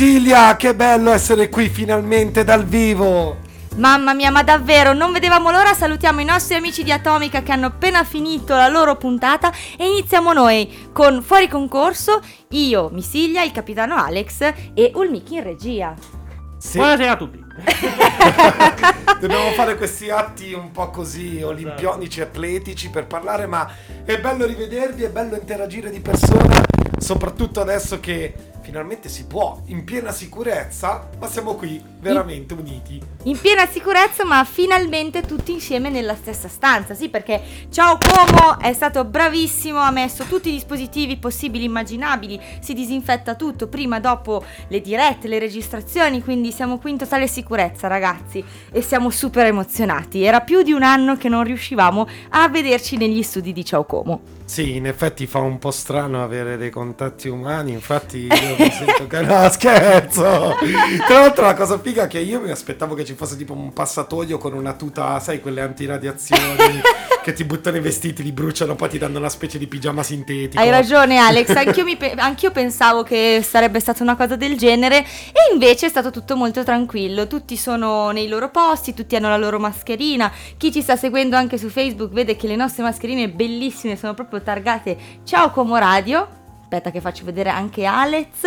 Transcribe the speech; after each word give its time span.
Misilia, 0.00 0.56
che 0.56 0.74
bello 0.74 1.10
essere 1.10 1.50
qui 1.50 1.68
finalmente 1.68 2.42
dal 2.42 2.64
vivo. 2.64 3.36
Mamma 3.76 4.14
mia, 4.14 4.30
ma 4.30 4.42
davvero, 4.42 4.94
non 4.94 5.12
vedevamo 5.12 5.50
l'ora. 5.50 5.74
Salutiamo 5.74 6.20
i 6.20 6.24
nostri 6.24 6.54
amici 6.54 6.82
di 6.82 6.90
Atomica 6.90 7.42
che 7.42 7.52
hanno 7.52 7.66
appena 7.66 8.02
finito 8.02 8.54
la 8.54 8.68
loro 8.68 8.96
puntata 8.96 9.52
e 9.76 9.86
iniziamo 9.86 10.32
noi 10.32 10.88
con 10.90 11.20
Fuori 11.22 11.48
concorso, 11.48 12.22
io, 12.52 12.88
Misilia, 12.92 13.42
il 13.42 13.52
capitano 13.52 13.94
Alex 13.94 14.40
e 14.72 14.90
Ulmiki 14.94 15.34
in 15.34 15.42
regia. 15.42 15.94
Sì. 16.56 16.78
Buonasera 16.78 17.12
a 17.12 17.16
tutti. 17.16 17.44
Dobbiamo 19.20 19.50
fare 19.50 19.76
questi 19.76 20.08
atti 20.08 20.54
un 20.54 20.70
po' 20.70 20.88
così 20.88 21.42
olimpionici, 21.42 22.22
atletici 22.22 22.88
per 22.88 23.06
parlare, 23.06 23.44
ma 23.44 23.70
è 24.06 24.18
bello 24.18 24.46
rivedervi, 24.46 25.02
è 25.02 25.10
bello 25.10 25.36
interagire 25.36 25.90
di 25.90 26.00
persona, 26.00 26.64
soprattutto 26.98 27.60
adesso 27.60 28.00
che 28.00 28.32
finalmente 28.70 29.08
si 29.08 29.24
può, 29.26 29.60
in 29.66 29.82
piena 29.82 30.12
sicurezza, 30.12 31.08
ma 31.18 31.26
siamo 31.26 31.56
qui 31.56 31.82
veramente 32.00 32.54
in, 32.54 32.60
uniti. 32.60 33.00
In 33.24 33.38
piena 33.38 33.66
sicurezza, 33.66 34.24
ma 34.24 34.42
finalmente 34.44 35.22
tutti 35.22 35.52
insieme 35.52 35.90
nella 35.90 36.14
stessa 36.14 36.48
stanza. 36.48 36.94
Sì, 36.94 37.08
perché 37.08 37.40
Ciao 37.70 37.98
Como 37.98 38.58
è 38.58 38.72
stato 38.72 39.04
bravissimo, 39.04 39.78
ha 39.78 39.90
messo 39.90 40.24
tutti 40.24 40.48
i 40.48 40.52
dispositivi 40.52 41.16
possibili 41.16 41.64
e 41.64 41.66
immaginabili, 41.66 42.40
si 42.60 42.72
disinfetta 42.72 43.34
tutto, 43.34 43.68
prima 43.68 44.00
dopo 44.00 44.44
le 44.68 44.80
dirette, 44.80 45.28
le 45.28 45.38
registrazioni, 45.38 46.22
quindi 46.22 46.52
siamo 46.52 46.78
qui 46.78 46.92
in 46.92 46.98
totale 46.98 47.26
sicurezza, 47.26 47.86
ragazzi, 47.88 48.42
e 48.72 48.82
siamo 48.82 49.10
super 49.10 49.46
emozionati. 49.46 50.22
Era 50.22 50.40
più 50.40 50.62
di 50.62 50.72
un 50.72 50.82
anno 50.82 51.16
che 51.16 51.28
non 51.28 51.44
riuscivamo 51.44 52.08
a 52.30 52.48
vederci 52.48 52.96
negli 52.96 53.22
studi 53.22 53.52
di 53.52 53.64
Ciao 53.64 53.84
Como. 53.84 54.38
Sì, 54.50 54.74
in 54.74 54.88
effetti 54.88 55.28
fa 55.28 55.38
un 55.38 55.58
po' 55.58 55.70
strano 55.70 56.24
avere 56.24 56.56
dei 56.56 56.70
contatti 56.70 57.28
umani, 57.28 57.70
infatti 57.70 58.26
io 58.26 58.56
mi 58.58 58.68
sento 58.68 59.06
che 59.06 59.20
no, 59.20 59.48
scherzo. 59.48 60.56
Tra 61.06 61.20
l'altro 61.20 61.44
la 61.44 61.54
cosa 61.54 61.78
figa 61.90 62.06
che 62.06 62.20
io 62.20 62.40
mi 62.40 62.52
aspettavo 62.52 62.94
che 62.94 63.04
ci 63.04 63.14
fosse 63.14 63.36
tipo 63.36 63.52
un 63.52 63.72
passatoio 63.72 64.38
con 64.38 64.52
una 64.52 64.74
tuta, 64.74 65.18
sai, 65.18 65.40
quelle 65.40 65.60
antiradiazioni 65.60 66.80
che 67.20 67.32
ti 67.32 67.42
buttano 67.42 67.78
i 67.78 67.80
vestiti, 67.80 68.22
li 68.22 68.30
bruciano, 68.30 68.76
poi 68.76 68.90
ti 68.90 68.98
danno 68.98 69.18
una 69.18 69.28
specie 69.28 69.58
di 69.58 69.66
pigiama 69.66 70.04
sintetico. 70.04 70.62
Hai 70.62 70.70
ragione 70.70 71.18
Alex, 71.18 71.48
anch'io, 71.48 71.84
pe- 71.96 72.12
anch'io 72.16 72.52
pensavo 72.52 73.02
che 73.02 73.44
sarebbe 73.44 73.80
stata 73.80 74.04
una 74.04 74.14
cosa 74.14 74.36
del 74.36 74.56
genere 74.56 74.98
e 74.98 75.52
invece 75.52 75.86
è 75.86 75.88
stato 75.88 76.10
tutto 76.10 76.36
molto 76.36 76.62
tranquillo, 76.62 77.26
tutti 77.26 77.56
sono 77.56 78.12
nei 78.12 78.28
loro 78.28 78.50
posti, 78.50 78.94
tutti 78.94 79.16
hanno 79.16 79.28
la 79.28 79.36
loro 79.36 79.58
mascherina, 79.58 80.30
chi 80.56 80.70
ci 80.70 80.82
sta 80.82 80.94
seguendo 80.94 81.34
anche 81.34 81.58
su 81.58 81.68
Facebook 81.70 82.12
vede 82.12 82.36
che 82.36 82.46
le 82.46 82.54
nostre 82.54 82.84
mascherine 82.84 83.28
bellissime 83.30 83.96
sono 83.96 84.14
proprio 84.14 84.42
targate 84.42 84.96
Ciao 85.24 85.50
Como 85.50 85.76
Radio. 85.76 86.39
Aspetta 86.72 86.92
che 86.92 87.00
faccio 87.00 87.24
vedere 87.24 87.50
anche 87.50 87.84
Alex. 87.84 88.44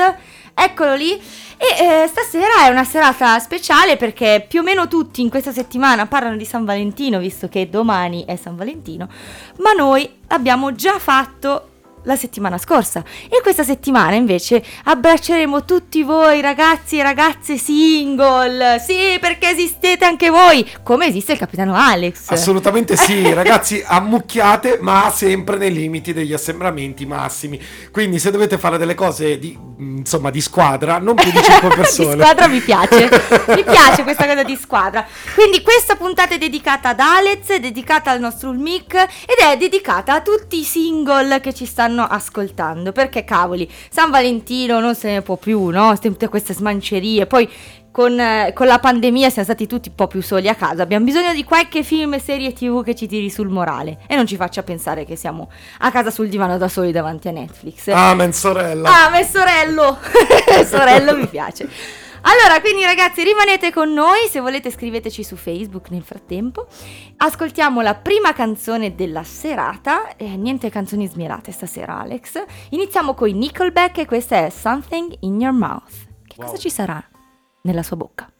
Eccolo 0.53 0.95
lì. 0.95 1.11
E 1.11 2.03
eh, 2.03 2.07
stasera 2.07 2.65
è 2.65 2.69
una 2.69 2.85
serata 2.85 3.37
speciale 3.39 3.97
perché 3.97 4.45
più 4.47 4.61
o 4.61 4.63
meno 4.63 4.87
tutti 4.87 5.19
in 5.19 5.29
questa 5.29 5.51
settimana 5.51 6.07
parlano 6.07 6.37
di 6.37 6.45
San 6.45 6.63
Valentino, 6.63 7.19
visto 7.19 7.49
che 7.49 7.69
domani 7.69 8.23
è 8.23 8.37
San 8.37 8.55
Valentino. 8.55 9.09
Ma 9.57 9.73
noi 9.73 10.09
abbiamo 10.27 10.71
già 10.71 10.99
fatto 10.99 11.71
la 12.03 12.15
settimana 12.15 12.57
scorsa. 12.57 13.03
E 13.29 13.41
questa 13.41 13.63
settimana 13.63 14.15
invece 14.15 14.63
abbracceremo 14.85 15.65
tutti 15.65 16.03
voi 16.03 16.41
ragazzi 16.41 16.97
e 16.97 17.03
ragazze 17.03 17.57
single. 17.57 18.79
Sì 18.79 19.17
perché 19.19 19.49
esistete 19.49 20.05
anche 20.05 20.29
voi 20.29 20.69
come 20.83 21.07
esiste 21.07 21.33
il 21.33 21.37
capitano 21.37 21.75
Alex. 21.75 22.29
Assolutamente 22.29 22.95
sì 22.95 23.31
ragazzi 23.33 23.83
ammucchiate 23.85 24.79
ma 24.81 25.11
sempre 25.13 25.57
nei 25.57 25.71
limiti 25.71 26.13
degli 26.13 26.33
assembramenti 26.33 27.05
massimi. 27.05 27.59
Quindi 27.91 28.19
se 28.19 28.31
dovete 28.31 28.57
fare 28.57 28.77
delle 28.77 28.95
cose 28.95 29.39
di, 29.39 29.57
insomma 29.77 30.29
di 30.29 30.41
squadra 30.41 30.97
non 30.99 31.15
più 31.15 31.31
di 31.31 31.41
5 31.41 31.69
persone. 31.75 32.15
di 32.15 32.21
squadra 32.21 32.47
mi 32.47 32.59
piace. 32.59 33.09
Mi 33.53 33.63
piace 33.63 34.03
questa 34.03 34.25
cosa 34.25 34.43
di 34.43 34.57
squadra. 34.59 35.05
Quindi 35.35 35.61
questa 35.61 35.95
puntata 35.95 36.35
è 36.35 36.37
dedicata 36.37 36.89
ad 36.89 36.99
Alex 36.99 37.47
è 37.47 37.59
dedicata 37.59 38.11
al 38.11 38.19
nostro 38.19 38.49
Ulmic 38.49 38.93
ed 38.93 39.37
è 39.43 39.57
dedicata 39.57 40.13
a 40.13 40.21
tutti 40.21 40.59
i 40.59 40.63
single 40.63 41.39
che 41.39 41.53
ci 41.53 41.65
stanno 41.65 41.92
stanno 41.93 42.03
ascoltando. 42.03 42.91
Perché 42.91 43.23
cavoli, 43.23 43.69
San 43.89 44.09
Valentino 44.09 44.79
non 44.79 44.95
se 44.95 45.11
ne 45.11 45.21
può 45.21 45.37
più, 45.37 45.67
no? 45.67 45.97
Tutte 45.99 46.27
queste 46.27 46.53
smancerie. 46.53 47.27
Poi 47.27 47.49
con, 47.91 48.19
eh, 48.19 48.51
con, 48.55 48.65
la 48.65 48.79
pandemia 48.79 49.29
siamo 49.29 49.43
stati 49.43 49.67
tutti 49.67 49.89
un 49.89 49.95
po' 49.95 50.07
più 50.07 50.21
soli 50.21 50.49
a 50.49 50.55
casa. 50.55 50.81
Abbiamo 50.81 51.05
bisogno 51.05 51.33
di 51.33 51.43
qualche 51.43 51.83
film 51.83 52.13
e 52.15 52.19
serie 52.19 52.51
tv 52.51 52.83
che 52.83 52.95
ci 52.95 53.07
tiri 53.07 53.29
sul 53.29 53.49
morale 53.49 53.99
e 54.07 54.15
non 54.15 54.25
ci 54.25 54.35
faccia 54.35 54.63
pensare 54.63 55.05
che 55.05 55.15
siamo 55.15 55.51
a 55.79 55.91
casa 55.91 56.09
sul 56.09 56.27
divano 56.27 56.57
da 56.57 56.67
soli 56.67 56.91
davanti 56.91 57.27
a 57.27 57.31
Netflix. 57.31 57.87
Amen, 57.89 58.33
sorella. 58.33 59.05
Amen, 59.05 59.23
sorello. 59.23 59.99
sorello 60.65 61.15
mi 61.15 61.27
piace. 61.27 62.01
Allora, 62.25 62.61
quindi 62.61 62.83
ragazzi, 62.83 63.23
rimanete 63.23 63.71
con 63.71 63.91
noi, 63.91 64.27
se 64.29 64.39
volete 64.39 64.71
scriveteci 64.71 65.23
su 65.23 65.35
Facebook 65.35 65.89
nel 65.89 66.03
frattempo. 66.03 66.67
Ascoltiamo 67.17 67.81
la 67.81 67.95
prima 67.95 68.33
canzone 68.33 68.95
della 68.95 69.23
serata, 69.23 70.15
eh, 70.15 70.37
niente 70.37 70.69
canzoni 70.69 71.07
smirate 71.07 71.51
stasera 71.51 71.99
Alex. 71.99 72.41
Iniziamo 72.69 73.13
con 73.13 73.27
i 73.27 73.33
Nickelback 73.33 73.97
e 73.99 74.05
questa 74.05 74.37
è 74.37 74.49
Something 74.49 75.17
in 75.21 75.41
Your 75.41 75.53
Mouth. 75.53 75.91
Che 76.25 76.35
wow. 76.37 76.45
cosa 76.45 76.57
ci 76.57 76.69
sarà 76.69 77.03
nella 77.63 77.83
sua 77.83 77.97
bocca? 77.97 78.31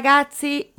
Ragazzi, 0.00 0.69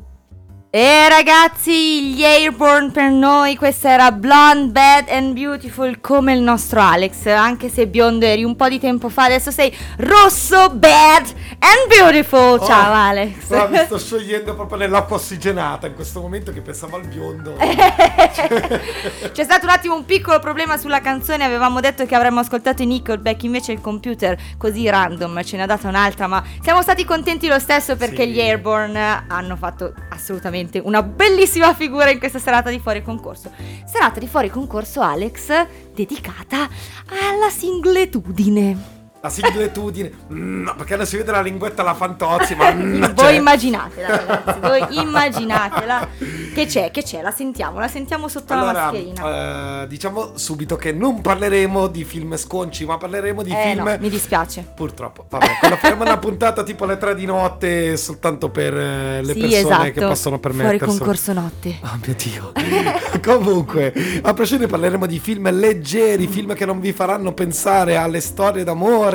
e 0.74 1.10
ragazzi, 1.10 2.14
gli 2.14 2.24
Airborne 2.24 2.92
per 2.92 3.10
noi, 3.12 3.58
questa 3.58 3.90
era 3.90 4.10
Blonde, 4.14 4.72
Bad 4.72 5.10
and 5.10 5.34
Beautiful 5.34 6.00
come 6.00 6.32
il 6.34 6.40
nostro 6.40 6.80
Alex, 6.80 7.26
anche 7.26 7.68
se 7.68 7.88
biondo 7.88 8.26
eri 8.26 8.46
un 8.46 8.56
po' 8.56 8.70
di 8.70 8.80
tempo 8.80 9.10
fa, 9.10 9.26
adesso 9.26 9.52
sei 9.52 9.76
rosso, 9.98 10.70
bad 10.70 11.26
and 11.60 11.88
beautiful. 11.90 12.58
Oh, 12.58 12.66
Ciao 12.66 12.94
Alex. 12.94 13.48
guarda, 13.48 13.80
mi 13.80 13.86
sto 13.86 14.00
sciogliendo 14.00 14.56
proprio 14.56 14.78
nell'acqua 14.78 15.18
ossigenata 15.18 15.88
in 15.88 15.94
questo 15.94 16.22
momento 16.22 16.54
che 16.54 16.62
pensavo 16.62 16.96
al 16.96 17.06
biondo. 17.06 17.56
C'è 17.60 19.44
stato 19.44 19.66
un 19.66 19.72
attimo 19.72 19.96
un 19.96 20.06
piccolo 20.06 20.40
problema 20.40 20.78
sulla 20.78 21.02
canzone, 21.02 21.44
avevamo 21.44 21.82
detto 21.82 22.06
che 22.06 22.16
avremmo 22.16 22.40
ascoltato 22.40 22.82
i 22.82 22.86
Nickelback, 22.86 23.44
invece 23.44 23.74
il 23.74 23.82
computer 23.82 24.38
così 24.58 24.90
random 24.90 25.44
ce 25.44 25.58
ne 25.58 25.64
ha 25.64 25.66
data 25.66 25.90
un'altra, 25.90 26.28
ma 26.28 26.42
siamo 26.62 26.82
stati 26.82 27.04
contenti 27.04 27.48
lo 27.50 27.60
stesso 27.60 27.98
perché 27.98 28.24
Sì. 28.24 28.30
gli 28.30 28.40
Airborne 28.40 29.26
hanno 29.28 29.58
fatto 29.58 29.94
assolutamente 30.12 30.60
una 30.84 31.04
bellissima 31.04 31.74
figura 31.74 32.10
in 32.10 32.20
questa 32.20 32.40
serata 32.40 32.70
di 32.70 32.80
fuori 32.80 33.02
concorso. 33.02 33.52
Serata 33.86 34.20
di 34.20 34.28
fuori 34.28 34.50
concorso 34.50 35.02
Alex 35.02 35.68
dedicata 35.94 36.70
alla 37.08 37.50
singletudine. 37.50 39.01
La 39.22 39.30
singletudine. 39.30 40.12
Mm, 40.32 40.64
no, 40.64 40.76
perché 40.78 40.94
adesso 40.94 41.10
si 41.12 41.18
vede 41.18 41.32
la 41.32 41.42
linguetta 41.42 41.82
alla 41.82 41.94
fantozzi, 41.94 42.56
ma... 42.56 42.72
mm, 42.74 43.02
voi 43.02 43.14
cioè- 43.16 43.32
immaginatela 43.34 44.08
ragazzi, 44.26 44.60
voi 44.62 44.86
immaginatela 45.02 46.08
che 46.54 46.66
c'è, 46.68 46.90
che 46.90 47.04
c'è, 47.04 47.22
la 47.22 47.32
sentiamo, 47.32 47.80
la 47.80 47.90
sentiamo 47.90 48.30
sotto 48.30 48.54
la 48.54 48.62
Allora, 48.62 48.82
mascherina. 48.84 49.82
eh, 49.84 49.88
diciamo 49.88 50.32
subito 50.38 50.78
che 50.78 50.94
non 50.94 51.20
parleremo 51.20 51.88
di 51.88 52.06
film 52.06 52.38
sconci, 52.38 52.86
ma 52.86 52.98
parleremo 52.98 53.44
di 53.44 53.52
Eh 53.52 53.74
film... 53.74 53.84
no, 53.84 53.98
mi 54.00 54.10
dispiace. 54.10 54.66
Purtroppo, 54.74 55.26
vabbè, 55.28 55.58
quando 55.60 55.76
faremo 55.78 56.04
una 56.04 56.18
puntata 56.18 56.64
tipo 56.64 56.86
alle 56.86 56.98
3 56.98 57.14
di 57.16 57.26
notte 57.26 57.98
soltanto 57.98 58.50
per 58.50 58.74
eh, 58.74 59.22
le 59.22 59.34
sì, 59.34 59.40
persone 59.42 59.60
esatto. 59.60 59.92
che 59.92 60.00
possono 60.06 60.40
Fuori 60.40 60.56
permettersi. 60.58 60.98
concorso 60.98 61.34
notte. 61.34 61.78
Oh 61.84 62.00
mio 62.06 62.16
Dio. 62.16 62.52
Comunque, 63.22 63.94
a 64.22 64.34
prescindere 64.34 64.70
parleremo 64.70 65.06
di 65.06 65.20
film 65.20 65.52
leggeri, 65.52 66.26
film 66.28 66.54
che 66.54 66.66
non 66.66 66.80
vi 66.80 66.94
faranno 66.94 67.34
pensare 67.34 67.98
alle 67.98 68.22
storie 68.22 68.64
d'amore, 68.64 69.11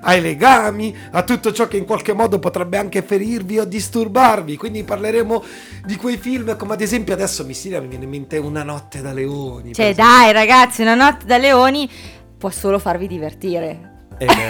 ai 0.00 0.20
legami, 0.20 0.96
a 1.12 1.22
tutto 1.22 1.52
ciò 1.52 1.68
che 1.68 1.76
in 1.76 1.84
qualche 1.84 2.12
modo 2.12 2.38
potrebbe 2.38 2.76
anche 2.76 3.02
ferirvi 3.02 3.58
o 3.58 3.64
disturbarvi. 3.64 4.56
Quindi 4.56 4.84
parleremo 4.84 5.42
di 5.84 5.96
quei 5.96 6.16
film 6.16 6.56
come 6.56 6.74
ad 6.74 6.80
esempio 6.80 7.14
adesso 7.14 7.44
mi 7.44 7.54
si 7.54 7.70
mi 7.70 7.86
viene 7.86 8.04
in 8.04 8.10
mente 8.10 8.38
Una 8.38 8.62
notte 8.62 9.00
da 9.00 9.12
leoni. 9.12 9.74
Cioè, 9.74 9.94
dai, 9.94 10.32
ragazzi, 10.32 10.82
una 10.82 10.94
notte 10.94 11.26
da 11.26 11.38
leoni 11.38 11.90
può 12.38 12.50
solo 12.50 12.78
farvi 12.78 13.06
divertire. 13.06 13.94
Eh 14.18 14.26
beh, 14.26 14.48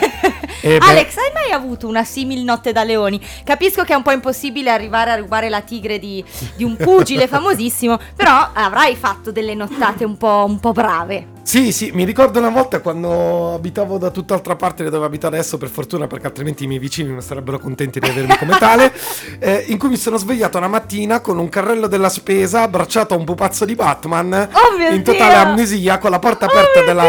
eh 0.62 0.78
beh. 0.78 0.86
Alex, 0.86 1.16
hai 1.16 1.32
mai 1.32 1.50
avuto 1.50 1.88
una 1.88 2.04
simil 2.04 2.44
notte 2.44 2.72
da 2.72 2.84
leoni? 2.84 3.20
Capisco 3.44 3.82
che 3.84 3.92
è 3.92 3.96
un 3.96 4.02
po' 4.02 4.12
impossibile 4.12 4.70
arrivare 4.70 5.10
a 5.10 5.16
rubare 5.16 5.48
la 5.48 5.60
tigre 5.62 5.98
di, 5.98 6.24
di 6.56 6.64
un 6.64 6.76
pugile 6.76 7.26
famosissimo, 7.28 7.98
però 8.14 8.50
avrai 8.52 8.94
fatto 8.94 9.32
delle 9.32 9.54
nottate 9.54 10.04
un 10.04 10.16
po', 10.16 10.44
un 10.46 10.60
po' 10.60 10.72
brave. 10.72 11.35
Sì, 11.46 11.70
sì, 11.70 11.92
mi 11.94 12.02
ricordo 12.02 12.40
una 12.40 12.48
volta 12.48 12.80
quando 12.80 13.54
abitavo 13.54 13.98
da 13.98 14.10
tutt'altra 14.10 14.56
parte 14.56 14.82
da 14.82 14.90
dove 14.90 15.06
abito 15.06 15.28
adesso, 15.28 15.58
per 15.58 15.68
fortuna, 15.68 16.08
perché 16.08 16.26
altrimenti 16.26 16.64
i 16.64 16.66
miei 16.66 16.80
vicini 16.80 17.08
non 17.12 17.22
sarebbero 17.22 17.60
contenti 17.60 18.00
di 18.00 18.08
avermi 18.08 18.36
come 18.36 18.58
tale, 18.58 18.92
eh, 19.38 19.64
in 19.68 19.78
cui 19.78 19.90
mi 19.90 19.96
sono 19.96 20.16
svegliato 20.16 20.58
una 20.58 20.66
mattina 20.66 21.20
con 21.20 21.38
un 21.38 21.48
carrello 21.48 21.86
della 21.86 22.08
spesa 22.08 22.62
abbracciato 22.62 23.14
a 23.14 23.16
un 23.16 23.24
pupazzo 23.24 23.64
di 23.64 23.76
Batman, 23.76 24.32
Oh 24.32 24.92
in 24.92 25.04
totale 25.04 25.34
Dio! 25.34 25.42
amnesia, 25.44 25.98
con 25.98 26.10
la 26.10 26.18
porta 26.18 26.46
Oh 26.46 26.48
aperta 26.48 26.80
mio 26.80 26.86
della- 26.86 27.04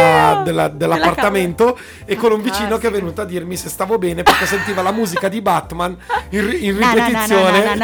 della- 0.46 0.67
Della 0.67 0.67
dell'appartamento 0.70 1.75
e 2.06 2.15
con 2.15 2.32
un 2.32 2.44
vicino 2.44 2.77
che 2.77 2.89
è 2.89 2.91
venuto 2.91 3.22
a 3.22 3.25
dirmi 3.25 3.56
se 3.58 3.70
stavo 3.70 3.98
bene 3.98 4.22
perché 4.22 4.46
sentiva 4.46 4.84
la 4.84 4.91
musica 4.91 5.29
di 5.29 5.41
Batman 5.41 5.98
in, 6.29 6.39
in 6.60 6.77
ripetizione. 6.77 7.75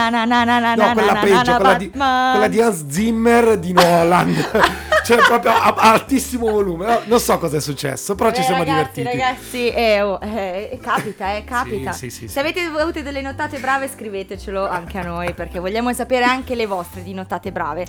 No, 0.76 0.94
quella 0.94 1.14
peggio, 1.16 1.56
quella 1.56 1.74
di, 1.74 1.90
quella 1.90 2.48
di 2.48 2.62
Hans 2.62 2.86
Zimmer 2.90 3.58
di 3.58 3.74
Nolan. 3.74 4.46
cioè, 5.04 5.18
proprio 5.18 5.52
a, 5.52 5.74
a 5.78 5.92
altissimo 5.94 6.50
volume. 6.50 6.86
No, 6.86 7.02
Non 7.06 7.20
so 7.20 7.38
cosa 7.38 7.58
è 7.58 7.62
successo, 7.62 8.16
però 8.16 8.32
ci 8.32 8.42
Eh, 8.42 8.44
siamo 8.44 8.64
ragazzi, 8.64 9.02
divertiti. 9.02 9.18
Ragazzi, 9.24 9.70
eh, 9.70 10.02
oh, 10.02 10.20
eh, 10.22 10.80
capita, 10.82 11.36
eh, 11.36 11.44
capita. 11.44 11.92
Sì, 11.92 12.10
sì, 12.10 12.20
sì, 12.22 12.28
Se 12.28 12.40
avete 12.40 12.62
avuto 12.62 13.02
delle 13.02 13.22
nottate 13.22 13.60
brave, 13.60 13.88
scrivetecelo 13.88 14.68
anche 14.68 14.98
a 14.98 15.04
noi, 15.04 15.34
perché 15.34 15.60
vogliamo 15.60 15.92
sapere 15.94 16.26
anche 16.26 16.56
le 16.56 16.66
vostre 16.66 17.04
di 17.04 17.14
nottate 17.14 17.52
brave. 17.52 17.86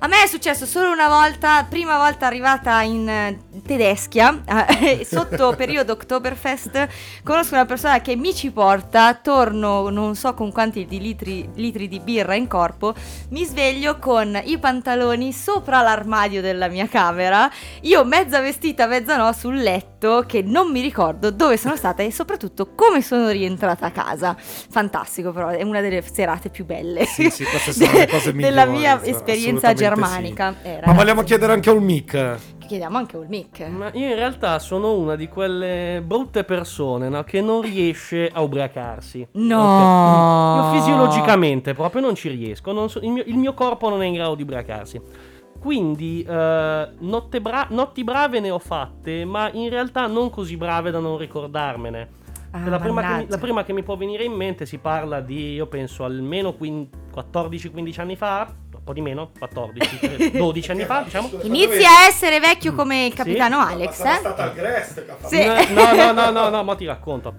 A 0.00 0.06
me 0.06 0.22
è 0.22 0.26
successo 0.28 0.64
solo 0.64 0.92
una 0.92 1.08
volta, 1.08 1.66
prima 1.68 1.96
volta 1.96 2.26
arrivata 2.26 2.82
in 2.82 3.08
eh, 3.08 3.36
Tedeschia, 3.66 4.42
eh, 4.80 5.02
sotto 5.08 5.54
periodo 5.56 5.94
Oktoberfest, 5.94 6.86
conosco 7.24 7.54
una 7.54 7.64
persona 7.64 8.00
che 8.00 8.14
mi 8.14 8.32
ci 8.32 8.52
porta, 8.52 9.14
torno 9.14 9.88
non 9.88 10.14
so 10.14 10.34
con 10.34 10.52
quanti 10.52 10.86
di 10.86 11.00
litri, 11.00 11.48
litri 11.54 11.88
di 11.88 11.98
birra 11.98 12.36
in 12.36 12.46
corpo, 12.46 12.94
mi 13.30 13.44
sveglio 13.44 13.98
con 13.98 14.40
i 14.44 14.56
pantaloni 14.58 15.32
sopra 15.32 15.82
l'armadio 15.82 16.40
della 16.40 16.68
mia 16.68 16.86
camera, 16.86 17.50
io 17.80 18.04
mezza 18.04 18.40
vestita, 18.40 18.86
mezza 18.86 19.16
no, 19.16 19.32
sul 19.32 19.56
letto, 19.56 20.22
che 20.28 20.42
non 20.42 20.70
mi 20.70 20.80
ricordo 20.80 21.32
dove 21.32 21.56
sono 21.56 21.74
stata 21.74 22.04
e 22.04 22.12
soprattutto 22.12 22.72
come 22.76 23.02
sono 23.02 23.30
rientrata 23.30 23.86
a 23.86 23.90
casa. 23.90 24.36
Fantastico 24.38 25.32
però, 25.32 25.48
è 25.48 25.62
una 25.64 25.80
delle 25.80 26.04
serate 26.08 26.50
più 26.50 26.64
belle 26.64 27.04
Sì, 27.04 27.30
sì, 27.30 27.44
cose 28.08 28.32
della 28.32 28.64
mia 28.64 29.02
esperienza 29.02 29.68
assolutamente 29.68 29.87
germanica. 29.88 30.54
sì. 30.62 30.68
Eh, 30.68 30.80
Ma 30.84 30.92
vogliamo 30.92 31.22
chiedere 31.22 31.52
anche 31.52 31.70
un 31.70 31.82
mic. 31.82 32.36
Chiediamo 32.68 32.98
anche 32.98 33.16
un 33.16 33.26
mic. 33.28 33.60
Ma 33.68 33.90
io 33.94 34.08
in 34.08 34.14
realtà 34.14 34.58
sono 34.58 34.92
una 34.94 35.16
di 35.16 35.26
quelle 35.28 36.02
brutte 36.04 36.44
persone 36.44 37.08
no, 37.08 37.24
che 37.24 37.40
non 37.40 37.62
riesce 37.62 38.28
a 38.30 38.42
ubriacarsi. 38.42 39.26
No. 39.32 40.68
Ok? 40.68 40.74
Io 40.74 40.80
fisiologicamente 40.80 41.72
proprio 41.72 42.02
non 42.02 42.14
ci 42.14 42.28
riesco. 42.28 42.72
non 42.72 42.90
so- 42.90 43.00
il, 43.00 43.10
mio, 43.10 43.22
il 43.26 43.36
mio 43.36 43.54
corpo 43.54 43.88
non 43.88 44.02
è 44.02 44.06
in 44.06 44.14
grado 44.14 44.34
di 44.34 44.42
ubriacarsi. 44.42 45.00
Quindi 45.58 46.22
eh, 46.22 46.88
notte 46.98 47.40
bra- 47.40 47.66
notti 47.70 48.04
brave 48.04 48.38
ne 48.40 48.50
ho 48.50 48.58
fatte, 48.58 49.24
ma 49.24 49.50
in 49.52 49.70
realtà 49.70 50.06
non 50.06 50.30
così 50.30 50.56
brave 50.56 50.90
da 50.90 50.98
non 51.00 51.18
ricordarmene. 51.18 52.08
Ah, 52.50 52.66
la, 52.68 52.78
prima 52.78 53.02
che 53.02 53.14
mi, 53.14 53.26
la 53.28 53.38
prima 53.38 53.64
che 53.64 53.72
mi 53.72 53.82
può 53.82 53.96
venire 53.96 54.24
in 54.24 54.32
mente 54.32 54.64
si 54.66 54.78
parla 54.78 55.20
di, 55.20 55.54
io 55.54 55.66
penso, 55.66 56.04
almeno 56.04 56.52
quin- 56.54 56.88
14-15 57.14 58.00
anni 58.00 58.16
fa, 58.16 58.48
po' 58.88 58.94
di 58.94 59.00
meno, 59.02 59.30
14, 59.38 60.30
12 60.32 60.70
anni 60.72 60.84
fa, 60.84 61.02
diciamo. 61.02 61.30
Inizia 61.42 61.88
a 61.90 62.06
essere 62.08 62.40
vecchio 62.40 62.72
come 62.74 63.04
il 63.06 63.10
Sì. 63.10 63.16
capitano 63.18 63.58
Alex, 63.58 64.00
eh? 64.04 64.14
stata 64.18 64.42
al 64.44 64.54
Grest 64.54 65.04
fatto- 65.04 65.28
Sì. 65.28 65.44
No, 65.44 65.92
no, 65.94 66.12
no, 66.12 66.30
no, 66.30 66.48
no, 66.48 66.62
ma 66.64 66.74
ti 66.74 66.86
racconto. 66.86 67.34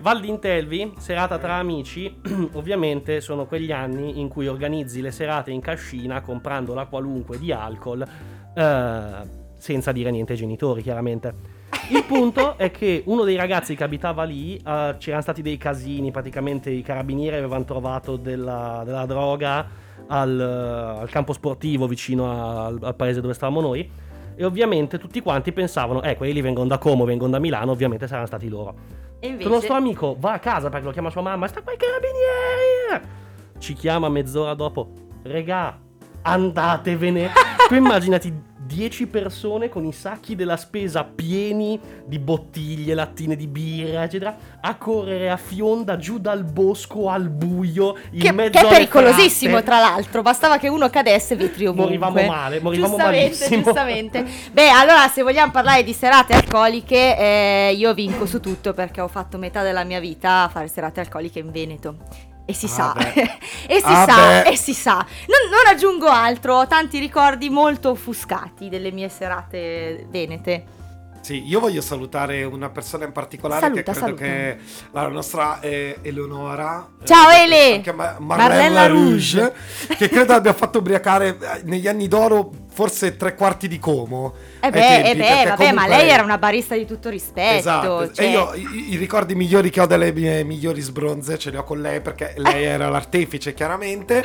Val 0.00 0.20
d'Intelvi, 0.20 0.94
serata 0.98 1.38
tra 1.38 1.54
amici, 1.54 2.20
ovviamente 2.54 3.20
sono 3.20 3.46
quegli 3.46 3.72
anni 3.72 4.20
in 4.20 4.28
cui 4.28 4.46
organizzi 4.46 5.00
le 5.00 5.10
serate 5.10 5.50
in 5.50 5.60
cascina 5.60 6.20
comprando 6.20 6.74
la 6.74 6.86
qualunque 6.86 7.38
di 7.38 7.50
alcol, 7.52 8.06
eh, 8.54 9.40
senza 9.56 9.92
dire 9.92 10.10
niente 10.10 10.32
ai 10.32 10.38
genitori, 10.38 10.82
chiaramente. 10.82 11.60
Il 11.88 12.04
punto 12.04 12.56
è 12.58 12.70
che 12.70 13.02
uno 13.06 13.24
dei 13.24 13.34
ragazzi 13.36 13.74
che 13.74 13.82
abitava 13.82 14.22
lì, 14.22 14.56
eh, 14.56 14.94
c'erano 14.98 15.22
stati 15.22 15.42
dei 15.42 15.56
casini, 15.58 16.10
praticamente 16.10 16.70
i 16.70 16.82
carabinieri 16.82 17.36
avevano 17.36 17.64
trovato 17.64 18.16
della, 18.16 18.82
della 18.84 19.04
droga 19.06 19.66
al, 20.06 20.40
al 21.00 21.08
campo 21.10 21.32
sportivo 21.32 21.86
vicino 21.86 22.64
al, 22.66 22.78
al 22.80 22.94
paese 22.94 23.20
dove 23.20 23.34
stavamo 23.34 23.60
noi. 23.60 23.90
E 24.34 24.44
ovviamente 24.44 24.98
tutti 24.98 25.20
quanti 25.20 25.52
pensavano, 25.52 26.02
eh, 26.02 26.16
quelli 26.16 26.40
vengono 26.40 26.66
da 26.66 26.78
Como, 26.78 27.04
vengono 27.04 27.32
da 27.32 27.38
Milano, 27.38 27.72
ovviamente 27.72 28.06
saranno 28.06 28.26
stati 28.26 28.48
loro. 28.48 28.74
E 29.20 29.28
Il 29.28 29.34
nostro 29.34 29.50
invece... 29.50 29.72
amico 29.72 30.16
va 30.18 30.32
a 30.32 30.38
casa 30.38 30.68
perché 30.68 30.86
lo 30.86 30.92
chiama 30.92 31.10
sua 31.10 31.22
mamma, 31.22 31.46
sta 31.46 31.62
qua 31.62 31.72
i 31.72 31.76
carabinieri! 31.76 33.20
Ci 33.58 33.74
chiama 33.74 34.08
mezz'ora 34.08 34.54
dopo, 34.54 34.90
regà, 35.22 35.78
andatevene. 36.22 37.30
tu 37.68 37.74
immaginati 37.74 38.50
10 38.72 39.06
persone 39.08 39.68
con 39.68 39.84
i 39.84 39.92
sacchi 39.92 40.34
della 40.34 40.56
spesa 40.56 41.04
pieni 41.04 41.78
di 42.06 42.18
bottiglie, 42.18 42.94
lattine 42.94 43.36
di 43.36 43.46
birra, 43.46 44.04
eccetera, 44.04 44.36
a 44.64 44.76
correre 44.76 45.28
a 45.28 45.36
fionda 45.36 45.96
giù 45.96 46.18
dal 46.18 46.44
bosco 46.44 47.08
al 47.08 47.28
buio, 47.28 47.96
in 48.10 48.20
Che, 48.20 48.32
mezzo 48.32 48.58
che 48.60 48.66
è 48.66 48.68
pericolosissimo, 48.68 49.62
tra 49.62 49.80
l'altro. 49.80 50.22
Bastava 50.22 50.58
che 50.58 50.68
uno 50.68 50.88
cadesse 50.88 51.34
vetri 51.34 51.66
ovunque. 51.66 51.98
Morivamo 51.98 52.22
male, 52.32 52.60
morivamo 52.60 52.94
giustamente, 52.94 53.38
malissimo. 53.38 53.62
Giustamente. 53.62 54.26
Beh, 54.52 54.68
allora, 54.68 55.08
se 55.08 55.22
vogliamo 55.22 55.50
parlare 55.50 55.82
di 55.82 55.92
serate 55.92 56.34
alcoliche, 56.34 57.18
eh, 57.18 57.74
io 57.76 57.92
vinco 57.92 58.24
su 58.26 58.38
tutto 58.38 58.72
perché 58.72 59.00
ho 59.00 59.08
fatto 59.08 59.36
metà 59.36 59.62
della 59.62 59.82
mia 59.82 59.98
vita 59.98 60.44
a 60.44 60.48
fare 60.48 60.68
serate 60.68 61.00
alcoliche 61.00 61.40
in 61.40 61.50
Veneto. 61.50 61.96
E 62.44 62.54
si 62.54 62.66
Ah 62.66 62.68
sa, 62.68 62.94
e 63.66 63.76
si 63.78 63.82
Ah 63.84 64.06
sa, 64.06 64.42
beh. 64.42 64.50
e 64.50 64.56
si 64.56 64.74
sa. 64.74 64.94
Non, 64.94 65.50
non 65.50 65.72
aggiungo 65.74 66.06
altro, 66.06 66.54
ho 66.56 66.66
tanti 66.68 66.98
ricordi 66.98 67.50
molto 67.50 67.90
offuscati 67.90 68.68
delle 68.68 68.92
mie 68.92 69.08
serate 69.08 70.06
venete. 70.08 70.80
Sì, 71.22 71.46
io 71.46 71.60
voglio 71.60 71.80
salutare 71.80 72.42
una 72.42 72.68
persona 72.68 73.04
in 73.04 73.12
particolare 73.12 73.60
Saluta, 73.60 73.80
che 73.80 73.90
credo 73.90 74.06
saluta. 74.06 74.22
che 74.24 74.58
la 74.90 75.06
nostra 75.06 75.60
eh, 75.60 75.98
Eleonora. 76.02 76.88
Ciao, 77.04 77.30
eh, 77.30 77.42
Ele! 77.44 77.74
anche 77.76 77.92
Marlella 77.92 78.18
Marlella 78.18 78.86
Rouge. 78.88 79.40
Rouge, 79.40 79.96
che 79.96 80.08
credo 80.08 80.32
abbia 80.32 80.52
fatto 80.52 80.78
ubriacare 80.78 81.28
eh, 81.38 81.60
negli 81.62 81.86
anni 81.86 82.08
d'oro 82.08 82.50
forse 82.72 83.16
tre 83.16 83.34
quarti 83.34 83.68
di 83.68 83.78
Como. 83.78 84.34
Eh 84.60 84.70
beh, 84.70 84.80
tempi, 84.80 85.08
eh 85.10 85.14
beh, 85.16 85.24
vabbè, 85.24 85.44
ma 85.48 85.54
comunque- 85.56 85.88
lei 85.88 86.08
era 86.08 86.22
una 86.22 86.38
barista 86.38 86.74
di 86.74 86.86
tutto 86.86 87.08
rispetto. 87.10 87.58
Esatto, 87.58 88.12
cioè- 88.12 88.24
e 88.26 88.30
io 88.30 88.54
i, 88.54 88.92
i 88.92 88.96
ricordi 88.96 89.34
migliori 89.34 89.70
che 89.70 89.80
ho 89.80 89.86
delle 89.86 90.12
mie 90.12 90.42
migliori 90.44 90.80
sbronze 90.80 91.38
ce 91.38 91.50
li 91.50 91.56
ho 91.56 91.64
con 91.64 91.80
lei 91.80 92.00
perché 92.00 92.34
lei 92.36 92.64
era 92.64 92.88
l'artefice 92.88 93.52
chiaramente 93.54 94.22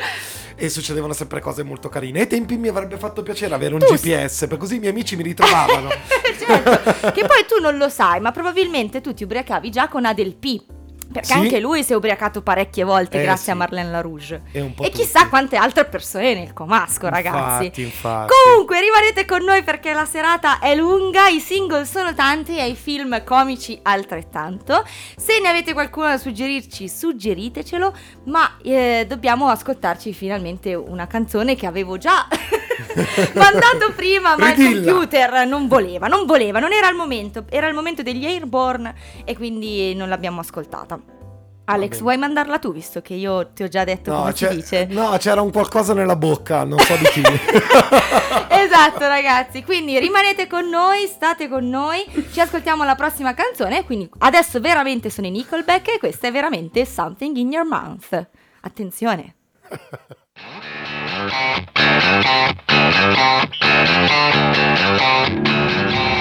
e 0.56 0.68
succedevano 0.68 1.12
sempre 1.12 1.40
cose 1.40 1.62
molto 1.62 1.88
carine. 1.88 2.20
Ai 2.20 2.26
tempi 2.26 2.56
mi 2.56 2.68
avrebbe 2.68 2.96
fatto 2.96 3.22
piacere 3.22 3.54
avere 3.54 3.74
un 3.74 3.80
Tu- 3.80 3.94
GPS, 3.94 4.46
per 4.48 4.56
così 4.58 4.76
i 4.76 4.78
miei 4.78 4.92
amici 4.92 5.14
mi 5.16 5.22
ritrovavano. 5.22 5.88
certo, 6.38 7.10
che 7.12 7.20
poi 7.26 7.44
tu 7.46 7.60
non 7.60 7.76
lo 7.76 7.88
sai, 7.88 8.20
ma 8.20 8.32
probabilmente 8.32 9.00
tu 9.00 9.12
ti 9.14 9.24
ubriacavi 9.24 9.70
già 9.70 9.88
con 9.88 10.04
Adel 10.04 10.34
P. 10.34 10.76
Perché 11.10 11.28
Sì. 11.28 11.32
anche 11.32 11.58
lui 11.60 11.82
si 11.82 11.92
è 11.92 11.96
ubriacato 11.96 12.42
parecchie 12.42 12.84
volte 12.84 13.18
Eh, 13.18 13.22
grazie 13.22 13.44
sì. 13.44 13.50
a 13.50 13.54
Marlene 13.54 13.90
LaRouge. 13.90 14.42
E 14.52 14.72
E 14.80 14.90
chissà 14.90 15.28
quante 15.28 15.56
altre 15.56 15.86
persone 15.86 16.34
nel 16.34 16.52
comasco, 16.52 17.08
ragazzi. 17.08 17.64
Infatti, 17.64 17.82
infatti. 17.82 18.32
Comunque, 18.44 18.80
rimanete 18.80 19.24
con 19.24 19.42
noi 19.42 19.62
perché 19.62 19.94
la 19.94 20.04
serata 20.04 20.58
è 20.58 20.74
lunga, 20.74 21.28
i 21.28 21.40
single 21.40 21.86
sono 21.86 22.12
tanti 22.14 22.58
e 22.58 22.68
i 22.68 22.74
film 22.76 23.24
comici 23.24 23.78
altrettanto. 23.82 24.84
Se 25.16 25.38
ne 25.40 25.48
avete 25.48 25.72
qualcuno 25.72 26.08
da 26.08 26.18
suggerirci, 26.18 26.88
suggeritecelo, 26.88 27.94
ma 28.24 28.56
eh, 28.62 29.06
dobbiamo 29.08 29.48
ascoltarci 29.48 30.12
finalmente 30.12 30.74
una 30.74 31.06
canzone 31.06 31.56
che 31.56 31.66
avevo 31.66 31.96
già 31.96 32.26
mandato 33.34 33.92
prima, 33.94 34.36
ma 34.36 34.50
il 34.50 34.56
Ridilla. 34.56 34.92
computer 34.92 35.46
non 35.46 35.68
voleva, 35.68 36.06
non 36.06 36.26
voleva, 36.26 36.58
non 36.58 36.72
era 36.72 36.88
il 36.88 36.96
momento, 36.96 37.44
era 37.48 37.68
il 37.68 37.74
momento 37.74 38.02
degli 38.02 38.24
Airborne 38.24 38.94
e 39.24 39.36
quindi 39.36 39.94
non 39.94 40.08
l'abbiamo 40.08 40.40
ascoltata. 40.40 41.16
Alex, 41.70 42.00
vuoi 42.00 42.16
mandarla 42.16 42.58
tu, 42.58 42.72
visto 42.72 43.02
che 43.02 43.12
io 43.12 43.48
ti 43.48 43.62
ho 43.62 43.68
già 43.68 43.84
detto 43.84 44.10
come 44.10 44.34
si 44.34 44.48
dice? 44.48 44.86
no, 44.88 45.14
c'era 45.18 45.42
un 45.42 45.52
qualcosa 45.52 45.92
nella 45.92 46.16
bocca, 46.16 46.64
non 46.64 46.78
so 46.78 46.96
di 46.96 47.04
chi. 47.04 47.20
esatto 48.48 49.06
ragazzi, 49.06 49.62
quindi 49.62 49.98
rimanete 49.98 50.46
con 50.46 50.66
noi, 50.66 51.06
state 51.06 51.46
con 51.46 51.68
noi, 51.68 52.02
ci 52.32 52.40
ascoltiamo 52.40 52.84
la 52.84 52.94
prossima 52.94 53.34
canzone, 53.34 53.84
quindi 53.84 54.08
adesso 54.20 54.60
veramente 54.60 55.10
sono 55.10 55.26
i 55.26 55.30
Nickelback 55.30 55.88
e 55.88 55.98
questa 55.98 56.28
è 56.28 56.32
veramente 56.32 56.86
Something 56.86 57.36
in 57.36 57.52
Your 57.52 57.66
Mouth. 57.66 58.28
Attenzione. 58.62 59.34
Thank 61.08 61.72
you. 66.12 66.17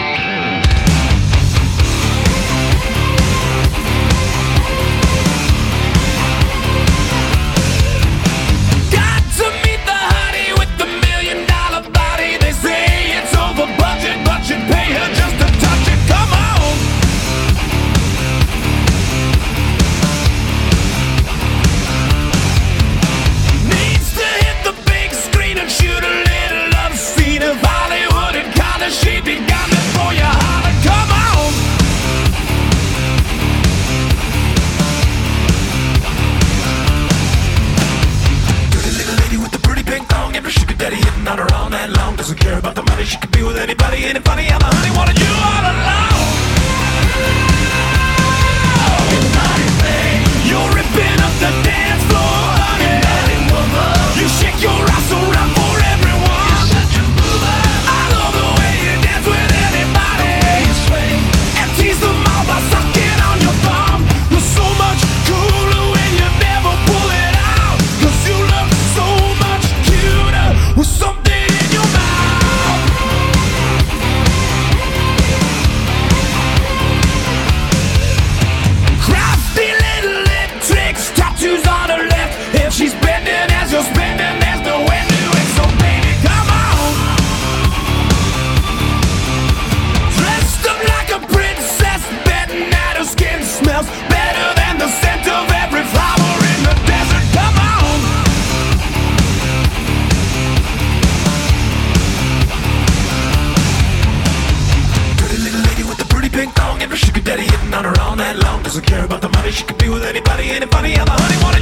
Pink 106.37 106.53
thong 106.53 106.79
Every 106.83 106.97
sugar 106.97 107.21
daddy 107.21 107.43
hitting 107.43 107.73
on 107.73 107.83
her 107.83 107.99
all 107.99 108.15
night 108.15 108.37
long. 108.43 108.61
Doesn't 108.61 108.85
care 108.85 109.03
about 109.03 109.21
the 109.21 109.29
money, 109.29 109.51
she 109.51 109.63
could 109.63 109.79
be 109.79 109.89
with 109.89 110.03
anybody 110.03 110.51
funny 110.69 110.91
how 110.91 111.05
the 111.05 111.11
honey 111.19 111.56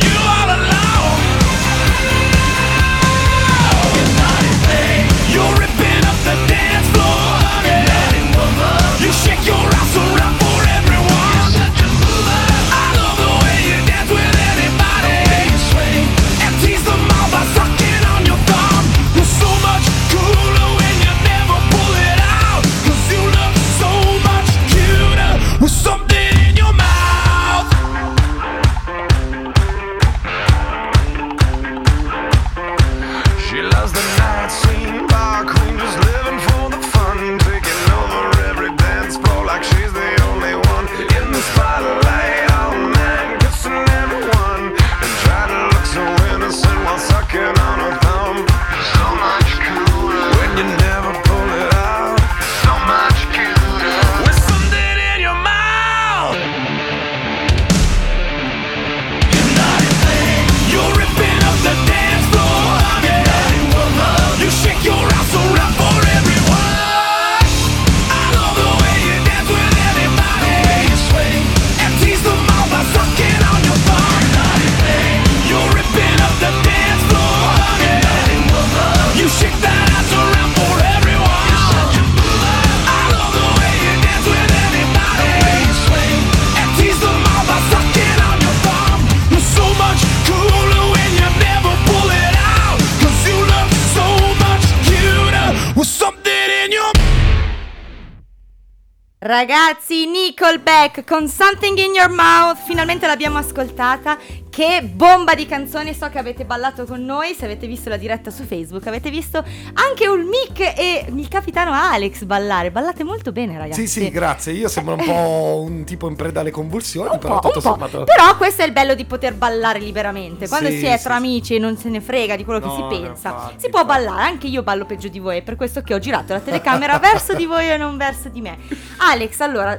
Ragazzi, 99.27 100.05
Nickelback 100.05 101.03
con 101.03 101.27
Something 101.27 101.75
in 101.79 101.95
Your 101.95 102.11
Mouth, 102.11 102.59
finalmente 102.63 103.07
l'abbiamo 103.07 103.39
ascoltata. 103.39 104.19
Che 104.55 104.83
bomba 104.83 105.33
di 105.33 105.45
canzone, 105.45 105.93
so 105.93 106.07
che 106.07 106.17
avete 106.17 106.45
ballato 106.45 106.85
con 106.85 107.03
noi, 107.03 107.33
se 107.33 107.43
avete 107.43 107.67
visto 107.67 107.89
la 107.89 107.97
diretta 107.97 108.31
su 108.31 108.45
Facebook, 108.45 108.87
avete 108.87 109.09
visto 109.09 109.39
anche 109.73 110.07
Ulmic 110.07 110.61
e 110.61 111.05
il 111.13 111.27
capitano 111.27 111.73
Alex 111.73 112.23
ballare. 112.23 112.71
Ballate 112.71 113.03
molto 113.03 113.33
bene, 113.33 113.57
ragazzi. 113.57 113.85
Sì, 113.85 114.03
sì, 114.05 114.09
grazie. 114.09 114.53
Io 114.53 114.69
sembro 114.69 114.95
un 114.97 115.03
po' 115.03 115.59
un 115.61 115.83
tipo 115.83 116.07
in 116.07 116.15
preda 116.15 116.39
alle 116.39 116.51
convulsioni, 116.51 117.09
Un 117.11 117.19
però 117.19 117.39
po', 117.39 117.49
tutto 117.51 117.67
un 117.67 117.77
po'. 117.77 117.87
sommato. 117.89 118.03
Però 118.05 118.37
questo 118.37 118.61
è 118.61 118.65
il 118.65 118.71
bello 118.71 118.93
di 118.95 119.03
poter 119.03 119.33
ballare 119.33 119.79
liberamente. 119.79 120.47
Quando 120.47 120.69
Sì, 120.69 120.77
si 120.79 120.85
è 120.85 120.95
sì, 120.95 121.03
tra 121.03 121.15
sì. 121.15 121.19
amici 121.19 121.55
e 121.55 121.59
non 121.59 121.75
se 121.75 121.89
ne 121.89 121.99
frega 121.99 122.37
di 122.37 122.45
quello 122.45 122.61
che 122.61 122.67
No, 122.67 122.75
si 122.75 122.81
no, 122.81 122.87
pensa, 122.87 123.29
infatti, 123.31 123.55
si 123.57 123.69
può 123.69 123.81
infatti. 123.81 124.03
ballare. 124.05 124.21
Anche 124.21 124.47
io 124.47 124.63
ballo 124.63 124.85
peggio 124.85 125.09
di 125.09 125.19
voi, 125.19 125.39
è 125.39 125.41
per 125.41 125.57
questo 125.57 125.81
che 125.81 125.93
ho 125.93 125.99
girato 125.99 126.31
la 126.31 126.39
telecamera 126.39 126.97
verso 126.97 127.33
di 127.33 127.45
voi 127.45 127.69
e 127.69 127.75
non 127.75 127.97
verso 127.97 128.29
di 128.29 128.39
me. 128.39 128.57
Alex, 128.99 129.37
allora, 129.41 129.77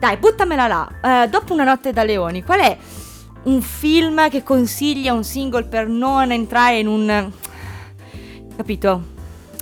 dai, 0.00 0.16
buttamela 0.16 0.66
là. 0.66 1.22
Eh, 1.22 1.28
dopo 1.28 1.52
una 1.52 1.62
notte 1.62 1.92
da 1.92 2.02
leoni, 2.02 2.42
qual 2.42 2.58
è 2.58 2.76
un 3.46 3.62
film 3.62 4.28
che 4.28 4.42
consiglia 4.42 5.12
un 5.12 5.24
single 5.24 5.64
per 5.64 5.88
non 5.88 6.30
entrare 6.30 6.78
in 6.78 6.86
un. 6.86 7.30
capito? 8.56 9.14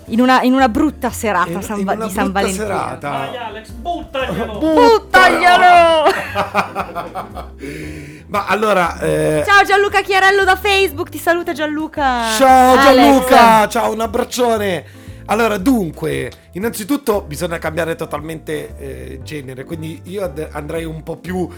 In 0.08 0.20
una, 0.20 0.42
in 0.42 0.52
una 0.52 0.68
brutta 0.68 1.10
serata 1.10 1.48
In- 1.50 1.62
San 1.62 1.78
in 1.78 1.86
di 1.86 1.92
San 2.10 2.30
brutta 2.30 2.30
Valentino. 2.32 2.64
serata. 2.64 3.08
Dai 3.08 3.36
Alex, 3.38 3.70
buttaglielo! 3.70 4.58
Buttaglielo! 4.58 6.02
Ma 8.26 8.46
allora, 8.46 8.98
eh, 9.00 9.42
Ciao 9.46 9.62
Gianluca 9.64 10.02
Chiarello 10.02 10.44
da 10.44 10.56
Facebook, 10.56 11.08
ti 11.08 11.18
saluta 11.18 11.52
Gianluca. 11.52 12.30
ciao 12.36 12.76
Alex. 12.76 12.84
Gianluca, 13.28 13.68
ciao, 13.68 13.92
un 13.92 14.00
abbraccione. 14.00 14.84
Allora, 15.26 15.56
dunque, 15.56 16.30
innanzitutto 16.52 17.22
bisogna 17.22 17.56
cambiare 17.58 17.94
totalmente 17.94 18.76
eh, 18.76 19.20
genere, 19.22 19.64
quindi 19.64 20.02
io 20.04 20.30
andrei 20.52 20.84
un 20.84 21.02
po' 21.02 21.16
più 21.16 21.48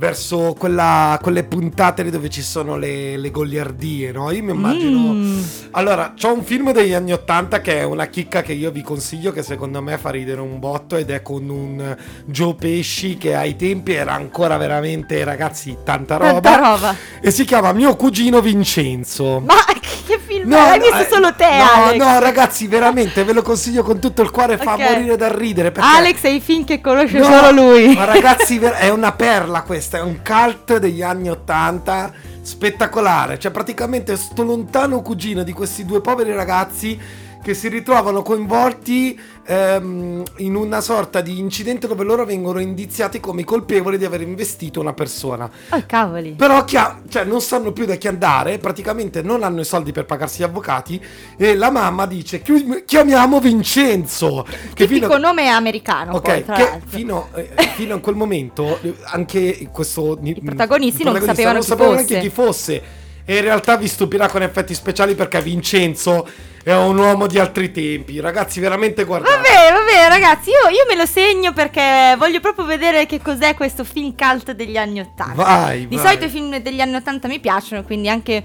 verso 0.00 0.56
quella- 0.58 1.18
quelle 1.20 1.44
puntate 1.44 2.02
lì 2.02 2.08
dove 2.08 2.30
ci 2.30 2.40
sono 2.40 2.78
le, 2.78 3.18
le 3.18 3.30
goliardie, 3.30 4.10
no? 4.12 4.30
Io 4.30 4.42
mi 4.42 4.52
immagino... 4.52 5.12
Mm. 5.12 5.42
Allora, 5.72 6.14
c'ho 6.18 6.32
un 6.32 6.42
film 6.42 6.72
degli 6.72 6.94
anni 6.94 7.12
Ottanta 7.12 7.60
che 7.60 7.80
è 7.80 7.84
una 7.84 8.06
chicca 8.06 8.40
che 8.40 8.54
io 8.54 8.70
vi 8.70 8.80
consiglio, 8.80 9.30
che 9.30 9.42
secondo 9.42 9.82
me 9.82 9.98
fa 9.98 10.08
ridere 10.08 10.40
un 10.40 10.58
botto 10.58 10.96
ed 10.96 11.10
è 11.10 11.20
con 11.20 11.46
un 11.50 11.94
Joe 12.24 12.54
Pesci 12.54 13.18
che 13.18 13.34
ai 13.34 13.56
tempi 13.56 13.92
era 13.92 14.14
ancora 14.14 14.56
veramente, 14.56 15.22
ragazzi, 15.22 15.76
tanta 15.84 16.16
roba. 16.16 16.40
Tanta 16.40 16.70
roba. 16.70 16.96
E 17.20 17.30
si 17.30 17.44
chiama 17.44 17.72
Mio 17.72 17.94
cugino 17.94 18.40
Vincenzo. 18.40 19.38
Ma 19.40 19.54
che 20.06 20.18
film 20.42 20.52
è? 20.52 20.56
L'hai 20.56 20.78
visto 20.78 20.98
eh, 20.98 21.08
solo 21.10 21.34
te, 21.34 21.56
no, 21.56 21.84
Alex? 21.84 21.98
No, 21.98 22.18
ragazzi, 22.20 22.66
veramente 22.66 23.24
ve 23.24 23.32
lo 23.32 23.42
consiglio 23.42 23.82
con 23.82 23.98
tutto 23.98 24.22
il 24.22 24.30
cuore, 24.30 24.56
fa 24.56 24.74
Ok. 24.74 24.80
morire 24.80 25.16
dal 25.16 25.30
ridere. 25.30 25.70
Perché... 25.70 25.88
Alex 25.88 26.20
è 26.22 26.28
i 26.28 26.40
film 26.40 26.64
che 26.64 26.80
conosce 26.80 27.18
No, 27.18 27.24
solo 27.24 27.50
lui. 27.50 27.94
Ma 27.94 28.04
ragazzi, 28.04 28.58
è 28.58 28.88
una 28.88 29.12
perla 29.12 29.62
questa, 29.62 29.98
è 29.98 30.02
un 30.02 30.20
cult 30.24 30.78
degli 30.78 31.02
anni 31.02 31.30
Ottanta 31.30 32.12
spettacolare. 32.42 33.38
Cioè, 33.38 33.50
praticamente 33.50 34.16
sto 34.16 34.42
lontano 34.42 35.02
cugino 35.02 35.42
di 35.42 35.52
questi 35.52 35.84
due 35.84 36.00
poveri 36.00 36.32
ragazzi 36.32 36.98
che 37.42 37.54
si 37.54 37.68
ritrovano 37.68 38.22
coinvolti 38.22 39.18
ehm, 39.46 40.22
in 40.38 40.54
una 40.54 40.80
sorta 40.80 41.20
di 41.20 41.38
incidente 41.38 41.86
dove 41.86 42.04
loro 42.04 42.24
vengono 42.24 42.60
indiziati 42.60 43.18
come 43.18 43.44
colpevoli 43.44 43.96
di 43.98 44.04
aver 44.04 44.20
investito 44.20 44.78
una 44.80 44.92
persona. 44.92 45.50
Oh, 45.70 45.82
cavoli. 45.86 46.32
Però 46.32 46.64
chia- 46.64 47.00
cioè, 47.08 47.24
non 47.24 47.40
sanno 47.40 47.72
più 47.72 47.86
da 47.86 47.94
chi 47.96 48.08
andare, 48.08 48.58
praticamente 48.58 49.22
non 49.22 49.42
hanno 49.42 49.60
i 49.60 49.64
soldi 49.64 49.90
per 49.92 50.04
pagarsi 50.04 50.40
gli 50.40 50.44
avvocati 50.44 51.02
e 51.36 51.54
la 51.56 51.70
mamma 51.70 52.06
dice 52.06 52.42
"Chi- 52.42 52.82
chiamiamo 52.84 53.40
Vincenzo. 53.40 54.44
Che 54.74 54.86
Tipico 54.86 55.06
fino- 55.14 55.18
nome 55.18 55.48
americano, 55.48 56.12
Ok, 56.16 56.42
poi, 56.42 56.54
che 56.56 56.80
fino, 56.86 57.28
eh, 57.34 57.48
fino 57.74 57.94
a 57.94 57.98
quel 58.00 58.16
momento 58.16 58.78
eh, 58.82 58.94
anche 59.04 59.68
questo 59.72 60.18
I 60.22 60.40
protagonisti 60.44 61.04
non 61.04 61.20
sapevano 61.20 61.60
chi 61.60 61.66
sapevano 61.66 62.02
chi 62.04 62.28
fosse. 62.30 62.82
E 63.30 63.36
in 63.36 63.42
realtà 63.42 63.76
vi 63.76 63.86
stupirà 63.86 64.28
con 64.28 64.42
effetti 64.42 64.74
speciali 64.74 65.14
perché 65.14 65.40
Vincenzo 65.40 66.28
è 66.64 66.74
un 66.74 66.98
uomo 66.98 67.28
di 67.28 67.38
altri 67.38 67.70
tempi. 67.70 68.18
Ragazzi, 68.18 68.58
veramente 68.58 69.04
guardate. 69.04 69.36
Vabbè, 69.36 69.72
vabbè, 69.72 70.08
ragazzi, 70.08 70.50
io, 70.50 70.68
io 70.68 70.84
me 70.88 70.96
lo 70.96 71.06
segno 71.06 71.52
perché 71.52 72.16
voglio 72.18 72.40
proprio 72.40 72.64
vedere 72.64 73.06
che 73.06 73.20
cos'è 73.22 73.54
questo 73.54 73.84
film 73.84 74.16
cult 74.16 74.50
degli 74.50 74.76
anni 74.76 74.98
Ottanta. 74.98 75.34
Vai, 75.34 75.86
Di 75.86 75.94
vai. 75.94 76.04
solito 76.06 76.24
i 76.24 76.28
film 76.28 76.56
degli 76.58 76.80
anni 76.80 76.96
Ottanta 76.96 77.28
mi 77.28 77.38
piacciono, 77.38 77.84
quindi 77.84 78.08
anche 78.08 78.42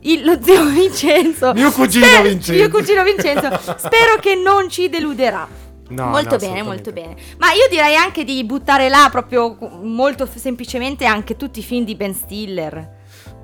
il- 0.00 0.24
lo 0.24 0.38
zio 0.42 0.64
Vincenzo. 0.72 1.52
Mio 1.52 1.70
cugino 1.70 2.06
Sper- 2.06 2.22
Vincenzo. 2.22 2.52
Mio 2.54 2.70
cugino 2.70 3.04
Vincenzo. 3.04 3.50
Spero 3.76 4.16
che 4.18 4.34
non 4.34 4.70
ci 4.70 4.88
deluderà. 4.88 5.46
No, 5.90 6.06
molto 6.06 6.30
no, 6.30 6.36
bene, 6.38 6.62
molto 6.62 6.90
bene. 6.90 7.16
Ma 7.36 7.48
io 7.52 7.66
direi 7.68 7.96
anche 7.96 8.24
di 8.24 8.42
buttare 8.44 8.88
là 8.88 9.08
proprio 9.10 9.58
molto 9.82 10.26
semplicemente 10.34 11.04
anche 11.04 11.36
tutti 11.36 11.58
i 11.58 11.62
film 11.62 11.84
di 11.84 11.94
Ben 11.96 12.14
Stiller. 12.14 13.00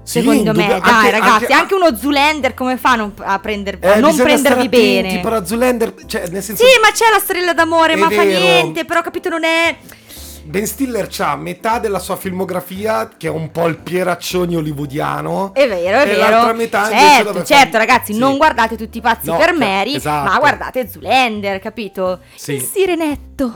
Sì, 0.09 0.21
Secondo 0.21 0.55
me, 0.55 0.67
dai 0.67 0.81
anche- 0.81 1.11
ragazzi, 1.11 1.43
anche, 1.45 1.53
anche- 1.53 1.75
uno 1.75 1.95
Zoolander 1.95 2.55
come 2.55 2.79
fa 2.79 2.93
a 2.93 2.95
non, 2.97 3.13
a 3.19 3.39
prender- 3.41 3.85
a 3.85 3.97
Eh, 3.97 4.01
non 4.01 4.17
prendervi 4.17 4.67
bene? 4.71 5.21
Però 5.21 5.45
Zulander, 5.45 5.93
cioè, 6.07 6.29
nel 6.29 6.43
senso. 6.43 6.65
Sì, 6.65 6.71
ma 6.81 6.91
c'è 6.93 7.11
la 7.13 7.19
strella 7.19 7.53
d'amore, 7.53 7.95
ma 7.95 8.09
fa 8.09 8.25
vero. 8.25 8.39
niente, 8.41 8.87
però 8.87 9.03
capito 9.03 9.29
non 9.29 9.45
è... 9.45 9.77
Ben 10.49 10.67
Stiller 10.67 11.09
c'ha 11.11 11.37
metà 11.37 11.79
della 11.79 11.99
sua 11.99 12.17
filmografia, 12.17 13.11
che 13.17 13.27
è 13.27 13.31
un 13.31 13.51
po' 13.51 13.67
il 13.67 13.77
pieraccioni 13.77 14.57
hollywoodiano. 14.57 15.53
È 15.53 15.69
vero, 15.69 15.99
è 15.99 16.03
e 16.03 16.07
vero. 16.07 16.19
l'altra 16.31 16.53
metà 16.55 16.89
certo, 16.89 17.45
certo, 17.45 17.73
fa- 17.73 17.79
ragazzi, 17.79 18.13
Sì. 18.15 18.19
non 18.19 18.37
guardate 18.39 18.77
tutti 18.77 18.97
i 18.99 19.01
pazzi 19.03 19.27
No, 19.29 19.37
per 19.37 19.53
Mary, 19.53 19.97
esatto. 19.97 20.31
ma 20.31 20.39
guardate 20.39 20.89
Zoolander, 20.89 21.59
capito? 21.61 22.21
Sì. 22.35 22.55
Il 22.55 22.63
sirenetto. 22.63 23.27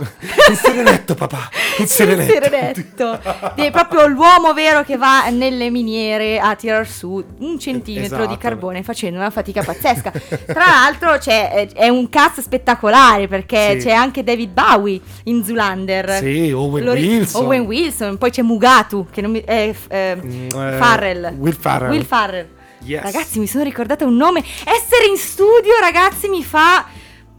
Il 0.51 0.57
serenetto, 0.57 1.15
papà. 1.15 1.49
Il 1.79 1.87
serenetto. 1.89 2.33
Il 2.33 2.43
sirenetto. 2.45 3.21
È 3.57 3.71
proprio 3.71 4.07
l'uomo 4.07 4.53
vero 4.53 4.85
che 4.85 4.97
va 4.97 5.29
nelle 5.31 5.71
miniere 5.71 6.39
a 6.39 6.55
tirar 6.55 6.87
su 6.87 7.25
un 7.39 7.59
centimetro 7.59 8.17
Esatto. 8.19 8.31
di 8.31 8.37
carbone 8.39 8.83
facendo 8.83 9.19
una 9.19 9.31
fatica 9.31 9.63
pazzesca. 9.63 10.13
Tra 10.47 10.65
l'altro 10.67 11.17
c'è, 11.19 11.69
è 11.73 11.89
un 11.89 12.09
cast 12.11 12.41
spettacolare 12.43 13.27
perché 13.29 13.81
Sì. 13.81 13.87
c'è 13.89 13.93
anche 13.93 14.23
David 14.23 14.51
Bowie 14.51 15.01
in 15.25 15.43
Zoolander. 15.43 16.19
Sì, 16.19 16.53
Owen 16.53 16.82
Lo 16.85 16.93
ri- 16.93 17.07
Wilson. 17.07 17.45
Owen 17.45 17.61
Wilson, 17.63 18.19
poi 18.19 18.31
c'è 18.31 18.43
Mugatu, 18.43 19.07
che 19.11 19.21
non 19.21 19.31
mi... 19.31 19.41
eh, 19.41 19.73
f- 19.75 19.87
eh, 19.91 20.17
Mm, 20.17 20.49
eh, 20.49 20.77
Farrell. 20.79 21.35
Will 21.39 21.57
Farrell. 21.59 21.91
Will 21.91 22.05
Farrell. 22.05 22.49
Yes. 22.85 23.03
Ragazzi, 23.03 23.39
mi 23.39 23.47
sono 23.47 23.63
ricordata 23.65 24.05
un 24.05 24.17
nome. 24.17 24.41
Essere 24.41 25.07
in 25.09 25.17
studio, 25.17 25.73
ragazzi, 25.81 26.29
mi 26.29 26.43
fa... 26.43 26.85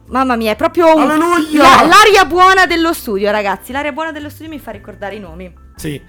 Mamma 0.08 0.36
mia, 0.36 0.52
è 0.52 0.56
proprio 0.56 0.94
un- 0.96 1.08
l'aria 1.08 2.26
buona 2.26 2.66
dello 2.66 2.94
studio, 2.94 3.32
ragazzi. 3.32 3.72
L'aria 3.72 3.92
buona 3.94 4.12
dello 4.12 4.30
studio 4.30 4.50
mi 4.52 4.60
fa 4.60 4.72
ricordare 4.72 5.16
i 5.16 5.20
nomi. 5.20 5.52
Sì. 5.76 6.00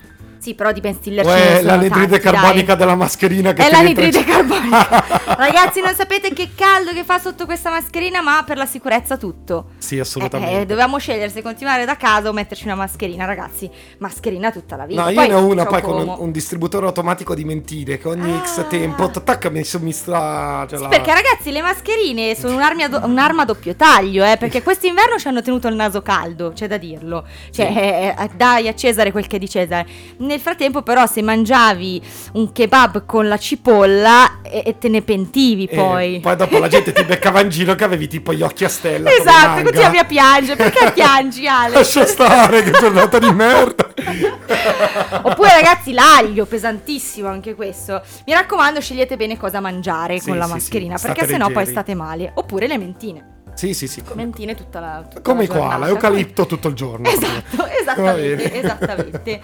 Sì, 0.45 0.55
però 0.55 0.73
di 0.73 0.81
Ben 0.83 0.93
Stiller 0.95 1.25
O 1.25 1.31
ce 1.31 1.35
ne 1.37 1.43
è 1.53 1.57
sono 1.63 1.67
l'anidride 1.69 2.19
carbonica 2.21 2.75
dai. 2.75 2.77
della 2.77 2.95
mascherina 2.97 3.55
che 3.55 3.67
È 3.67 3.71
l'anidride 3.71 4.19
entra- 4.19 4.35
carbonica. 4.35 5.05
Ragazzi, 5.39 5.81
non 5.81 5.95
sapete 5.95 6.35
che 6.35 6.51
caldo 6.55 6.93
che 6.93 7.03
fa 7.03 7.19
sotto 7.19 7.47
questa 7.47 7.71
mascherina, 7.71 8.21
ma 8.21 8.43
per 8.47 8.59
la 8.59 8.67
sicurezza 8.67 9.17
tutto. 9.17 9.69
Sì, 9.79 9.97
Eh, 9.97 10.01
assolutamente. 10.01 10.61
eh, 10.61 10.67
dovevamo 10.67 10.99
scegliere 10.99 11.31
se 11.31 11.41
continuare 11.41 11.87
da 11.87 11.97
casa 11.97 12.29
o 12.29 12.35
metterci 12.35 12.67
una 12.67 12.75
mascherina, 12.75 13.25
ragazzi. 13.25 13.71
Mascherina 14.01 14.51
tutta 14.51 14.77
la 14.77 14.85
vita. 14.85 15.03
No, 15.03 15.09
io 15.09 15.15
Poi 15.15 15.29
ne 15.29 15.35
ho 15.35 15.47
una 15.47 15.65
poi 15.65 15.81
con 15.81 16.01
un, 16.09 16.15
un 16.19 16.31
distributore 16.31 16.85
automatico 16.85 17.35
di 17.35 17.45
mentire 17.47 17.97
che 17.97 18.07
ogni 18.09 18.33
Ah. 18.35 18.45
X 18.45 18.67
tempo 18.69 19.09
tac 19.11 19.47
mi, 19.51 19.63
mi 19.81 19.93
stra 19.93 20.67
ce 20.69 20.77
Sì, 20.77 20.87
perché 20.89 21.15
ragazzi 21.15 21.51
le 21.53 21.63
mascherine 21.63 22.35
sono 22.35 22.55
un'arma, 22.57 22.85
a 22.85 22.89
do- 22.89 23.01
un'arma 23.05 23.43
a 23.43 23.45
doppio 23.47 23.75
taglio, 23.77 24.23
eh, 24.25 24.37
perché 24.37 24.61
quest'inverno 24.63 25.17
ci 25.19 25.27
hanno 25.27 25.41
tenuto 25.41 25.69
il 25.69 25.75
naso 25.75 26.03
caldo, 26.03 26.53
c'è 26.55 26.67
da 26.69 26.77
dirlo. 26.77 27.25
Cioè, 27.51 27.67
Sì. 27.73 27.79
eh, 27.79 28.15
eh, 28.19 28.31
dai 28.37 28.69
a 28.69 28.75
Cesare 28.75 29.11
quel 29.11 29.27
che 29.27 29.37
è 29.37 29.39
di 29.39 29.49
Cesare. 29.49 29.87
Nel 30.35 30.43
frattempo 30.43 30.83
però 30.83 31.07
se 31.07 31.23
mangiavi 31.23 32.03
un 32.33 32.51
kebab 32.51 33.07
con 33.07 33.29
la 33.29 33.37
cipolla 33.39 34.41
e, 34.43 34.65
e 34.67 34.79
te 34.79 34.89
ne 34.89 35.01
pentivi 35.01 35.67
E 35.67 35.77
poi. 35.77 36.17
Eh, 36.17 36.21
poi 36.21 36.35
dopo 36.35 36.59
la 36.59 36.67
gente 36.67 36.91
ti 36.93 37.05
beccava 37.05 37.41
in 37.41 37.51
giro 37.51 37.77
che 37.77 37.85
avevi 37.85 38.09
tipo 38.09 38.33
gli 38.35 38.43
occhi 38.43 38.65
a 38.65 38.69
stella. 38.69 39.11
come 39.11 39.21
Esatto, 39.23 39.63
continuavi 39.63 39.99
a 39.99 40.05
piangere. 40.05 40.57
Perché 40.57 40.91
piangi, 40.93 41.47
Ale? 41.47 41.75
Lascia 41.75 42.05
stare, 42.05 42.65
che 42.65 42.73
giornata 42.73 43.21
di 43.21 43.31
merda. 43.33 43.87
Oppure 45.23 45.51
ragazzi 45.53 45.93
l'aglio, 45.93 46.47
pesantissimo 46.47 47.29
anche 47.29 47.55
questo. 47.55 48.03
Mi 48.27 48.33
raccomando 48.33 48.81
scegliete 48.81 49.17
bene 49.17 49.39
cosa 49.39 49.61
mangiare 49.61 50.19
Sì, 50.19 50.31
con 50.31 50.37
la 50.39 50.47
sì, 50.47 50.51
mascherina, 50.53 50.97
sì, 50.97 51.07
perché 51.07 51.27
sennò 51.27 51.45
poi 51.45 51.55
leggeri. 51.55 51.71
state 51.71 51.95
male. 51.95 52.33
Oppure 52.35 52.67
le 52.67 52.77
mentine. 52.77 53.29
Sì, 53.55 53.73
sì, 53.73 53.87
sì. 53.87 54.03
Come, 54.03 54.23
Mentine 54.25 54.57
tutta 54.57 54.81
la 54.81 55.05
tutta 55.09 55.21
come 55.21 55.39
la 55.39 55.45
i 55.45 55.47
koala, 55.47 55.69
giornata. 55.69 55.91
eucalipto 55.93 56.47
tutto 56.47 56.67
il 56.67 56.75
giorno. 56.75 57.09
Esatto, 57.09 57.67
esattamente, 57.81 58.53
esattamente. 58.61 59.41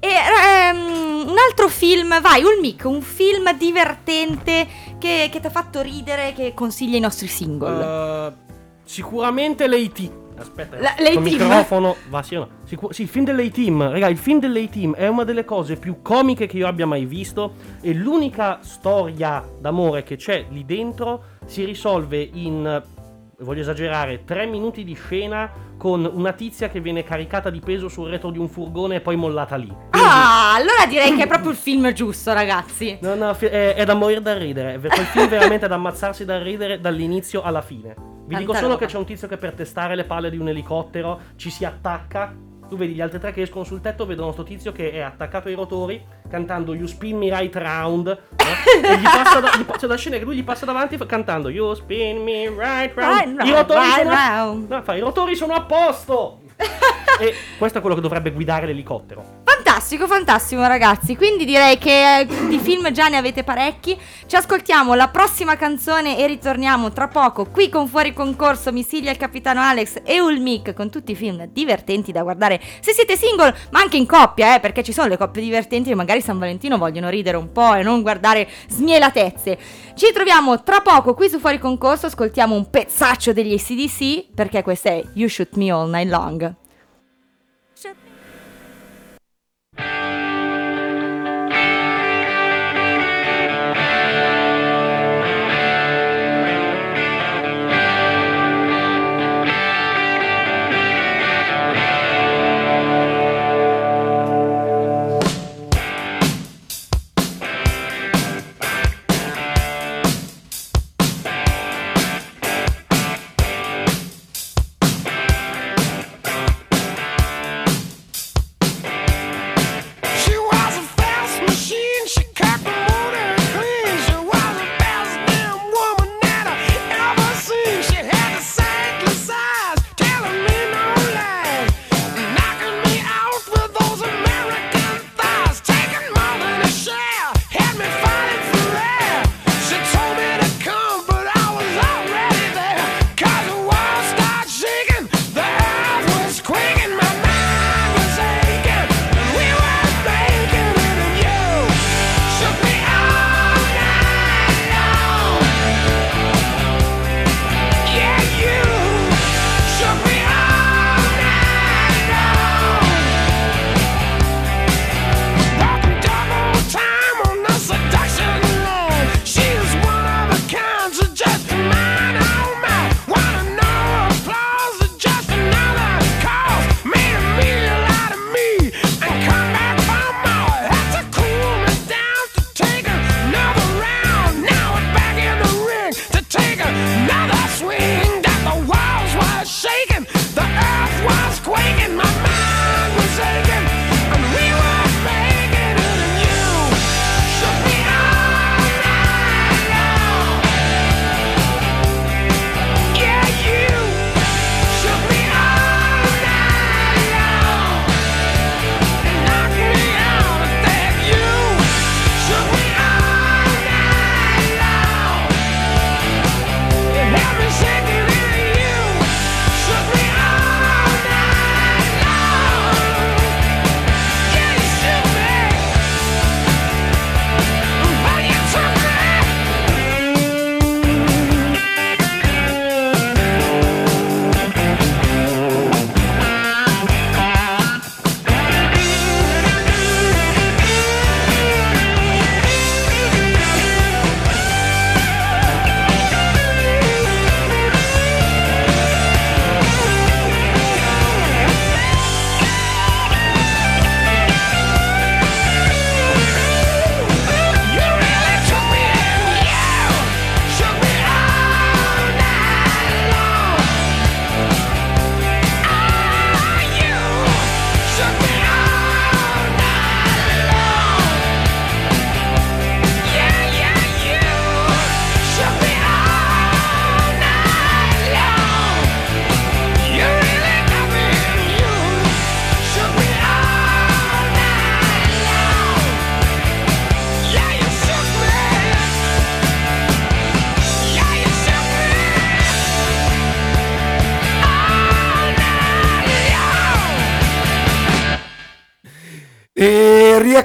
E 0.00 0.08
ehm, 0.08 1.28
un 1.28 1.36
altro 1.48 1.68
film, 1.68 2.20
vai, 2.20 2.42
Ulmic, 2.42 2.84
un 2.84 3.02
film 3.02 3.56
divertente 3.56 4.66
che, 4.98 5.28
che 5.30 5.40
ti 5.40 5.46
ha 5.46 5.50
fatto 5.50 5.80
ridere, 5.80 6.32
che 6.34 6.54
consiglia 6.54 6.94
ai 6.94 7.00
nostri 7.00 7.26
single. 7.26 7.84
Eh, 7.84 8.32
sicuramente 8.84 9.66
l'A-Team. 9.66 10.24
Aspetta, 10.38 10.78
La- 10.78 10.94
il 11.10 11.18
microfono 11.20 11.96
va 12.10 12.22
sì 12.22 12.34
o 12.34 12.40
no? 12.40 12.48
Sicu- 12.64 12.92
sì, 12.92 13.02
il 13.02 13.08
film 13.08 13.24
dell'A-Team. 13.24 13.90
Raga, 13.90 14.08
il 14.08 14.18
film 14.18 14.38
dell'A-Team 14.38 14.94
è 14.94 15.08
una 15.08 15.24
delle 15.24 15.46
cose 15.46 15.76
più 15.76 16.02
comiche 16.02 16.46
che 16.46 16.58
io 16.58 16.66
abbia 16.66 16.86
mai 16.86 17.06
visto. 17.06 17.54
E 17.80 17.94
l'unica 17.94 18.58
storia 18.60 19.42
d'amore 19.58 20.02
che 20.02 20.16
c'è 20.16 20.44
lì 20.50 20.66
dentro 20.66 21.22
si 21.46 21.64
risolve 21.64 22.28
in 22.34 22.82
voglio 23.40 23.60
esagerare, 23.60 24.24
tre 24.24 24.46
minuti 24.46 24.82
di 24.82 24.94
scena 24.94 25.50
con 25.76 26.10
una 26.10 26.32
tizia 26.32 26.68
che 26.68 26.80
viene 26.80 27.04
caricata 27.04 27.50
di 27.50 27.60
peso 27.60 27.88
sul 27.88 28.08
retro 28.08 28.30
di 28.30 28.38
un 28.38 28.48
furgone 28.48 28.96
e 28.96 29.00
poi 29.00 29.16
mollata 29.16 29.56
lì. 29.56 29.70
Ah, 29.90 30.54
allora 30.54 30.86
direi 30.88 31.14
che 31.14 31.24
è 31.24 31.26
proprio 31.26 31.50
il 31.50 31.56
film 31.56 31.92
giusto, 31.92 32.32
ragazzi. 32.32 32.96
No, 33.02 33.14
no, 33.14 33.36
è, 33.36 33.74
è 33.74 33.84
da 33.84 33.94
morire 33.94 34.22
dal 34.22 34.38
ridere. 34.38 34.78
Quel 34.78 34.90
film 34.92 35.28
veramente 35.28 35.66
è 35.66 35.68
da 35.68 35.74
ammazzarsi 35.74 36.24
dal 36.24 36.40
ridere 36.40 36.80
dall'inizio 36.80 37.42
alla 37.42 37.60
fine. 37.62 37.94
Vi 37.94 38.32
Tanta 38.32 38.38
dico 38.38 38.54
solo 38.54 38.68
roba. 38.68 38.78
che 38.78 38.86
c'è 38.86 38.98
un 38.98 39.04
tizio 39.04 39.28
che 39.28 39.36
per 39.36 39.52
testare 39.52 39.94
le 39.94 40.04
palle 40.04 40.30
di 40.30 40.38
un 40.38 40.48
elicottero 40.48 41.20
ci 41.36 41.50
si 41.50 41.64
attacca. 41.64 42.34
Tu 42.68 42.76
vedi 42.76 42.94
gli 42.94 43.00
altri 43.00 43.20
tre 43.20 43.32
che 43.32 43.42
escono 43.42 43.64
sul 43.64 43.80
tetto, 43.80 44.06
vedono 44.06 44.32
sto 44.32 44.42
tizio 44.42 44.72
che 44.72 44.90
è 44.90 45.00
attaccato 45.00 45.46
ai 45.48 45.54
rotori 45.54 46.02
cantando 46.28 46.74
You 46.74 46.86
spin 46.86 47.18
me 47.18 47.30
right 47.30 47.54
round. 47.54 48.06
no? 48.06 48.88
e 48.88 48.96
gli 48.98 49.02
passa 49.02 49.40
da, 49.40 49.50
gli 49.56 49.64
c'è 49.64 49.86
la 49.86 49.96
scena 49.96 50.18
che 50.18 50.24
lui 50.24 50.36
gli 50.36 50.44
passa 50.44 50.64
davanti 50.64 50.96
cantando 51.06 51.48
You 51.48 51.74
spin 51.74 52.22
me 52.22 52.48
right 52.48 52.94
round. 52.94 53.38
Right 53.38 53.46
I 53.46 53.50
round, 53.50 54.08
round. 54.08 54.70
No, 54.70 54.82
fa, 54.82 54.94
I 54.94 55.00
rotori 55.00 55.34
sono 55.34 55.54
a 55.54 55.62
posto. 55.62 56.40
e 57.18 57.34
questo 57.58 57.78
è 57.78 57.80
quello 57.80 57.96
che 57.96 58.02
dovrebbe 58.02 58.32
guidare 58.32 58.66
l'elicottero. 58.66 59.44
Fantastico, 59.44 60.06
fantastico 60.06 60.66
ragazzi. 60.66 61.16
Quindi 61.16 61.44
direi 61.44 61.76
che 61.76 62.20
eh, 62.20 62.26
di 62.48 62.58
film 62.58 62.90
già 62.92 63.08
ne 63.08 63.16
avete 63.16 63.44
parecchi. 63.44 63.98
Ci 64.26 64.36
ascoltiamo 64.36 64.94
la 64.94 65.08
prossima 65.08 65.56
canzone 65.56 66.18
e 66.18 66.26
ritorniamo 66.26 66.92
tra 66.92 67.08
poco 67.08 67.46
qui 67.46 67.68
con 67.68 67.88
Fuori 67.88 68.12
Concorso, 68.12 68.72
Missilia 68.72 69.10
il 69.10 69.16
Capitano 69.16 69.60
Alex 69.60 70.00
e 70.04 70.20
Ulmic 70.20 70.72
con 70.72 70.88
tutti 70.88 71.12
i 71.12 71.14
film 71.14 71.46
divertenti 71.46 72.12
da 72.12 72.22
guardare 72.22 72.60
se 72.80 72.92
siete 72.92 73.16
single, 73.16 73.54
ma 73.70 73.80
anche 73.80 73.96
in 73.96 74.06
coppia, 74.06 74.54
eh, 74.54 74.60
perché 74.60 74.82
ci 74.82 74.92
sono 74.92 75.08
le 75.08 75.16
coppie 75.16 75.42
divertenti 75.42 75.88
che 75.88 75.94
magari 75.94 76.20
San 76.20 76.38
Valentino 76.38 76.78
vogliono 76.78 77.08
ridere 77.08 77.36
un 77.36 77.52
po' 77.52 77.74
e 77.74 77.82
non 77.82 78.02
guardare 78.02 78.48
smielatezze. 78.68 79.58
Ci 79.94 80.12
troviamo 80.12 80.62
tra 80.62 80.80
poco 80.80 81.14
qui 81.14 81.28
su 81.28 81.38
Fuori 81.38 81.58
Concorso, 81.58 82.06
ascoltiamo 82.06 82.54
un 82.54 82.70
pezzaccio 82.70 83.32
degli 83.32 83.54
ACDC 83.54 84.34
perché 84.34 84.62
questo 84.62 84.88
è 84.88 85.02
You 85.14 85.28
Shoot 85.28 85.56
Me 85.56 85.70
All 85.70 85.90
Night 85.90 86.08
Long. 86.08 86.64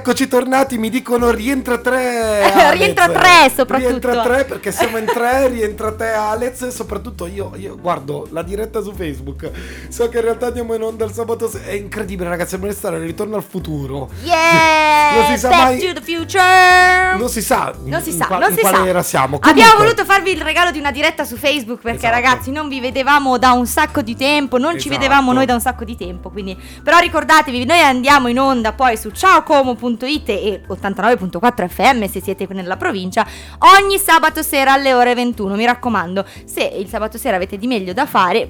E 0.02 0.04
rieccoci 0.04 0.28
tornati, 0.28 0.80
mi 0.80 0.90
dicono 0.90 1.30
rientra 1.30 1.78
tre. 1.78 2.50
Rientra 2.74 3.08
tre, 3.10 3.52
soprattutto. 3.56 3.88
Rientra 3.90 4.22
tre 4.24 4.46
perché 4.46 4.72
siamo 4.72 4.98
in 4.98 5.06
tre, 5.06 5.48
rientra 5.54 5.94
te 5.94 6.08
Alex 6.10 6.64
e 6.64 6.72
soprattutto 6.72 7.28
io, 7.28 7.52
io 7.58 7.78
guardo 7.80 8.28
la 8.32 8.42
diretta 8.42 8.82
su 8.82 8.94
Facebook. 8.96 9.52
So 9.90 10.10
che 10.10 10.18
in 10.18 10.24
realtà 10.24 10.48
andiamo 10.48 10.74
in 10.74 10.82
onda 10.82 11.06
il 11.06 11.12
sabato. 11.14 11.48
se- 11.48 11.64
È 11.66 11.74
incredibile 11.74 12.30
ragazzi, 12.30 12.50
sembra 12.52 12.70
di 12.72 12.76
stare 12.76 12.98
ritorno 12.98 13.36
al 13.36 13.44
futuro. 13.44 14.10
Yeah! 14.24 14.90
Non 15.22 15.26
si 15.34 15.38
sa 15.40 15.50
Back 15.50 15.62
mai- 15.64 15.80
to 15.80 15.94
the 15.94 16.02
future! 16.02 17.18
Non 17.18 17.30
si 17.30 17.42
sa, 17.42 17.74
Non 17.84 18.02
si 18.02 18.12
sa, 18.14 18.26
qua- 18.26 18.40
non 18.40 18.54
si 18.54 18.62
quale 18.62 18.78
sa. 18.78 18.88
era 18.88 19.04
siamo. 19.04 19.36
Abbiamo 19.42 19.72
Comunque- 19.74 19.84
voluto 19.84 20.06
farvi 20.06 20.32
il 20.32 20.42
regalo 20.42 20.72
di 20.72 20.80
una 20.80 20.92
diretta 20.92 21.26
su 21.26 21.36
Facebook 21.36 21.82
perché 21.82 22.08
Esatto. 22.08 22.14
ragazzi 22.16 22.52
non 22.52 22.68
vi 22.70 22.80
vedevamo 22.80 23.38
da 23.38 23.52
un 23.52 23.68
sacco 23.68 24.02
di 24.02 24.16
tempo, 24.16 24.58
non 24.58 24.72
ci 24.80 24.88
Esatto. 24.88 24.96
vedevamo 24.96 25.32
noi 25.34 25.46
da 25.46 25.54
un 25.54 25.60
sacco 25.62 25.84
di 25.84 25.96
tempo, 25.98 26.30
quindi 26.32 26.58
però 26.82 26.98
ricordatevi, 27.00 27.66
noi 27.66 27.82
andiamo 27.82 28.30
in 28.30 28.40
onda 28.40 28.72
poi 28.72 28.96
su 28.98 29.12
ciaocomo.it 29.98 30.30
e 30.30 30.62
89.4 30.68 31.68
FM 31.68 32.06
se 32.06 32.22
siete 32.22 32.48
nella 32.52 32.78
provincia 32.78 33.26
ogni 33.80 33.98
sabato 33.98 34.42
sera 34.42 34.74
alle 34.74 34.94
ore 34.94 35.14
21. 35.14 35.56
Mi 35.56 35.66
raccomando, 35.66 36.26
se 36.46 36.64
il 36.64 36.88
sabato 36.88 37.18
sera 37.18 37.36
avete 37.36 37.58
di 37.58 37.68
meglio 37.68 37.94
da 37.94 38.06
fare, 38.06 38.50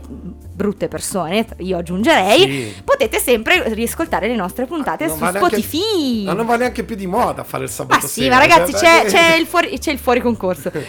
brutte 0.61 0.87
persone, 0.87 1.45
io 1.57 1.77
aggiungerei, 1.79 2.39
Sì. 2.41 2.81
potete 2.85 3.17
sempre 3.19 3.63
riascoltare 3.73 4.27
le 4.27 4.35
nostre 4.35 4.65
puntate 4.67 5.05
Non 5.07 5.15
su 5.17 5.23
va 5.23 5.31
neanche- 5.31 5.55
Spotify. 5.61 6.23
Ma 6.25 6.33
non 6.33 6.45
va 6.45 6.55
neanche 6.55 6.83
più 6.83 6.95
di 6.95 7.07
moda 7.07 7.43
fare 7.43 7.63
il 7.63 7.69
sabato 7.71 8.01
Ma 8.03 8.07
sì, 8.07 8.21
sera, 8.21 8.35
ma 8.35 8.41
ragazzi, 8.41 8.71
cioè, 8.73 8.79
c'è, 8.81 9.01
dai- 9.01 9.11
c'è 9.11 9.35
il 9.35 9.45
fuori, 9.47 9.79
c'è 9.79 9.91
il 9.91 9.97
fuori 9.97 10.21
concorso. 10.21 10.71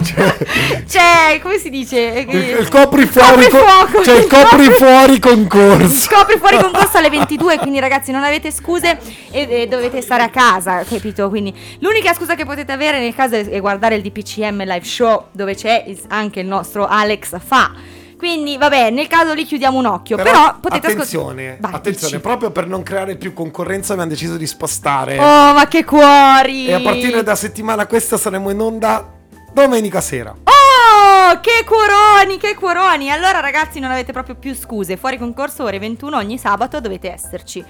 c'è, 0.86 1.38
come 1.40 1.58
si 1.58 1.70
dice? 1.70 1.98
il, 2.28 2.34
il 2.60 2.68
coprifuori 2.68 3.48
con- 3.48 3.60
Coprifuoco. 3.60 4.00
c'è 4.00 4.18
il 4.18 4.26
coprifuori 4.26 5.18
concorso. 5.20 5.88
Scopri 5.94 6.38
fuori 6.38 6.56
concorso 6.58 6.98
alle 6.98 7.10
22, 7.10 7.58
quindi 7.58 7.78
ragazzi 7.78 8.10
non 8.10 8.24
avete 8.24 8.50
scuse 8.50 8.98
e, 9.30 9.46
e 9.48 9.66
dovete 9.68 10.00
stare 10.02 10.22
a 10.24 10.28
casa, 10.30 10.82
capito? 10.84 11.28
Quindi 11.28 11.54
l'unica 11.78 12.12
scusa 12.14 12.34
che 12.34 12.44
potete 12.44 12.72
avere 12.72 12.98
nel 12.98 13.14
caso 13.14 13.36
è, 13.36 13.60
guardare 13.60 13.94
il 13.94 14.02
DPCM 14.02 14.64
live 14.64 14.84
show 14.84 15.26
dove 15.32 15.54
c'è 15.54 15.84
il- 15.86 15.98
anche 16.08 16.40
il 16.40 16.46
nostro 16.46 16.86
Alex 16.86 17.38
Fa. 17.44 17.72
Quindi 18.20 18.58
vabbè, 18.58 18.90
nel 18.90 19.06
caso 19.06 19.32
lì 19.32 19.46
chiudiamo 19.46 19.78
un 19.78 19.86
occhio, 19.86 20.18
però, 20.18 20.56
potete 20.60 20.88
attenzione, 20.88 21.52
ascoltare. 21.52 21.74
attenzione, 21.74 22.18
proprio 22.18 22.50
per 22.50 22.66
non 22.66 22.82
creare 22.82 23.16
più 23.16 23.32
concorrenza 23.32 23.94
abbiamo 23.94 24.10
deciso 24.10 24.36
di 24.36 24.46
spostare. 24.46 25.16
Oh, 25.18 25.54
ma 25.54 25.66
che 25.66 25.86
cuori! 25.86 26.66
E 26.66 26.74
a 26.74 26.80
partire 26.82 27.22
da 27.22 27.34
settimana 27.34 27.86
questa 27.86 28.18
saremo 28.18 28.50
in 28.50 28.60
onda 28.60 29.10
domenica 29.54 30.02
sera. 30.02 30.36
Oh, 30.36 31.40
che 31.40 31.64
cuoroni, 31.64 32.36
che 32.36 32.54
cuoroni. 32.56 33.10
Allora 33.10 33.40
ragazzi 33.40 33.80
non 33.80 33.90
avete 33.90 34.12
proprio 34.12 34.34
più 34.34 34.54
scuse. 34.54 34.98
Fuori 34.98 35.16
concorso 35.16 35.64
ore 35.64 35.78
21 35.78 36.14
ogni 36.14 36.36
sabato 36.36 36.78
dovete 36.78 37.10
esserci. 37.10 37.64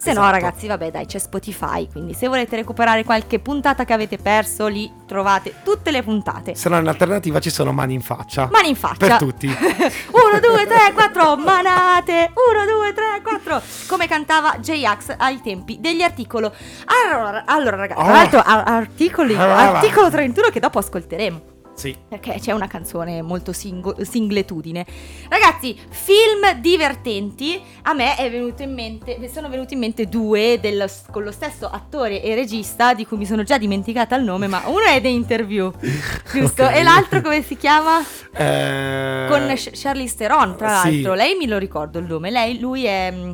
Se 0.00 0.12
no 0.12 0.20
Esatto. 0.20 0.30
ragazzi 0.32 0.66
vabbè 0.68 0.92
dai 0.92 1.06
c'è 1.06 1.18
Spotify, 1.18 1.88
quindi 1.90 2.14
se 2.14 2.28
volete 2.28 2.54
recuperare 2.54 3.02
qualche 3.02 3.40
puntata 3.40 3.84
che 3.84 3.92
avete 3.92 4.16
perso 4.16 4.68
lì 4.68 4.88
trovate 5.06 5.54
tutte 5.64 5.90
le 5.90 6.04
puntate. 6.04 6.54
Se 6.54 6.68
no 6.68 6.78
in 6.78 6.86
alternativa 6.86 7.40
ci 7.40 7.50
sono 7.50 7.72
mani 7.72 7.94
in 7.94 8.00
faccia. 8.00 8.48
Mani 8.52 8.68
in 8.68 8.76
faccia. 8.76 8.96
Per 9.08 9.16
tutti. 9.18 9.46
1, 9.48 9.56
2, 10.40 10.66
3, 10.66 10.92
4, 10.94 11.36
manate. 11.36 12.30
1, 12.32 12.64
2, 12.78 12.92
3, 12.92 13.22
4. 13.24 13.60
Come 13.88 14.06
cantava 14.06 14.56
J-Ax 14.58 15.14
ai 15.18 15.40
tempi 15.40 15.78
degli 15.80 16.02
articoli. 16.02 16.48
Allora, 16.84 17.42
allora 17.44 17.76
ragazzi, 17.76 18.00
tra 18.00 18.10
Oh. 18.10 18.14
l'altro 18.14 18.40
articoli, 18.44 19.34
Ah. 19.34 19.72
articolo 19.78 20.10
31 20.10 20.48
che 20.50 20.60
dopo 20.60 20.78
ascolteremo. 20.78 21.40
Sì. 21.78 21.96
Perché 22.08 22.38
c'è 22.40 22.50
una 22.50 22.66
canzone 22.66 23.22
molto 23.22 23.52
singo- 23.52 23.94
singletudine. 24.02 24.84
Ragazzi, 25.28 25.78
film 25.90 26.58
divertenti. 26.60 27.60
A 27.82 27.92
me 27.94 28.16
è 28.16 28.28
venuto 28.30 28.62
in 28.64 28.74
mente. 28.74 29.16
Mi 29.20 29.28
sono 29.28 29.48
venuti 29.48 29.74
in 29.74 29.80
mente 29.80 30.06
due 30.06 30.58
del- 30.60 30.90
con 31.12 31.22
lo 31.22 31.30
stesso 31.30 31.68
attore 31.70 32.20
e 32.20 32.34
regista 32.34 32.94
di 32.94 33.06
cui 33.06 33.16
mi 33.16 33.26
sono 33.26 33.44
già 33.44 33.58
dimenticata 33.58 34.16
il 34.16 34.24
nome. 34.24 34.48
Ma 34.48 34.62
uno 34.66 34.80
è 34.86 35.00
The 35.00 35.06
Interview, 35.08 35.70
giusto? 36.32 36.64
Ok. 36.64 36.74
E 36.74 36.82
l'altro 36.82 37.20
come 37.20 37.42
si 37.42 37.56
chiama? 37.56 38.00
Eh, 38.34 39.26
Con 39.28 39.54
Charlize 39.56 40.16
Theron, 40.16 40.56
tra 40.56 40.80
sì. 40.80 40.90
l'altro. 40.94 41.14
Lei 41.14 41.36
mi 41.36 41.46
lo 41.46 41.58
ricordo 41.58 42.00
il 42.00 42.06
nome. 42.06 42.30
Lei, 42.30 42.58
lui 42.58 42.84
è. 42.86 43.12
mm, 43.14 43.32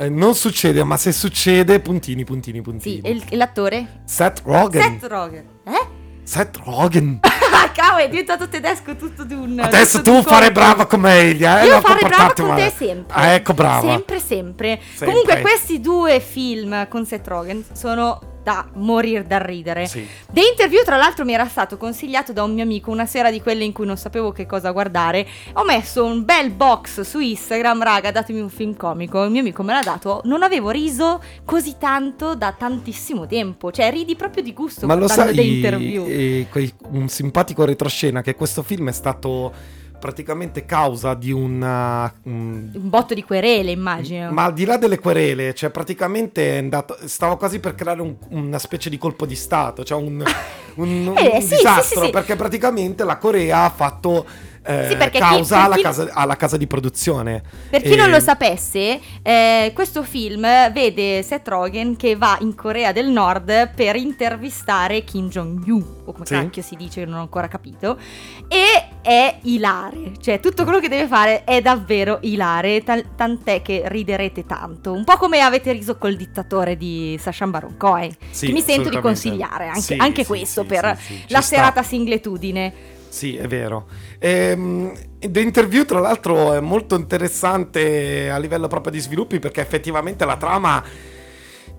eh, 0.00 0.08
non 0.10 0.34
succede, 0.34 0.84
ma 0.84 0.96
se 0.98 1.10
succede, 1.12 1.80
puntini, 1.80 2.24
puntini, 2.24 2.60
puntini. 2.60 3.00
Sì, 3.02 3.24
è 3.30 3.34
l'attore. 3.36 4.02
Seth 4.04 4.42
Rogen. 4.44 4.82
Seth 4.82 5.04
Rogen. 5.10 5.44
Eh? 5.64 5.96
Seth 6.28 6.58
Rogen. 6.62 7.20
Cavolo, 7.72 8.04
è 8.04 8.08
diventato 8.10 8.48
tedesco 8.48 8.94
tutto 8.96 9.24
di 9.24 9.32
un. 9.32 9.58
Adesso 9.58 10.02
tutto 10.02 10.10
tu 10.10 10.16
di 10.18 10.22
fare 10.24 10.44
colpo. 10.46 10.60
brava 10.60 10.84
come 10.84 11.20
Elia, 11.20 11.62
eh? 11.62 11.66
Io 11.68 11.80
fare 11.80 12.06
brava 12.06 12.32
con 12.34 12.48
male. 12.48 12.64
te 12.64 12.74
sempre. 12.76 13.16
Ah, 13.16 13.26
ecco, 13.28 13.54
brava. 13.54 13.88
Sempre, 13.92 14.20
sempre. 14.20 14.78
Sempre. 14.82 15.06
Comunque, 15.06 15.40
questi 15.40 15.80
due 15.80 16.20
film 16.20 16.86
con 16.88 17.06
Seth 17.06 17.26
Rogen 17.26 17.64
sono 17.72 18.37
da 18.48 18.66
morire 18.76 19.26
da 19.26 19.36
ridere. 19.36 19.86
Sì. 19.86 20.06
The 20.32 20.40
Interview, 20.40 20.82
tra 20.82 20.96
l'altro, 20.96 21.26
mi 21.26 21.34
era 21.34 21.46
stato 21.46 21.76
consigliato 21.76 22.32
da 22.32 22.44
un 22.44 22.54
mio 22.54 22.62
amico 22.62 22.90
una 22.90 23.04
sera 23.04 23.30
di 23.30 23.42
quelle 23.42 23.62
in 23.64 23.72
cui 23.72 23.84
non 23.84 23.98
sapevo 23.98 24.32
che 24.32 24.46
cosa 24.46 24.70
guardare. 24.70 25.26
Ho 25.54 25.64
messo 25.64 26.02
un 26.06 26.24
bel 26.24 26.50
box 26.50 27.02
su 27.02 27.18
Instagram, 27.18 27.82
raga, 27.82 28.10
datemi 28.10 28.40
un 28.40 28.48
film 28.48 28.74
comico. 28.74 29.22
Il 29.24 29.30
mio 29.30 29.40
amico 29.40 29.62
me 29.62 29.74
l'ha 29.74 29.82
dato. 29.82 30.22
Non 30.24 30.42
avevo 30.42 30.70
riso 30.70 31.22
così 31.44 31.74
tanto 31.78 32.34
da 32.34 32.52
tantissimo 32.52 33.26
tempo. 33.26 33.70
Cioè, 33.70 33.90
ridi 33.90 34.16
proprio 34.16 34.42
di 34.42 34.54
gusto 34.54 34.86
Ma 34.86 34.94
lo 34.94 35.08
sai, 35.08 35.34
The 35.34 35.42
Interview. 35.42 36.06
eh, 36.08 36.46
quei- 36.50 36.72
un 36.92 37.08
simpatico 37.08 37.66
retroscena 37.66 38.22
che 38.22 38.34
questo 38.34 38.62
film 38.62 38.88
è 38.88 38.92
stato 38.92 39.52
praticamente 39.98 40.64
causa 40.64 41.14
di 41.14 41.30
una... 41.32 42.12
un- 42.24 42.70
Un 42.74 42.88
botto 42.88 43.14
di 43.14 43.22
querele, 43.24 43.70
immagino. 43.70 44.30
Ma 44.30 44.44
al 44.44 44.52
di 44.54 44.64
là 44.64 44.76
delle 44.76 44.98
querele, 44.98 45.54
cioè 45.54 45.70
praticamente 45.70 46.54
è 46.54 46.58
andato, 46.58 46.96
stavo 47.04 47.36
quasi 47.36 47.58
per 47.58 47.74
creare 47.74 48.00
un- 48.00 48.16
una 48.30 48.58
specie 48.58 48.88
di 48.90 48.98
colpo 48.98 49.26
di 49.26 49.34
Stato, 49.36 49.84
cioè 49.84 50.00
un, 50.00 50.24
un- 50.74 51.14
Eh, 51.18 51.34
un 51.36 51.40
sì, 51.42 51.48
sì, 51.48 51.54
disastro, 51.56 52.00
sì, 52.00 52.06
sì. 52.06 52.12
perché 52.12 52.36
praticamente 52.36 53.04
la 53.04 53.16
Corea 53.16 53.64
ha 53.64 53.70
fatto 53.70 54.24
eh, 54.68 54.88
Sì, 54.90 54.96
perché 54.96 55.18
chi- 55.18 55.24
causa 55.24 55.56
per 55.56 55.64
alla, 55.64 55.74
chi- 55.76 55.82
casa, 55.82 56.08
alla 56.12 56.36
casa 56.36 56.56
di 56.58 56.66
produzione. 56.66 57.42
Per 57.70 57.80
chi 57.82 57.92
E- 57.92 57.96
non 57.96 58.10
lo 58.10 58.20
sapesse, 58.20 59.00
eh, 59.22 59.72
questo 59.74 60.02
film 60.02 60.42
vede 60.72 61.22
Seth 61.22 61.48
Rogen 61.48 61.96
che 61.96 62.16
va 62.16 62.36
in 62.40 62.54
Corea 62.54 62.92
del 62.92 63.08
Nord 63.08 63.70
per 63.74 63.96
intervistare 63.96 65.04
Kim 65.04 65.28
Jong-un, 65.28 66.02
o 66.04 66.12
come 66.12 66.26
Sì. 66.26 66.34
cacchio 66.34 66.60
si 66.62 66.76
dice, 66.76 67.04
non 67.06 67.18
ho 67.18 67.20
ancora 67.22 67.48
capito, 67.48 67.96
e 68.46 68.88
è 69.00 69.38
ilare, 69.42 70.12
cioè 70.20 70.38
tutto 70.38 70.64
quello 70.64 70.80
che 70.80 70.88
deve 70.88 71.06
fare 71.08 71.44
è 71.44 71.62
davvero 71.62 72.18
ilare, 72.22 72.82
tal- 72.84 73.14
tant'è 73.16 73.62
che 73.62 73.84
riderete 73.86 74.44
tanto, 74.44 74.92
un 74.92 75.04
po' 75.04 75.16
come 75.16 75.40
avete 75.40 75.72
riso 75.72 75.96
col 75.96 76.14
dittatore 76.16 76.76
di 76.76 77.18
Sacha 77.18 77.46
Baron 77.46 77.76
Cohen, 77.78 78.14
Sì, 78.30 78.46
che 78.46 78.52
mi 78.52 78.60
sento 78.60 78.90
di 78.90 79.00
consigliare 79.00 79.68
anche, 79.68 79.80
Sì, 79.80 79.96
anche 79.98 80.26
questo 80.26 80.64
per 80.64 80.98
la 81.28 81.40
serata 81.40 81.82
singletudine. 81.82 82.96
Sì, 83.08 83.36
è 83.36 83.46
vero. 83.46 83.86
Ehm, 84.18 84.92
The 85.18 85.40
Interview, 85.40 85.84
tra 85.84 86.00
l'altro, 86.00 86.54
è 86.54 86.60
molto 86.60 86.94
interessante 86.96 88.30
a 88.30 88.38
livello 88.38 88.68
proprio 88.68 88.92
di 88.92 89.00
sviluppi 89.00 89.38
perché 89.38 89.60
effettivamente 89.60 90.24
la 90.24 90.36
trama, 90.36 90.82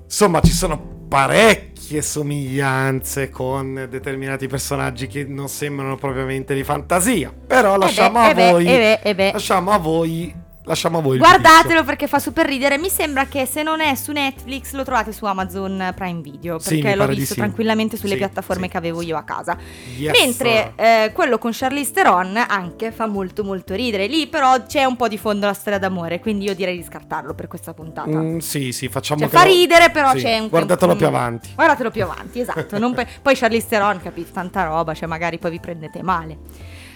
insomma, 0.03 0.41
ci 0.41 0.51
sono 0.51 0.97
parecchie 1.07 2.01
somiglianze 2.01 3.29
con 3.29 3.87
determinati 3.89 4.47
personaggi 4.47 5.07
che 5.07 5.23
non 5.25 5.47
sembrano 5.49 5.95
propriamente 5.95 6.53
di 6.53 6.63
fantasia. 6.63 7.33
Però 7.47 7.77
lasciamo 7.77 8.29
eh 8.29 8.33
beh, 8.33 8.47
a 8.47 8.51
voi. 8.51 8.65
eh 8.65 8.77
beh, 8.77 9.09
eh 9.09 9.15
beh. 9.15 9.31
Lasciamo 9.31 9.71
a 9.71 9.77
voi. 9.77 10.47
Lasciamo 10.69 10.99
a 10.99 11.01
voi 11.01 11.17
Guardatelo 11.17 11.83
perché 11.83 12.05
fa 12.05 12.19
super 12.19 12.45
ridere. 12.45 12.77
Mi 12.77 12.89
sembra 12.89 13.25
che 13.25 13.47
se 13.47 13.63
non 13.63 13.81
è 13.81 13.95
su 13.95 14.11
Netflix 14.11 14.73
lo 14.73 14.83
trovate 14.83 15.11
su 15.11 15.25
Amazon 15.25 15.91
Prime 15.95 16.21
Video. 16.21 16.59
Sì, 16.59 16.75
Perché 16.77 16.89
mi 16.89 16.95
l'ho 16.95 17.07
visto 17.07 17.33
sì. 17.33 17.39
tranquillamente 17.39 17.97
sulle 17.97 18.11
Sì, 18.11 18.17
piattaforme 18.17 18.65
sì, 18.65 18.69
che 18.69 18.77
avevo 18.77 18.99
sì. 18.99 19.07
io 19.07 19.17
a 19.17 19.23
casa. 19.23 19.57
Yes. 19.97 20.15
Mentre 20.15 20.73
eh, 20.75 21.11
quello 21.11 21.39
con 21.39 21.49
Charlize 21.55 21.91
Theron 21.91 22.37
anche 22.47 22.91
fa 22.91 23.07
molto 23.07 23.43
molto 23.43 23.73
ridere. 23.73 24.05
Lì 24.05 24.27
però 24.27 24.63
c'è 24.67 24.83
un 24.83 24.95
po' 24.95 25.07
di 25.07 25.17
fondo 25.17 25.47
la 25.47 25.53
storia 25.53 25.79
d'amore. 25.79 26.19
Quindi 26.19 26.45
io 26.45 26.53
direi 26.53 26.77
di 26.77 26.83
scartarlo 26.83 27.33
per 27.33 27.47
questa 27.47 27.73
puntata. 27.73 28.07
Mm, 28.07 28.37
sì, 28.37 28.71
sì, 28.71 28.89
facciamo 28.89 29.21
Cioè 29.21 29.29
fa 29.29 29.43
lo- 29.43 29.49
ridere, 29.51 29.89
però 29.89 30.11
sì, 30.11 30.21
c'è 30.21 30.37
un 30.37 30.49
Guardatelo 30.49 30.91
un- 30.91 30.97
più 30.99 31.07
avanti. 31.07 31.49
Guardatelo 31.55 31.89
più 31.89 32.03
avanti, 32.03 32.41
esatto. 32.41 32.91
Pe- 32.93 33.07
poi 33.23 33.35
Charlize 33.35 33.67
Theron, 33.69 33.99
capito? 34.03 34.29
Tanta 34.33 34.65
roba, 34.65 34.93
cioè 34.93 35.07
magari 35.07 35.39
poi 35.39 35.49
vi 35.49 35.59
prendete 35.59 36.03
male. 36.03 36.37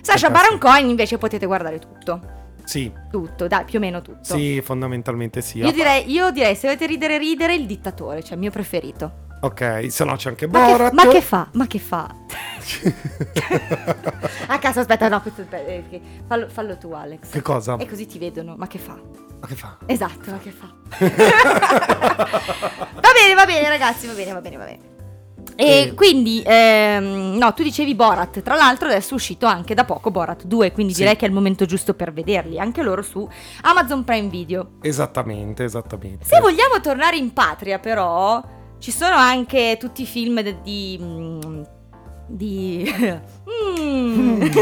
Sasha 0.01 0.29
Baron 0.29 0.51
sì. 0.53 0.57
Cohen 0.59 0.89
invece 0.89 1.17
potete 1.17 1.47
guardare 1.47 1.79
tutto. 1.79 2.41
Sì, 2.65 2.91
Tutto, 3.12 3.47
dai, 3.47 3.63
più 3.65 3.80
o 3.80 3.82
meno 3.82 4.02
tutto. 4.02 4.36
sì, 4.36 4.62
fondamentalmente 4.62 5.41
sì. 5.41 5.60
Io 5.60 5.71
direi, 5.71 6.10
io 6.12 6.32
direi, 6.32 6.56
se 6.56 6.67
volete 6.67 6.86
ridere, 6.86 7.17
ridere, 7.17 7.56
il 7.56 7.65
dittatore, 7.65 8.23
cioè 8.23 8.34
il 8.34 8.39
mio 8.39 8.52
preferito. 8.52 9.21
Ok, 9.41 9.88
se 9.89 10.06
no 10.06 10.15
c'è 10.15 10.30
anche 10.30 10.47
Ma 10.47 10.65
che, 10.65 10.71
Borat. 10.71 10.93
ma 10.93 11.08
che 11.08 11.21
fa? 11.21 11.47
Ma 11.52 11.67
che 11.67 11.80
fa? 11.80 12.15
A 14.47 14.58
caso, 14.60 14.80
aspetta, 14.80 15.10
no, 15.10 15.21
questo, 15.21 15.45
eh, 15.49 15.84
che- 15.89 16.02
fallo, 16.26 16.47
fallo 16.47 16.78
tu, 16.78 16.91
Alex. 16.93 17.30
Che 17.30 17.41
cosa? 17.41 17.76
E 17.78 17.86
così 17.88 18.06
ti 18.06 18.17
vedono, 18.19 18.56
ma 18.58 18.67
che 18.67 18.78
fa? 18.78 18.97
Ma 19.41 19.47
che 19.47 19.56
fa? 19.56 19.78
Esatto, 19.86 20.32
ma 20.32 20.38
che 20.38 20.52
fa? 20.52 20.73
va 20.97 21.10
bene, 23.13 23.34
va 23.36 23.45
bene, 23.45 23.67
ragazzi, 23.67 24.08
va 24.08 24.13
bene, 24.13 24.32
va 24.32 24.39
bene, 24.41 24.56
va 24.58 24.63
bene. 24.65 24.80
E 25.56 25.65
E- 25.89 25.93
quindi, 25.93 26.41
ehm, 26.45 27.36
no, 27.38 27.53
tu 27.53 27.63
dicevi 27.63 27.93
Borat, 27.95 28.41
tra 28.41 28.56
l'altro 28.56 28.88
adesso 28.88 29.12
è 29.12 29.13
uscito 29.13 29.45
anche 29.45 29.73
da 29.73 29.86
poco 29.86 30.10
Borat 30.12 30.45
2, 30.45 30.71
quindi 30.71 30.93
Sì. 30.93 30.99
direi 31.01 31.15
che 31.15 31.25
è 31.25 31.27
il 31.27 31.34
momento 31.34 31.65
giusto 31.65 31.93
per 31.93 32.12
vederli, 32.13 32.60
anche 32.60 32.82
loro 32.82 33.01
su 33.01 33.27
Amazon 33.62 34.03
Prime 34.03 34.29
Video. 34.29 34.71
Esattamente, 34.82 35.63
esattamente. 35.63 36.25
Se 36.25 36.39
vogliamo 36.39 36.79
tornare 36.82 37.17
in 37.17 37.34
patria, 37.34 37.79
però, 37.79 38.41
ci 38.79 38.91
sono 38.91 39.15
anche 39.15 39.77
tutti 39.79 40.01
i 40.01 40.06
film 40.06 40.41
de- 40.41 40.58
di... 40.63 40.99
di... 42.27 42.93
mm. 43.79 44.41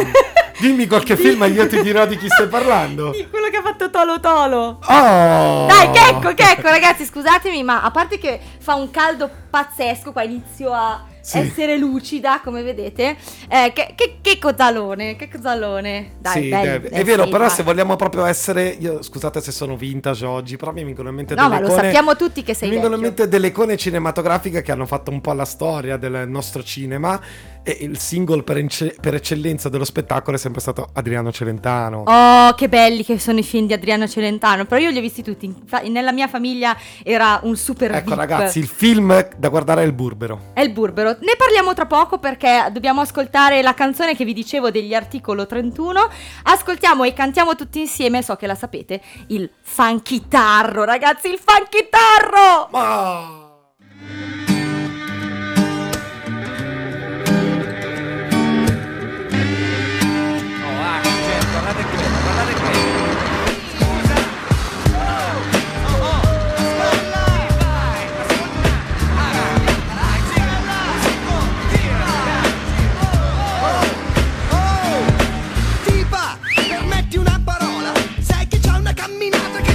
Dimmi 0.62 0.86
qualche 0.86 1.17
film 1.17 1.41
e 1.41 1.47
io 1.47 1.67
ti 1.67 1.82
dirò 1.82 2.06
di 2.06 2.17
chi 2.17 2.28
stai 2.30 2.45
parlando. 2.50 3.10
Di 3.12 3.28
quello 3.28 3.50
che 3.50 3.58
ha 3.58 3.62
fatto 3.63 3.89
Tolo 3.89 4.19
Tolo. 4.19 4.80
Oh! 4.86 5.65
Dai, 5.65 5.89
che 5.91 6.08
ecco, 6.08 6.34
che 6.36 6.52
ecco, 6.52 6.67
ragazzi, 6.69 7.04
scusatemi, 7.04 7.63
ma 7.63 7.82
a 7.82 7.89
parte 7.89 8.19
che 8.19 8.39
fa 8.60 8.76
un 8.76 8.91
caldo 8.91 9.30
pazzesco, 9.50 10.12
qua 10.12 10.21
inizio 10.21 10.71
a 10.71 11.04
Sì. 11.22 11.38
essere 11.38 11.78
lucida, 11.78 12.42
come 12.44 12.64
vedete. 12.64 13.16
Eh, 13.48 13.72
che, 13.74 13.94
che, 13.96 14.18
che 14.22 14.40
cozzalone, 14.40 15.16
che 15.16 15.30
cozzalone. 15.30 16.14
Dai, 16.20 16.44
sì, 16.44 16.50
bello, 16.50 16.86
eh, 16.86 16.88
eh, 16.88 17.00
è 17.02 17.04
vero, 17.04 17.26
però 17.26 17.46
vai. 17.46 17.56
se 17.56 17.64
vogliamo 17.64 17.96
proprio 17.96 18.26
essere. 18.26 18.76
Io, 18.80 19.02
scusate 19.02 19.40
se 19.40 19.52
sono 19.52 19.76
vintage 19.76 20.26
oggi, 20.26 20.58
però 20.58 20.72
mi 20.72 20.84
vengono 20.84 21.10
in 21.10 21.16
mente 21.16 21.36
No, 21.36 21.48
delle 21.48 21.62
ma 21.62 21.68
lo 21.68 21.74
sappiamo 21.74 22.16
tutti 22.16 22.44
che 22.44 22.54
sei 22.54 22.70
Mi 22.70 22.76
vengono 22.76 22.96
in 22.96 23.02
mente 23.02 23.28
delle 23.28 23.48
icone 23.48 23.78
cinematografiche 23.78 24.62
che 24.62 24.72
hanno 24.72 24.86
fatto 24.86 25.12
un 25.12 25.22
po' 25.22 25.34
la 25.34 25.46
storia 25.46 25.98
del 25.98 26.28
nostro 26.28 26.64
cinema. 26.64 27.20
E 27.63 27.78
il 27.82 28.00
single 28.00 28.41
per, 28.41 28.58
ence- 28.58 28.95
per 29.00 29.13
eccellenza 29.13 29.69
dello 29.69 29.86
spettacolo 29.86 30.36
è 30.36 30.39
sempre 30.39 30.62
stato 30.62 30.89
Adriano 30.93 31.32
Celentano. 31.32 32.04
Oh, 32.08 32.54
che 32.56 32.67
belli 32.67 33.04
che 33.04 33.19
sono 33.19 33.39
i 33.39 33.43
film 33.43 33.67
di 33.67 33.74
Adriano 33.74 34.08
Celentano. 34.08 34.65
Però 34.65 34.82
io 34.82 34.89
li 34.89 34.97
ho 34.97 35.02
visti 35.02 35.21
tutti. 35.21 35.54
Nella 35.88 36.12
mia 36.12 36.28
famiglia 36.28 36.76
era 37.04 37.39
un 37.43 37.56
super 37.56 37.91
ecco, 37.91 38.10
VIP. 38.10 38.17
ragazzi, 38.17 38.60
il 38.60 38.67
film 38.67 39.28
da 39.38 39.50
guardare 39.50 39.84
è 39.84 39.86
il 39.86 39.93
Burbero. 39.93 40.52
È 40.54 40.62
il 40.62 40.71
burbero. 40.71 41.17
Ne 41.19 41.36
parliamo 41.38 41.74
tra 41.74 41.86
poco 41.86 42.17
perché 42.17 42.69
dobbiamo 42.71 43.02
ascoltare 43.02 43.62
la 43.62 43.74
canzone 43.74 44.15
che 44.15 44.26
vi 44.26 44.34
dicevo 44.34 44.71
degli 44.71 44.93
articolo 44.93 45.45
31. 45.45 46.10
Ascoltiamo 46.43 47.04
e 47.04 47.13
cantiamo 47.13 47.56
tutti 47.56 47.80
insieme, 47.80 48.24
so 48.24 48.36
che 48.36 48.47
la 48.47 48.56
sapete, 48.56 49.02
il 49.28 49.50
funchitarro, 49.62 50.84
ragazzi, 50.84 51.28
il 51.30 51.39
funchitarro! 51.39 52.69
Ma. 52.71 53.40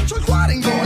C'ho 0.06 0.18
il 0.18 0.24
cuore 0.24 0.52
in 0.52 0.85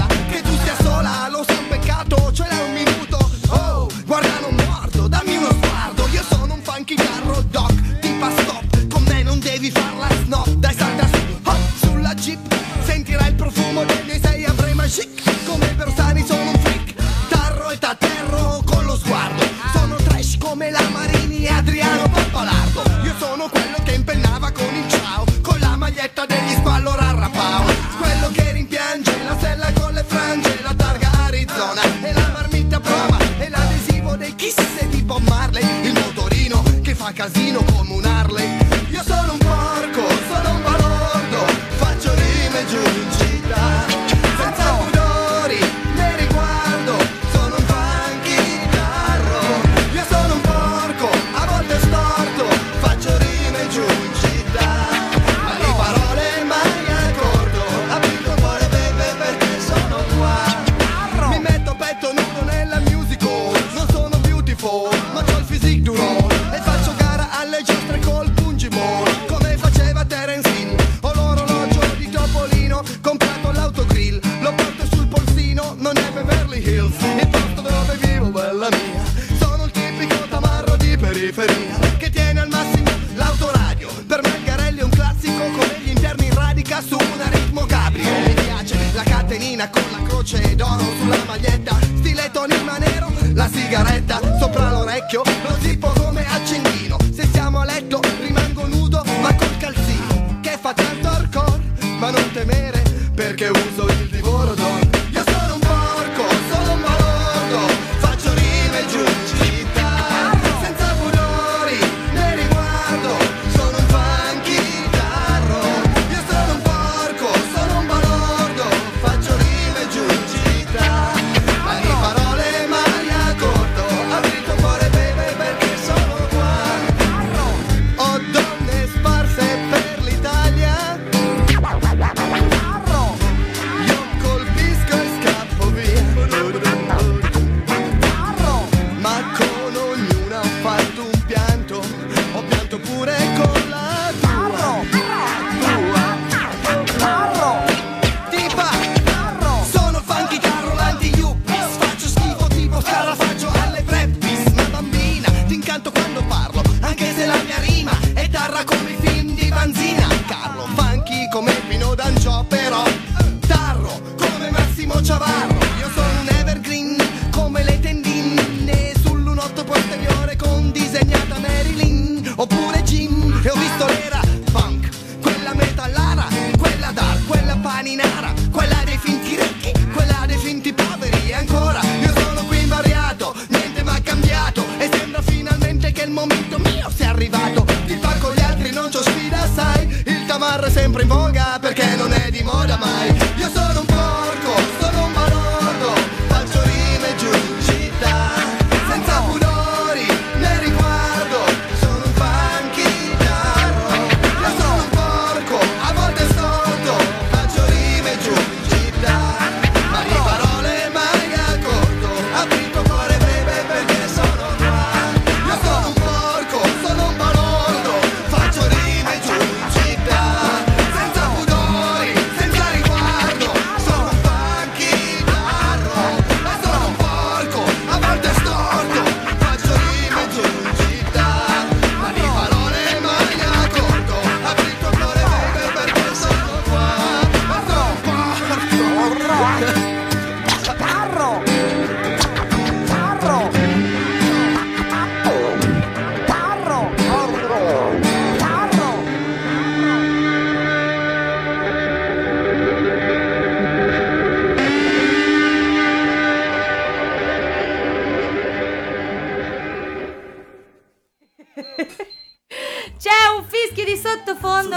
casino 37.20 37.79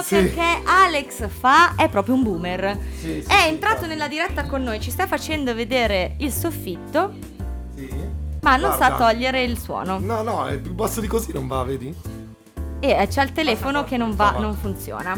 Sì. 0.04 0.16
perché 0.16 0.62
Alex 0.66 1.28
fa 1.30 1.76
è 1.76 1.88
proprio 1.88 2.16
un 2.16 2.24
boomer. 2.24 2.78
Sì, 2.99 3.22
sì, 3.22 3.32
è 3.32 3.47
entrato 3.47 3.86
nella 3.86 4.08
diretta 4.10 4.45
con 4.45 4.62
noi, 4.62 4.82
ci 4.82 4.91
sta 4.91 5.08
facendo 5.08 5.56
vedere 5.56 6.16
il 6.18 6.32
soffitto, 6.32 7.14
ma 8.41 8.58
non 8.58 8.72
sa 8.72 8.89
Guarda. 8.89 8.97
togliere 8.97 9.43
il 9.43 9.58
suono. 9.58 9.99
No, 9.99 10.22
no, 10.22 10.45
è 10.45 10.58
più 10.60 10.74
basso 10.74 10.99
di 10.99 11.08
così 11.08 11.32
non 11.32 11.47
va, 11.47 11.64
vedi? 11.64 11.95
E 12.82 12.89
eh, 12.89 13.08
c'ha 13.10 13.24
il 13.24 13.32
telefono 13.32 13.86
che 13.86 13.95
non 13.95 14.14
va. 14.14 14.32
non 14.38 14.54
funziona. 14.56 15.18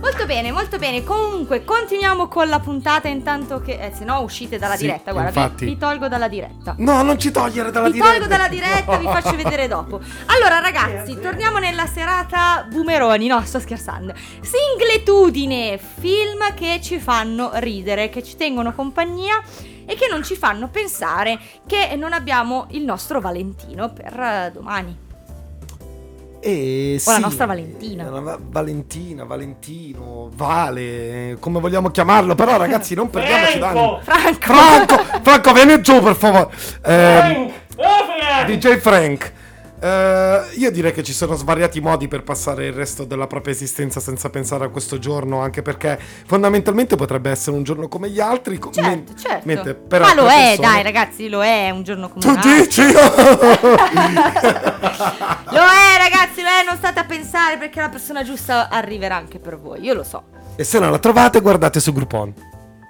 Molto 0.00 0.24
bene, 0.26 0.50
molto 0.50 0.78
bene. 0.78 1.04
Comunque, 1.04 1.62
continuiamo 1.64 2.26
con 2.26 2.48
la 2.48 2.58
puntata 2.58 3.08
intanto 3.08 3.60
che. 3.60 3.72
Eh, 3.78 3.92
se 3.94 4.04
no 4.04 4.20
uscite 4.22 4.58
dalla 4.58 4.74
Sì, 4.76 4.84
diretta. 4.86 5.12
Guarda, 5.12 5.30
vi, 5.30 5.40
infatti. 5.40 5.64
vi 5.66 5.76
tolgo 5.76 6.08
dalla 6.08 6.28
diretta. 6.28 6.74
No, 6.78 7.02
non 7.02 7.18
ci 7.18 7.30
togliere 7.30 7.70
dalla 7.70 7.86
Vi 7.86 7.92
diretta. 7.92 8.10
tolgo 8.12 8.26
dalla 8.26 8.48
diretta, 8.48 8.96
vi 8.96 9.04
faccio 9.06 9.36
vedere 9.36 9.68
dopo. 9.68 10.00
Allora, 10.26 10.58
ragazzi, 10.60 11.18
torniamo 11.20 11.58
nella 11.58 11.86
serata 11.86 12.66
boomeroni. 12.70 13.26
No, 13.26 13.42
sto 13.44 13.60
scherzando. 13.60 14.14
Singletudine, 14.40 15.78
film 15.78 16.54
che 16.54 16.80
ci 16.82 16.98
fanno 16.98 17.50
ridere, 17.54 18.08
che 18.08 18.22
ci 18.22 18.36
tengono 18.36 18.72
compagnia 18.72 19.40
e 19.84 19.94
che 19.96 20.06
non 20.10 20.22
ci 20.24 20.34
fanno 20.36 20.68
pensare 20.68 21.38
che 21.66 21.94
non 21.96 22.12
abbiamo 22.12 22.66
il 22.70 22.84
nostro 22.84 23.20
Valentino 23.20 23.92
per 23.92 24.18
eh, 24.18 24.50
domani. 24.52 25.08
Eh, 26.42 26.98
O 27.04 27.10
la 27.10 27.16
sì, 27.16 27.20
nostra 27.20 27.44
Valentina. 27.46 28.08
la 28.08 28.20
Va- 28.20 28.38
Valentina, 28.40 29.24
Valentino, 29.24 30.30
Vale, 30.34 31.36
come 31.38 31.60
vogliamo 31.60 31.90
chiamarlo, 31.90 32.34
però 32.34 32.56
ragazzi 32.56 32.94
non 32.94 33.10
perdiamoci 33.10 33.58
Franco! 33.58 33.74
d'animo. 33.74 34.00
Franco! 34.02 34.38
Franco, 34.96 35.20
Franco, 35.22 35.52
vieni 35.52 35.80
giù 35.82 36.00
per 36.02 36.14
favore. 36.16 36.48
Eh, 36.52 37.18
Frank! 37.18 37.50
Oh, 37.76 37.82
Frank! 38.06 38.44
DJ 38.46 38.76
Frank. 38.78 39.32
Eh, 39.80 40.42
io 40.56 40.70
direi 40.70 40.92
che 40.92 41.02
ci 41.02 41.12
sono 41.12 41.34
svariati 41.34 41.80
modi 41.80 42.06
per 42.08 42.22
passare 42.22 42.66
il 42.66 42.72
resto 42.72 43.04
della 43.04 43.26
propria 43.26 43.52
esistenza 43.54 43.98
senza 44.00 44.28
pensare 44.30 44.64
a 44.64 44.68
questo 44.68 44.98
giorno, 44.98 45.40
anche 45.40 45.62
perché 45.62 45.98
fondamentalmente 46.26 46.96
potrebbe 46.96 47.30
essere 47.30 47.56
un 47.56 47.62
giorno 47.62 47.88
come 47.88 48.08
gli 48.10 48.20
altri. 48.20 48.58
co- 48.58 48.70
Certo, 48.70 48.88
men- 48.88 49.06
certo. 49.18 49.42
mentre 49.46 49.74
per 49.74 50.00
Ma 50.02 50.14
lo 50.14 50.22
altre 50.22 50.36
è, 50.36 50.46
persone- 50.56 50.66
dai, 50.74 50.82
ragazzi, 50.82 51.28
lo 51.28 51.42
è, 51.42 51.70
un 51.70 51.82
giorno 51.82 52.08
come 52.08 52.20
Tu 52.20 52.28
un 52.30 52.36
altro. 52.36 52.52
dici? 52.54 52.82
Lo 55.52 55.62
è, 55.66 55.96
ragazzi, 55.98 56.42
lo 56.42 56.48
è, 56.48 56.64
non 56.64 56.76
state 56.76 57.00
a 57.00 57.04
pensare 57.04 57.56
perché 57.58 57.80
la 57.80 57.88
persona 57.88 58.22
giusta 58.22 58.68
arriverà 58.68 59.16
anche 59.16 59.38
per 59.38 59.58
voi, 59.58 59.80
io 59.82 59.94
lo 59.94 60.04
so. 60.04 60.22
e 60.56 60.62
se 60.64 60.78
non 60.78 60.90
la 60.90 60.98
trovate, 60.98 61.40
guardate 61.40 61.80
su 61.80 61.92
Groupon. 61.92 62.32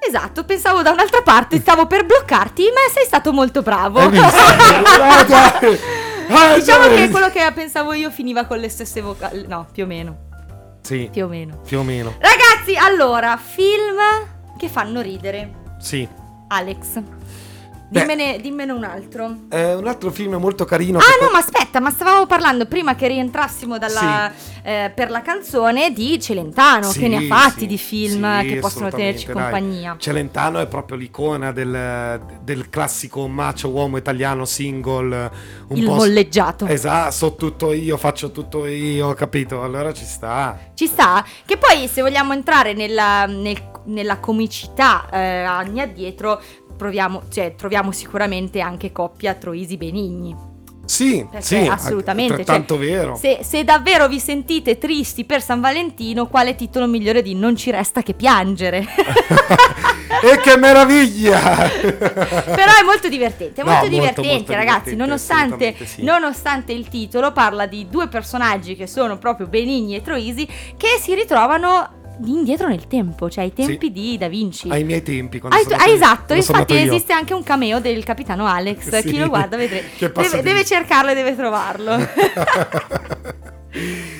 Esatto, 0.06 0.44
pensavo 0.44 0.82
da 0.82 0.90
un'altra 0.90 1.22
parte, 1.22 1.58
stavo 1.60 1.86
per 1.86 2.04
bloccarti, 2.04 2.64
ma 2.64 2.92
sei 2.92 3.04
stato 3.06 3.32
molto 3.32 3.62
bravo. 3.62 3.98
Hai 4.00 4.10
visto? 4.10 4.28
Ah, 6.32 6.54
diciamo 6.56 6.88
che 6.94 7.08
quello 7.10 7.30
che 7.30 7.50
pensavo 7.54 7.92
io 7.92 8.10
finiva 8.10 8.44
con 8.44 8.58
le 8.58 8.68
stesse 8.68 9.00
vocali. 9.00 9.46
No, 9.46 9.66
più 9.70 9.84
o 9.84 9.86
meno. 9.86 10.28
Sì, 10.82 11.08
Più 11.12 11.24
o 11.24 11.28
meno. 11.28 11.58
più 11.64 11.78
o 11.78 11.82
meno. 11.82 12.14
Ragazzi, 12.18 12.74
allora, 12.76 13.36
film 13.36 13.96
che 14.56 14.68
fanno 14.68 15.00
ridere. 15.00 15.52
Sì. 15.78 16.08
Alex. 16.48 17.02
Dimmene, 17.90 18.38
dimmene 18.40 18.72
un 18.72 18.84
altro. 18.84 19.36
È 19.48 19.74
un 19.74 19.86
altro 19.86 20.10
film 20.10 20.36
molto 20.36 20.64
carino. 20.64 20.98
Ah 20.98 21.24
no, 21.24 21.30
ma 21.32 21.38
aspetta, 21.38 21.80
ma 21.80 21.90
stavamo 21.90 22.26
parlando 22.26 22.66
prima 22.66 22.94
che 22.94 23.08
rientrassimo 23.08 23.78
dalla, 23.78 24.32
eh, 24.62 24.92
per 24.94 25.10
la 25.10 25.22
canzone 25.22 25.92
di 25.92 26.18
Celentano, 26.20 26.90
Sì, 26.90 27.00
che 27.00 27.08
ne 27.08 27.16
ha 27.16 27.20
fatti 27.36 27.60
sì, 27.60 27.66
di 27.66 27.78
film 27.78 28.40
sì, 28.40 28.46
che 28.48 28.58
possono 28.60 28.90
tenerci 28.90 29.26
dai. 29.26 29.34
compagnia. 29.34 29.96
Celentano 29.98 30.60
è 30.60 30.66
proprio 30.66 30.96
l'icona 30.96 31.52
del, 31.52 32.20
del 32.42 32.70
classico 32.70 33.26
macio 33.28 33.68
uomo 33.70 33.96
italiano 33.96 34.44
single. 34.44 35.30
Un 35.68 35.76
Il 35.76 35.84
po' 35.84 35.94
s- 35.94 35.96
molleggiato. 35.96 36.66
Esatto, 36.66 37.10
so 37.10 37.34
tutto 37.34 37.72
io, 37.72 37.96
faccio 37.96 38.30
tutto 38.30 38.66
io, 38.66 39.12
capito? 39.14 39.62
Allora 39.62 39.92
ci 39.92 40.04
sta. 40.04 40.58
Ci 40.74 40.86
sta? 40.86 41.24
Che 41.44 41.56
poi 41.56 41.88
se 41.88 42.02
vogliamo 42.02 42.32
entrare 42.32 42.72
nella, 42.72 43.26
nel- 43.26 43.68
nella 43.86 44.18
comicità 44.18 45.08
eh, 45.10 45.42
anni 45.42 45.80
addietro, 45.80 46.40
proviamo, 46.80 47.24
cioè, 47.30 47.54
troviamo 47.56 47.92
sicuramente 47.92 48.60
anche 48.60 48.90
coppia 48.90 49.34
Troisi 49.34 49.76
Benigni. 49.76 50.34
Sì, 50.86 51.24
Perché 51.30 51.44
sì, 51.44 51.66
assolutamente. 51.68 52.42
Tanto 52.42 52.76
cioè, 52.76 52.84
vero. 52.86 53.16
Se, 53.16 53.40
se 53.42 53.64
davvero 53.64 54.08
vi 54.08 54.18
sentite 54.18 54.78
tristi 54.78 55.26
per 55.26 55.42
San 55.42 55.60
Valentino, 55.60 56.26
quale 56.26 56.56
titolo 56.56 56.86
migliore 56.86 57.20
di 57.20 57.34
Non 57.34 57.54
ci 57.54 57.70
resta 57.70 58.02
che 58.02 58.14
piangere? 58.14 58.78
e 60.22 60.38
che 60.38 60.56
meraviglia! 60.56 61.38
Però 61.78 62.72
è 62.80 62.82
molto 62.84 63.08
divertente, 63.10 63.60
è 63.60 63.64
No, 63.64 63.72
molto 63.72 63.86
molto, 63.86 63.88
divertente, 63.88 64.32
molto 64.32 64.52
ragazzi. 64.52 64.90
divertente, 64.90 64.96
nonostante, 64.96 65.76
sì. 65.84 66.02
nonostante 66.02 66.72
il 66.72 66.88
titolo, 66.88 67.30
parla 67.30 67.66
di 67.66 67.86
due 67.90 68.08
personaggi 68.08 68.74
che 68.74 68.86
sono 68.86 69.18
proprio 69.18 69.46
Benigni 69.48 69.96
e 69.96 70.02
Troisi 70.02 70.46
che 70.46 70.98
si 70.98 71.14
ritrovano 71.14 71.99
indietro 72.24 72.68
nel 72.68 72.86
tempo, 72.86 73.28
cioè 73.30 73.44
ai 73.44 73.52
tempi 73.52 73.86
Sì. 73.86 73.92
di 73.92 74.18
Da 74.18 74.28
Vinci. 74.28 74.68
Ai 74.70 74.84
miei 74.84 75.02
tempi. 75.02 75.38
quando 75.40 75.56
sono 75.58 75.76
tu- 75.76 75.82
ah, 75.82 75.86
esatto, 75.88 76.34
infatti 76.34 76.76
esiste 76.76 77.12
anche 77.12 77.34
un 77.34 77.42
cameo 77.42 77.80
del 77.80 78.04
capitano 78.04 78.46
Alex. 78.46 79.00
Sì. 79.00 79.08
Chi 79.10 79.18
lo 79.18 79.28
guarda 79.28 79.56
passa 80.10 80.36
Deve, 80.36 80.42
deve 80.42 80.64
cercarlo 80.64 81.10
e 81.10 81.14
deve 81.14 81.34
trovarlo. 81.36 81.96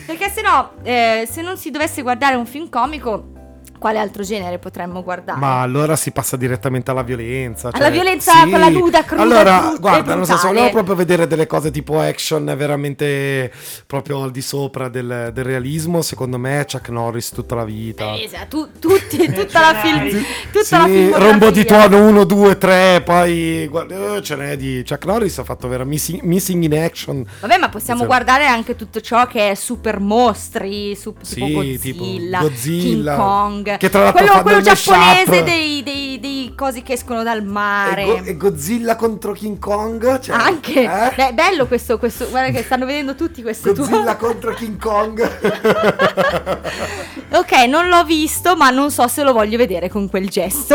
Perché 0.07 0.29
se 0.31 0.43
no, 0.43 0.73
eh, 0.83 1.27
se 1.31 1.43
non 1.43 1.57
si 1.57 1.71
dovesse 1.71 2.03
guardare 2.03 2.37
un 2.37 2.47
film 2.47 2.69
comico, 2.69 3.33
quale 3.81 3.99
altro 3.99 4.23
genere 4.23 4.59
potremmo 4.61 5.03
guardare? 5.03 5.41
Ma 5.41 5.61
allora 5.63 5.97
si 5.97 6.13
passa 6.13 6.37
direttamente 6.37 6.93
alla 6.93 7.03
violenza. 7.03 7.71
Alla 7.73 7.87
cioè- 7.87 7.91
violenza, 7.93 8.33
Sì. 8.45 8.49
quella 8.51 8.69
nuda, 8.69 9.03
cruda, 9.03 9.23
Allora, 9.23 9.75
e 9.75 9.79
guarda, 9.81 10.15
non 10.15 10.25
so, 10.25 10.37
se 10.37 10.47
volevo 10.47 10.71
proprio 10.71 10.95
vedere 10.95 11.27
delle 11.27 11.49
cose 11.49 11.73
tipo 11.73 11.99
action 11.99 12.45
veramente 12.57 13.51
proprio 13.87 14.23
al 14.23 14.31
di 14.31 14.43
sopra 14.43 14.89
del, 14.89 15.31
del 15.33 15.45
realismo, 15.45 16.03
secondo 16.03 16.39
me 16.39 16.65
Chuck 16.71 16.89
Norris 16.91 17.31
tutta 17.31 17.55
la 17.57 17.65
vita. 17.65 18.13
Eh, 18.15 18.23
esatto, 18.25 18.69
tu- 18.79 18.91
tutti, 18.99 19.17
tutta 19.33 19.61
la 19.61 19.75
film, 19.81 20.09
tutta 20.53 20.65
sì, 20.65 20.75
la 20.77 20.85
filmografia. 20.85 21.27
rombo 21.31 21.51
di 21.51 21.65
tuono 21.65 22.07
1, 22.07 22.25
2, 22.25 22.59
3, 22.59 23.03
poi 23.05 23.67
guarda, 23.69 24.17
eh, 24.17 24.23
ce 24.23 24.37
n'è 24.37 24.57
di 24.57 24.85
Chuck 24.87 25.05
Norris 25.07 25.39
ha 25.39 25.45
fatto 25.45 25.67
vera 25.69 25.85
missing, 25.85 26.21
missing 26.23 26.63
in 26.65 26.79
action. 26.79 27.25
Vabbè, 27.41 27.57
ma 27.59 27.69
possiamo 27.71 28.01
Sì. 28.01 28.07
guardare 28.07 28.47
anche 28.47 28.77
tutto 28.77 29.01
ciò 29.01 29.27
che 29.27 29.51
è 29.51 29.55
super 29.55 29.99
mostri, 30.01 30.95
su- 30.97 31.15
tipo 31.15 31.25
Sì, 31.25 31.53
Godzilla, 31.53 32.39
tipo 32.39 32.49
Godzilla, 32.49 33.15
King 33.15 33.17
Kong, 33.17 33.70
che 33.79 33.91
tra 33.91 34.03
l'altro 34.05 34.25
quello, 34.25 34.43
quello 34.43 34.61
giapponese 34.61 35.43
dei, 35.43 35.83
dei, 35.83 36.19
dei 36.21 36.53
cosi 36.57 36.83
che 36.83 36.95
escono 36.95 37.23
dal 37.23 37.43
mare. 37.45 38.03
E, 38.03 38.07
Go- 38.07 38.21
e 38.25 38.37
Godzilla 38.37 38.97
contro 38.97 39.33
King 39.33 39.59
Kong? 39.59 40.21
Cioè, 40.21 40.37
Anche, 40.37 40.83
eh? 40.83 41.13
Beh, 41.15 41.33
bello 41.33 41.67
questo, 41.67 41.99
questo, 41.99 42.29
guarda 42.29 42.51
che 42.57 42.63
stanno 42.65 42.87
vedendo 42.87 43.15
tutti 43.15 43.43
questo 43.43 43.73
tuo. 43.73 43.87
Godzilla 43.87 44.17
contro 44.17 44.53
King 44.55 44.79
Kong. 44.81 45.29
Ok, 47.33 47.53
non 47.69 47.89
l'ho 47.89 48.03
visto, 48.05 48.57
ma 48.57 48.71
non 48.71 48.91
so 48.91 49.07
se 49.07 49.23
lo 49.23 49.33
voglio 49.33 49.57
vedere 49.57 49.89
con 49.89 50.09
quel 50.11 50.29
gesto. 50.29 50.75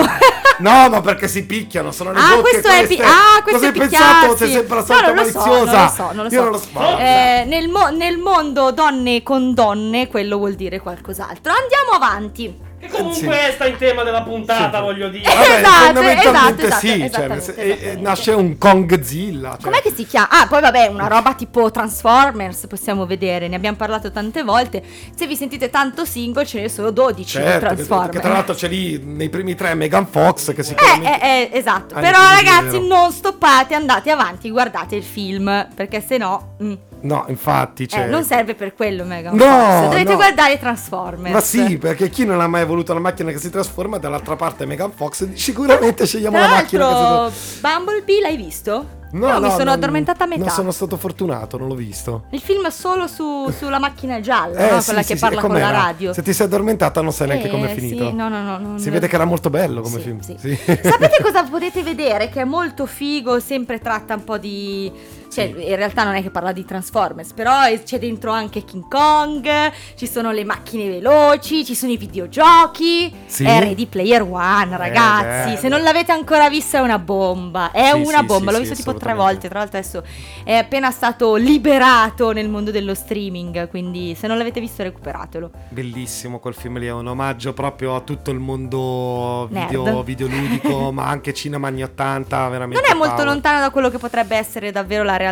No, 0.60 0.88
ma 0.90 1.02
perché 1.02 1.28
si 1.28 1.46
picchiano, 1.46 1.92
sono 1.92 2.14
le 2.14 2.20
Ah, 2.20 2.40
questo 2.40 2.70
è 2.70 2.88
pi- 2.88 2.96
queste. 2.96 3.04
ah, 3.04 3.42
questo 3.44 3.60
Cosa 3.60 3.66
è 3.66 3.68
hai 3.68 3.74
pensato? 3.90 4.38
Sei 4.38 4.52
sempre 4.52 4.76
la 4.76 4.80
No, 4.82 4.86
solita 4.86 5.06
non 5.14 5.16
lo 5.16 5.30
so, 5.30 5.40
maliziosa. 5.40 5.72
non 5.74 5.84
lo 5.84 5.90
so, 5.90 6.12
non 6.14 6.16
lo 6.16 6.24
Io 6.24 6.30
so. 6.30 6.42
non 6.44 6.52
lo 6.52 6.58
so. 6.58 6.98
Eh, 6.98 7.44
nel, 7.48 7.68
mo- 7.68 7.90
nel 7.90 8.18
mondo 8.20 8.72
donne 8.72 9.22
con 9.22 9.54
donne, 9.54 10.08
quello 10.08 10.38
vuol 10.38 10.54
dire 10.54 10.80
qualcos'altro. 10.80 11.52
Andiamo 11.52 11.92
avanti. 11.94 12.65
Che 12.78 12.88
comunque 12.90 13.52
sta 13.54 13.66
in 13.66 13.78
tema 13.78 14.04
della 14.04 14.22
puntata, 14.22 14.78
Sì. 14.78 14.84
voglio 14.84 15.10
dire. 15.10 15.24
Vabbè, 15.24 15.58
Esatto, 15.60 15.86
fondamentalmente 15.86 16.66
esatto, 16.66 16.80
sì, 16.86 17.02
esatto, 17.04 17.42
cioè, 17.42 17.96
nasce 18.00 18.32
un 18.32 18.58
Kongzilla. 18.58 19.52
Cioè. 19.52 19.62
Com'è 19.64 19.82
che 19.82 19.92
si 19.96 20.06
chiama? 20.06 20.28
Ah, 20.30 20.48
poi 20.48 20.62
vabbè, 20.62 20.88
una 20.88 21.08
roba 21.08 21.34
tipo 21.34 21.72
Transformers 21.72 22.68
possiamo 22.68 23.06
vedere, 23.06 23.48
ne 23.48 23.56
abbiamo 23.56 23.78
parlato 23.78 24.12
tante 24.12 24.44
volte. 24.44 24.84
Se 25.16 25.26
vi 25.26 25.36
sentite 25.36 25.70
tanto 25.70 26.06
single, 26.06 26.46
ce 26.46 26.62
ne 26.62 26.70
sono 26.70 26.92
12 26.92 27.38
di 27.38 27.44
Certo, 27.44 27.52
che, 27.52 27.60
Transformers. 27.76 28.12
che 28.12 28.20
tra 28.20 28.32
l'altro 28.34 28.54
c'è 28.54 28.68
lì 28.68 29.02
nei 29.04 29.30
primi 29.30 29.56
tre 29.56 29.74
Megan 29.74 30.06
Fox 30.08 30.54
che 30.54 30.62
Eh, 30.62 30.64
sicuramente... 30.64 31.22
eh, 31.22 31.50
eh, 31.52 31.58
esatto. 31.58 31.96
Però 31.96 32.18
ragazzi, 32.20 32.86
non 32.86 33.12
stoppate, 33.12 33.74
andate 33.74 34.12
avanti, 34.12 34.50
guardate 34.52 34.96
il 34.96 35.04
film, 35.04 35.68
perché 35.74 36.02
se 36.06 36.18
no 36.18 36.56
mm, 36.62 36.74
No, 37.02 37.26
infatti, 37.28 37.88
cioè... 37.88 38.02
eh, 38.02 38.06
non 38.08 38.24
serve 38.24 38.56
per 38.56 38.74
quello 38.74 39.04
Megan 39.04 39.36
No. 39.36 39.90
Dovete 39.90 40.10
no. 40.12 40.16
guardare 40.16 40.58
Transformers. 40.58 41.34
Ma 41.34 41.42
sì, 41.42 41.78
perché 41.78 42.10
chi 42.10 42.26
non 42.26 42.42
ha 42.42 42.48
mai 42.48 42.66
voluto 42.66 42.94
la 42.94 43.00
macchina 43.00 43.32
che 43.32 43.38
si 43.38 43.50
trasforma, 43.52 43.98
dall'altra 44.00 44.36
parte 44.36 44.66
Megan 44.66 44.92
Fox, 44.92 45.32
sicuramente 45.34 46.06
scegliamo 46.08 46.38
Tra 46.38 46.48
la 46.48 46.54
macchina 46.54 46.88
che 46.88 46.94
si 46.96 47.02
trasforma. 47.02 47.78
Bumblebee 47.78 48.22
l'hai 48.22 48.36
visto? 48.38 48.86
No, 49.12 49.28
Io 49.30 49.34
mi 49.36 49.42
no, 49.42 49.50
sono 49.52 49.64
non- 49.66 49.74
addormentata 49.74 50.24
a 50.26 50.28
metà. 50.28 50.42
Non 50.42 50.50
sono 50.50 50.72
stato 50.72 50.98
fortunato, 50.98 51.58
non 51.58 51.68
l'ho 51.70 51.76
visto. 51.76 52.26
Il 52.32 52.42
film 52.42 52.68
solo 52.70 53.08
su- 53.08 53.50
sulla 53.56 53.78
macchina 53.80 54.20
gialla, 54.20 54.58
Eh, 54.68 54.72
no? 54.72 54.80
sì, 54.80 54.86
quella 54.86 55.02
sì, 55.04 55.08
che 55.10 55.14
sì, 55.16 55.20
parla 55.22 55.42
con 55.42 55.54
la 55.54 55.70
radio. 55.70 56.12
Se 56.12 56.22
ti 56.22 56.34
sei 56.34 56.48
addormentata 56.48 57.02
non 57.02 57.14
sai 57.14 57.28
neanche 57.28 57.48
Eh, 57.48 57.50
com'è 57.52 57.68
finito. 57.74 58.08
Sì, 58.10 58.14
no, 58.14 58.28
no, 58.28 58.58
no, 58.58 58.78
Si 58.78 58.90
vede 58.90 59.08
che 59.08 59.16
era 59.16 59.24
molto 59.26 59.50
bello 59.50 59.80
come 59.82 60.00
film. 60.00 60.20
Sì. 60.20 60.36
Sapete 60.38 61.20
cosa 61.22 61.44
potete 61.44 61.82
vedere? 61.84 62.30
Che 62.30 62.42
è 62.42 62.46
molto 62.46 62.86
figo, 62.88 63.40
sempre 63.40 63.80
tratta 63.80 64.16
un 64.16 64.24
po' 64.24 64.38
di... 64.38 64.92
Cioè, 65.36 65.52
Sì. 65.54 65.68
in 65.70 65.76
realtà 65.76 66.04
non 66.06 66.16
è 66.16 66.22
che 66.22 66.30
parla 66.30 66.54
di 66.54 66.64
Transformers, 66.64 67.34
però 67.34 67.52
c'è 67.84 68.00
dentro 68.00 68.32
anche 68.32 68.64
King 68.64 68.88
Kong, 68.88 69.50
ci 69.96 70.08
sono 70.08 70.32
le 70.32 70.46
macchine 70.46 70.88
veloci, 70.88 71.66
ci 71.66 71.76
sono 71.76 71.92
i 71.92 71.98
videogiochi. 71.98 73.14
Sì. 73.26 73.44
È 73.44 73.60
Ready 73.60 73.86
Player 73.88 74.22
One, 74.22 74.78
ragazzi. 74.78 75.46
bello. 75.50 75.58
Se 75.60 75.68
non 75.68 75.82
l'avete 75.82 76.14
ancora 76.14 76.50
vista 76.50 76.78
è 76.78 76.82
una 76.82 77.00
bomba. 77.00 77.72
È 77.72 77.92
Sì, 77.94 78.02
una 78.02 78.24
bomba, 78.24 78.52
l'ho 78.52 78.60
visto 78.60 78.76
tipo 78.76 78.94
tre 78.96 79.14
volte. 79.14 79.50
Tra 79.50 79.60
l'altro 79.60 79.78
adesso 79.78 80.04
è 80.46 80.54
appena 80.56 80.90
stato 80.92 81.36
liberato 81.36 82.32
nel 82.32 82.48
mondo 82.48 82.72
dello 82.72 82.94
streaming, 82.94 83.68
quindi 83.68 84.16
se 84.16 84.28
non 84.28 84.38
l'avete 84.38 84.62
visto 84.62 84.84
recuperatelo. 84.84 85.52
Bellissimo 85.70 86.40
quel 86.40 86.54
film 86.54 86.78
lì, 86.80 86.86
è 86.88 86.92
un 86.92 87.08
omaggio 87.08 87.52
proprio 87.54 87.96
a 87.96 88.00
tutto 88.00 88.32
il 88.32 88.40
mondo 88.40 89.48
video, 89.52 90.02
videoludico, 90.04 90.92
ma 90.94 91.08
anche 91.08 91.34
cinema 91.34 91.68
anni 91.68 91.84
80, 91.84 92.48
veramente. 92.48 92.82
Non 92.82 92.90
è 92.90 92.98
molto 92.98 93.16
power. 93.16 93.28
lontano 93.28 93.60
da 93.60 93.70
quello 93.70 93.90
che 93.90 93.98
potrebbe 93.98 94.36
essere 94.38 94.72
davvero 94.72 95.04
la 95.04 95.18
realtà, 95.18 95.24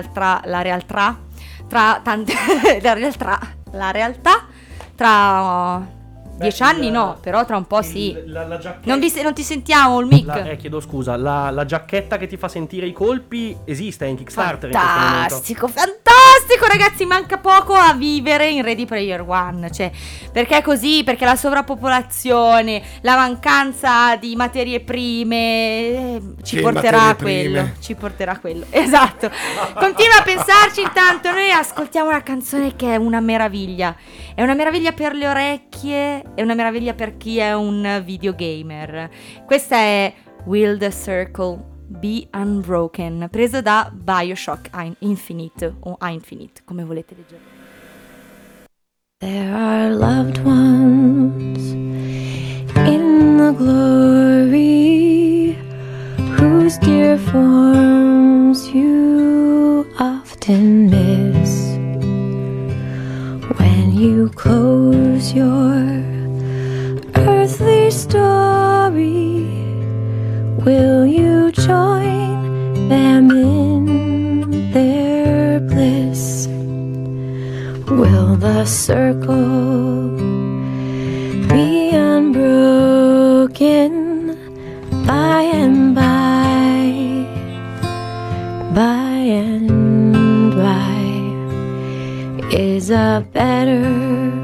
la 0.46 0.62
realtà 0.62 1.18
tra 1.68 2.00
tante 2.04 2.34
la 2.82 2.94
realtà, 2.94 3.40
la 3.72 3.92
realtà 3.92 4.46
tra 4.96 5.78
uh, 5.78 5.86
dieci 6.38 6.62
Beh, 6.62 6.70
anni 6.70 6.90
no, 6.92 7.18
però 7.22 7.46
tra 7.46 7.58
un 7.58 7.66
po' 7.66 7.80
il- 7.80 7.86
sì. 7.86 8.24
La, 8.26 8.46
la 8.46 8.58
giacchetta. 8.58 8.90
Non, 8.90 9.00
vi 9.00 9.10
se- 9.10 9.22
non 9.24 9.34
ti 9.34 9.44
sentiamo 9.44 10.00
il 10.00 10.08
mic. 10.08 10.26
La- 10.26 10.44
eh, 10.44 10.58
chiedo 10.58 10.80
scusa, 10.80 11.16
la, 11.16 11.50
la 11.50 11.66
giacchetta 11.66 12.18
che 12.18 12.28
ti 12.28 12.38
fa 12.38 12.48
sentire 12.48 12.86
i 12.86 12.94
colpi 12.94 13.56
esiste 13.66 14.06
in 14.06 14.16
Kickstarter 14.18 14.70
in 14.70 14.76
questo 14.76 14.90
momento. 15.00 15.10
Fantastico, 15.20 15.68
fantastico 15.68 16.12
ragazzi, 16.74 17.06
manca 17.06 17.38
poco 17.38 17.74
a 17.74 17.94
vivere 17.94 18.50
in 18.50 18.64
Ready 18.64 18.86
Player 18.86 19.22
One, 19.22 19.72
cioè, 19.72 19.92
perché 20.32 20.58
è 20.58 20.62
così, 20.64 21.04
perché 21.04 21.24
la 21.24 21.36
sovrappopolazione, 21.36 22.82
la 23.02 23.16
mancanza 23.16 24.16
di 24.16 24.36
materie 24.36 24.80
prime 24.80 25.36
eh, 25.38 26.22
ci 26.42 26.56
Che 26.58 26.62
porterà 26.62 27.10
a 27.10 27.16
quello, 27.16 27.62
prime? 27.62 27.76
ci 27.80 27.96
porterà 27.96 28.32
a 28.32 28.40
quello. 28.40 28.66
Esatto. 28.84 29.30
Continua 29.76 30.18
a 30.18 30.24
pensarci 30.24 30.82
intanto, 30.82 31.32
noi 31.32 31.50
ascoltiamo 31.52 32.10
una 32.10 32.22
canzone 32.22 32.76
che 32.76 32.94
è 32.94 32.96
una 32.96 33.20
meraviglia. 33.20 33.96
È 34.36 34.42
una 34.42 34.56
meraviglia 34.56 34.92
per 34.92 35.14
le 35.14 35.28
orecchie, 35.28 36.24
è 36.36 36.42
una 36.42 36.54
meraviglia 36.54 36.94
per 36.94 37.18
chi 37.18 37.38
è 37.38 37.54
un 37.54 38.02
videogamer. 38.04 39.10
Questa 39.46 39.78
è 39.78 40.14
Will 40.46 40.78
the 40.78 40.92
Circle 40.92 41.73
Be 42.00 42.28
Unbroken, 42.34 43.30
preso 43.32 43.62
da 43.62 43.90
Bioshock 43.94 44.70
Infinite 45.00 45.76
o 45.82 45.98
Infinite, 46.02 46.64
come 46.66 46.84
volete 46.84 47.16
leggere. 47.16 47.42
There 49.20 49.54
are 49.54 49.94
loved 49.94 50.40
ones 50.44 51.72
in 52.86 53.38
the 53.38 53.54
glory 53.54 55.56
whose 56.38 56.78
dear 56.80 57.18
forms 57.18 58.68
you 58.70 59.86
often 60.00 60.90
miss 60.90 61.78
when 63.60 63.96
you 63.96 64.30
close 64.30 65.32
your 65.32 65.76
earthly 67.16 67.92
story. 67.92 69.53
Will 70.66 71.06
you 71.06 71.52
join 71.52 72.88
them 72.88 73.30
in 73.32 74.72
their 74.72 75.60
bliss? 75.60 76.48
Will 77.90 78.38
the 78.38 78.64
circle 78.64 80.18
be 81.50 81.90
unbroken 81.90 83.92
by 85.06 85.42
and 85.42 85.94
by, 85.94 87.26
by 88.74 89.18
and 89.44 90.56
by? 90.56 91.04
Is 92.56 92.90
a 92.90 93.28
better 93.34 94.43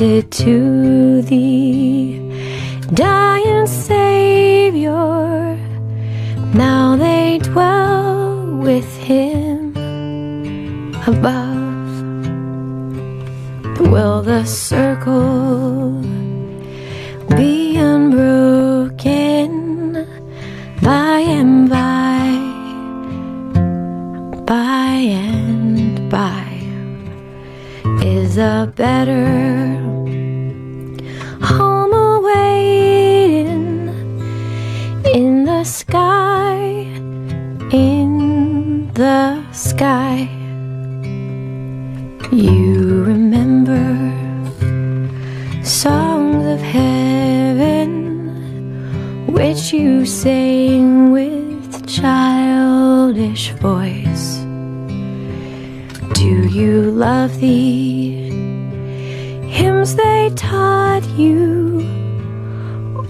pointed 0.00 0.32
to 0.32 1.20
the 1.20 2.18
dying 2.94 3.66
Savior. 3.66 4.96
Now 6.54 6.96
they 6.96 7.38
dwell 7.42 8.46
with 8.62 8.96
Him 8.96 9.76
above. 11.06 11.68
Will 13.92 14.22
the 14.22 14.44
circle 14.46 16.00
be 17.36 17.76
unbroken 17.76 19.50
by 20.82 21.20
and 21.20 21.68
by, 21.68 22.38
by 24.46 24.94
and 25.28 26.10
by? 26.10 26.46
Is 28.02 28.38
a 28.38 28.72
better 28.74 29.79
love 57.00 57.40
thee. 57.40 58.28
hymns 59.48 59.96
they 59.96 60.30
taught 60.36 61.02
you, 61.16 61.80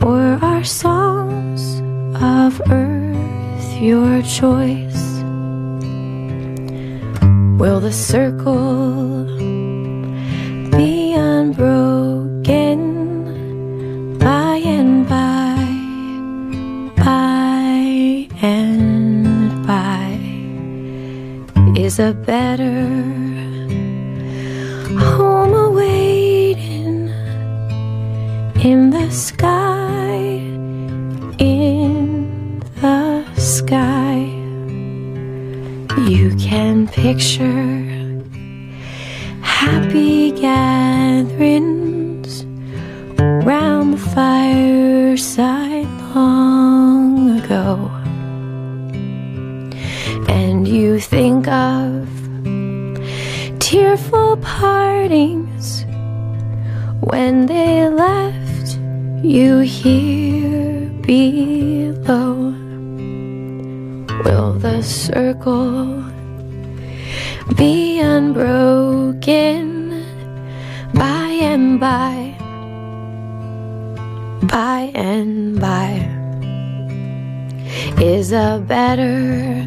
or 0.00 0.38
are 0.40 0.62
songs 0.62 1.80
of 2.14 2.60
earth 2.70 3.82
your 3.82 4.22
choice? 4.22 5.02
Will 7.58 7.80
the 7.80 7.92
circle 7.92 9.24
be 10.76 11.12
unbroken 11.14 12.78
by 14.18 14.60
and 14.76 15.08
by, 15.08 15.56
by 16.96 18.28
and 18.40 19.66
by? 19.66 20.14
Is 21.76 21.98
a 21.98 22.12
better 22.14 23.29
picture 37.10 38.22
happy 39.42 40.30
gatherings 40.30 41.64
round 43.44 43.94
the 43.94 43.98
fireside 44.14 45.90
long 46.14 47.40
ago. 47.40 47.90
And 50.28 50.68
you 50.68 51.00
think 51.00 51.48
of 51.48 52.08
tearful 53.58 54.36
partings 54.36 55.84
when 57.00 57.46
they 57.46 57.88
left 57.88 58.78
you 59.24 59.58
here 59.58 60.88
below. 61.02 62.54
Will 64.24 64.52
the 64.52 64.80
circle 64.82 65.99
and 74.94 75.60
by? 75.60 76.06
Is 78.00 78.32
a 78.32 78.62
better 78.66 79.62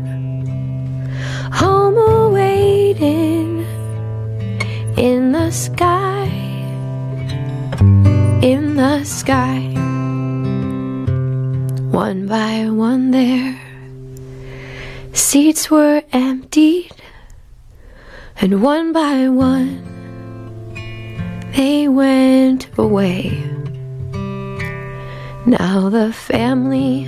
home 1.53 1.97
awaiting 1.97 3.65
in 4.97 5.31
the 5.31 5.51
sky, 5.51 6.25
in 8.41 8.75
the 8.75 9.03
sky. 9.03 9.59
One 11.91 12.25
by 12.27 12.69
one 12.69 13.11
there, 13.11 13.59
seats 15.13 15.69
were 15.69 16.01
emptied, 16.11 16.91
And 18.41 18.61
one 18.63 18.91
by 18.91 19.29
one, 19.29 19.83
they 21.55 21.87
went 21.87 22.67
away. 22.77 23.43
Now 25.45 25.89
the 25.89 26.13
family 26.13 27.03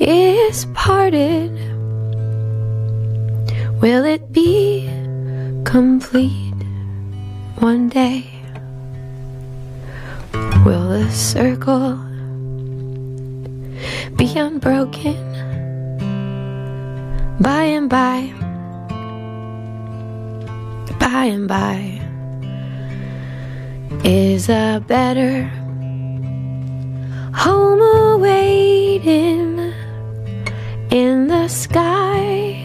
is 0.00 0.64
parted. 0.72 1.52
Will 3.82 4.06
it 4.06 4.32
be 4.32 4.88
complete 5.64 6.54
one 7.56 7.90
day? 7.90 8.24
Will 10.64 10.88
the 10.88 11.10
circle 11.10 11.96
be 14.16 14.34
unbroken 14.34 15.20
by 17.40 17.64
and 17.64 17.90
by? 17.90 18.32
By 20.98 21.24
and 21.26 21.46
by 21.46 22.00
is 24.02 24.48
a 24.48 24.82
better 24.86 25.50
home 27.34 27.82
awaiting 27.82 29.72
in 30.90 31.26
the 31.26 31.48
sky, 31.48 32.64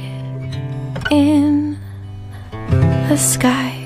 in 1.09 1.77
the 3.07 3.17
sky. 3.17 3.77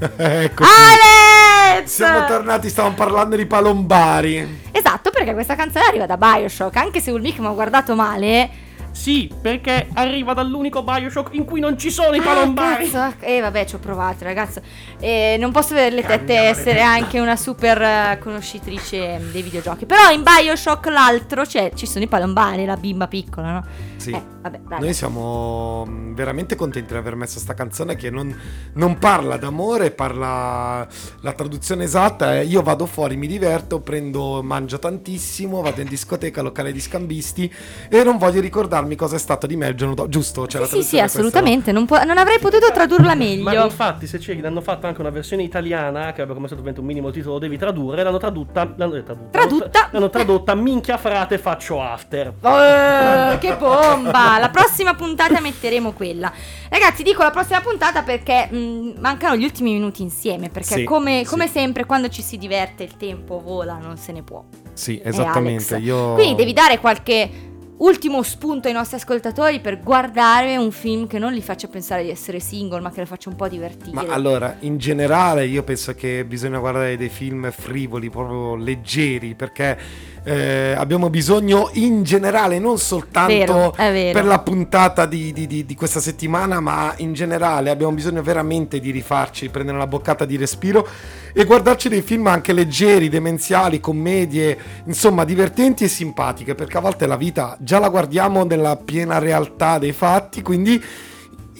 ecco. 0.16 0.64
Alex! 0.64 1.94
Siamo 1.94 2.26
tornati, 2.26 2.68
stavamo 2.68 2.94
parlando 2.94 3.36
di 3.36 3.46
palombari. 3.46 4.68
Esatto, 4.70 5.10
perché 5.10 5.32
questa 5.32 5.56
canzone 5.56 5.86
arriva 5.86 6.06
da 6.06 6.16
Bioshock, 6.16 6.76
anche 6.76 7.00
se 7.00 7.10
Ulmic 7.10 7.38
mi 7.38 7.46
ha 7.46 7.50
guardato 7.50 7.94
male. 7.94 8.68
Sì, 8.92 9.32
perché 9.40 9.88
arriva 9.94 10.34
dall'unico 10.34 10.82
Bioshock 10.82 11.34
in 11.34 11.44
cui 11.44 11.60
non 11.60 11.78
ci 11.78 11.90
sono 11.90 12.14
i 12.14 12.18
Ah, 12.18 12.22
palombari. 12.22 12.90
cazzo, 12.90 13.14
eh 13.20 13.40
vabbè, 13.40 13.64
ci 13.64 13.76
ho 13.76 13.78
provato, 13.78 14.24
ragazzo. 14.24 14.60
Eh, 14.98 15.36
non 15.38 15.52
posso 15.52 15.74
vedere 15.74 15.94
le 15.94 16.02
tette 16.02 16.34
essere 16.36 16.82
anche 16.82 17.18
una 17.18 17.36
super 17.36 17.80
eh, 17.80 18.18
conoscitrice 18.20 19.20
dei 19.32 19.42
videogiochi. 19.42 19.86
Però 19.86 20.10
in 20.10 20.22
Bioshock 20.22 20.86
l'altro 20.86 21.44
c'è, 21.44 21.72
ci 21.74 21.86
sono 21.86 22.04
i 22.04 22.08
palombari, 22.08 22.64
la 22.64 22.76
bimba 22.76 23.06
piccola, 23.08 23.52
no? 23.52 23.64
Sì. 23.96 24.10
Eh, 24.10 24.22
vabbè, 24.42 24.60
dai. 24.66 24.80
Noi 24.80 24.94
siamo 24.94 25.84
mm, 25.86 26.14
veramente 26.14 26.54
contenti 26.56 26.92
di 26.92 26.98
aver 26.98 27.14
messo 27.14 27.38
sta 27.38 27.54
canzone 27.54 27.96
che 27.96 28.10
non, 28.10 28.34
non 28.74 28.98
parla 28.98 29.36
d'amore, 29.36 29.92
parla 29.92 30.86
la 31.20 31.32
traduzione 31.32 31.84
esatta 31.84 32.34
è 32.34 32.40
io 32.40 32.62
vado 32.62 32.86
fuori, 32.86 33.16
mi 33.16 33.26
diverto, 33.26 33.80
prendo, 33.80 34.42
mangio 34.42 34.78
tantissimo, 34.78 35.60
vado 35.60 35.80
in 35.80 35.88
discoteca, 35.88 36.42
locale 36.42 36.72
di 36.72 36.80
scambisti 36.80 37.52
e 37.88 38.02
non 38.02 38.18
voglio 38.18 38.40
ricordarmi 38.80 38.96
cosa 38.96 39.16
è 39.16 39.18
stato 39.18 39.46
di 39.46 39.56
me 39.56 39.68
il 39.68 39.74
giorno 39.74 39.94
dopo. 39.94 40.08
Giusto? 40.08 40.42
C'è 40.46 40.58
la 40.58 40.66
Sì, 40.66 40.76
sì, 40.76 40.82
sì, 40.82 40.96
traduzione 40.96 41.02
questa, 41.02 41.20
no? 41.20 41.26
assolutamente. 41.28 41.72
Non, 41.72 41.86
po- 41.86 42.04
non 42.04 42.18
avrei 42.18 42.38
potuto 42.38 42.70
tradurla 42.72 43.08
Ma 43.08 43.14
meglio. 43.14 43.64
infatti, 43.64 44.06
se 44.06 44.18
cerchi, 44.20 44.44
hanno 44.44 44.60
fatto 44.60 44.86
anche 44.86 45.00
una 45.00 45.10
versione 45.10 45.42
italiana 45.42 46.06
che 46.12 46.22
avrebbe 46.22 46.34
come 46.34 46.46
stato 46.46 46.62
un 46.80 46.86
minimo 46.86 47.10
titolo, 47.10 47.34
lo 47.34 47.38
devi 47.40 47.58
tradurre. 47.58 48.02
L'hanno 48.02 48.18
tradotta. 48.18 48.72
L'hanno 48.76 48.94
eh, 48.96 49.02
tradotta. 49.02 49.28
Tradotta? 49.38 49.88
L'hanno 49.92 50.10
tradotta. 50.10 50.54
Minchia 50.54 50.96
frate, 50.98 51.38
faccio 51.38 51.82
after. 51.82 52.32
Oh, 52.40 53.38
che 53.38 53.56
bomba! 53.56 54.38
La 54.38 54.50
prossima 54.50 54.94
puntata 54.94 55.40
metteremo 55.40 55.92
quella. 55.92 56.32
Ragazzi, 56.68 57.02
dico 57.02 57.22
la 57.22 57.30
prossima 57.30 57.60
puntata 57.60 58.02
perché 58.02 58.46
mh, 58.50 58.94
mancano 59.00 59.36
gli 59.36 59.44
ultimi 59.44 59.72
minuti 59.72 60.02
insieme. 60.02 60.48
Perché, 60.48 60.74
Sì, 60.74 60.84
come, 60.84 61.22
sì. 61.24 61.30
come 61.30 61.48
sempre, 61.48 61.84
quando 61.84 62.08
ci 62.08 62.22
si 62.22 62.38
diverte, 62.38 62.82
il 62.84 62.96
tempo 62.96 63.40
vola, 63.40 63.78
non 63.80 63.96
se 63.96 64.12
ne 64.12 64.22
può. 64.22 64.42
Sì, 64.72 64.98
Eh, 64.98 65.08
esattamente. 65.08 65.76
Io... 65.78 66.14
Quindi 66.14 66.34
devi 66.36 66.52
dare 66.52 66.78
qualche 66.78 67.48
ultimo 67.80 68.22
spunto 68.22 68.68
ai 68.68 68.74
nostri 68.74 68.96
ascoltatori 68.96 69.60
per 69.60 69.80
guardare 69.80 70.56
un 70.56 70.70
film 70.70 71.06
che 71.06 71.18
non 71.18 71.32
li 71.32 71.42
faccia 71.42 71.68
pensare 71.68 72.02
di 72.02 72.10
essere 72.10 72.40
single, 72.40 72.80
ma 72.80 72.90
che 72.90 73.00
li 73.00 73.06
faccia 73.06 73.28
un 73.28 73.36
po' 73.36 73.48
divertire. 73.48 73.92
Ma 73.92 74.04
allora, 74.08 74.56
in 74.60 74.78
generale 74.78 75.46
io 75.46 75.62
penso 75.62 75.94
che 75.94 76.24
bisogna 76.24 76.58
guardare 76.58 76.96
dei 76.96 77.08
film 77.08 77.50
frivoli, 77.50 78.10
proprio 78.10 78.56
leggeri, 78.56 79.34
perché 79.34 79.78
eh, 80.22 80.74
abbiamo 80.76 81.08
bisogno 81.10 81.70
in 81.74 82.02
generale, 82.02 82.58
non 82.58 82.78
soltanto 82.78 83.32
Vero, 83.32 83.74
vero. 83.76 84.12
per 84.12 84.24
la 84.24 84.38
puntata 84.40 85.06
di, 85.06 85.32
di- 85.32 85.46
di- 85.46 85.64
di 85.64 85.74
questa 85.74 86.00
settimana, 86.00 86.60
ma 86.60 86.92
in 86.98 87.12
generale 87.14 87.70
abbiamo 87.70 87.92
bisogno 87.92 88.22
veramente 88.22 88.80
di 88.80 88.90
rifarci, 88.90 89.46
di 89.46 89.50
prendere 89.50 89.76
una 89.76 89.86
boccata 89.86 90.24
di 90.24 90.36
respiro 90.36 90.86
e 91.32 91.44
guardarci 91.44 91.88
dei 91.88 92.02
film 92.02 92.26
anche 92.26 92.52
leggeri, 92.52 93.08
demenziali, 93.08 93.80
commedie, 93.80 94.58
insomma 94.84 95.24
divertenti 95.24 95.84
e 95.84 95.88
simpatiche, 95.88 96.54
perché 96.54 96.76
a 96.76 96.80
volte 96.80 97.06
la 97.06 97.16
vita 97.16 97.56
già 97.60 97.78
la 97.78 97.88
guardiamo 97.88 98.44
nella 98.44 98.76
piena 98.76 99.18
realtà 99.18 99.78
dei 99.78 99.92
fatti, 99.92 100.42
quindi 100.42 100.82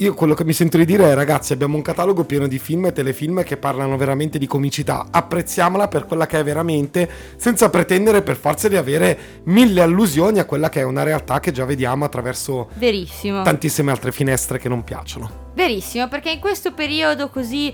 io 0.00 0.14
quello 0.14 0.32
che 0.32 0.44
mi 0.44 0.54
sento 0.54 0.78
di 0.78 0.86
dire 0.86 1.10
è 1.10 1.14
ragazzi 1.14 1.52
abbiamo 1.52 1.76
un 1.76 1.82
catalogo 1.82 2.24
pieno 2.24 2.46
di 2.46 2.58
film 2.58 2.86
e 2.86 2.92
telefilm 2.92 3.42
che 3.42 3.58
parlano 3.58 3.98
veramente 3.98 4.38
di 4.38 4.46
comicità, 4.46 5.08
apprezziamola 5.10 5.88
per 5.88 6.06
quella 6.06 6.26
che 6.26 6.38
è 6.38 6.44
veramente 6.44 7.08
senza 7.36 7.68
pretendere 7.68 8.22
per 8.22 8.36
forza 8.36 8.68
di 8.68 8.76
avere 8.76 9.42
mille 9.44 9.82
allusioni 9.82 10.38
a 10.38 10.46
quella 10.46 10.70
che 10.70 10.80
è 10.80 10.84
una 10.84 11.02
realtà 11.02 11.38
che 11.38 11.52
già 11.52 11.66
vediamo 11.66 12.06
attraverso 12.06 12.70
Verissimo. 12.76 13.42
tantissime 13.42 13.90
altre 13.90 14.10
finestre 14.10 14.58
che 14.58 14.70
non 14.70 14.84
piacciono. 14.84 15.50
Verissimo, 15.54 16.08
perché 16.08 16.30
in 16.30 16.40
questo 16.40 16.72
periodo 16.72 17.28
così 17.28 17.70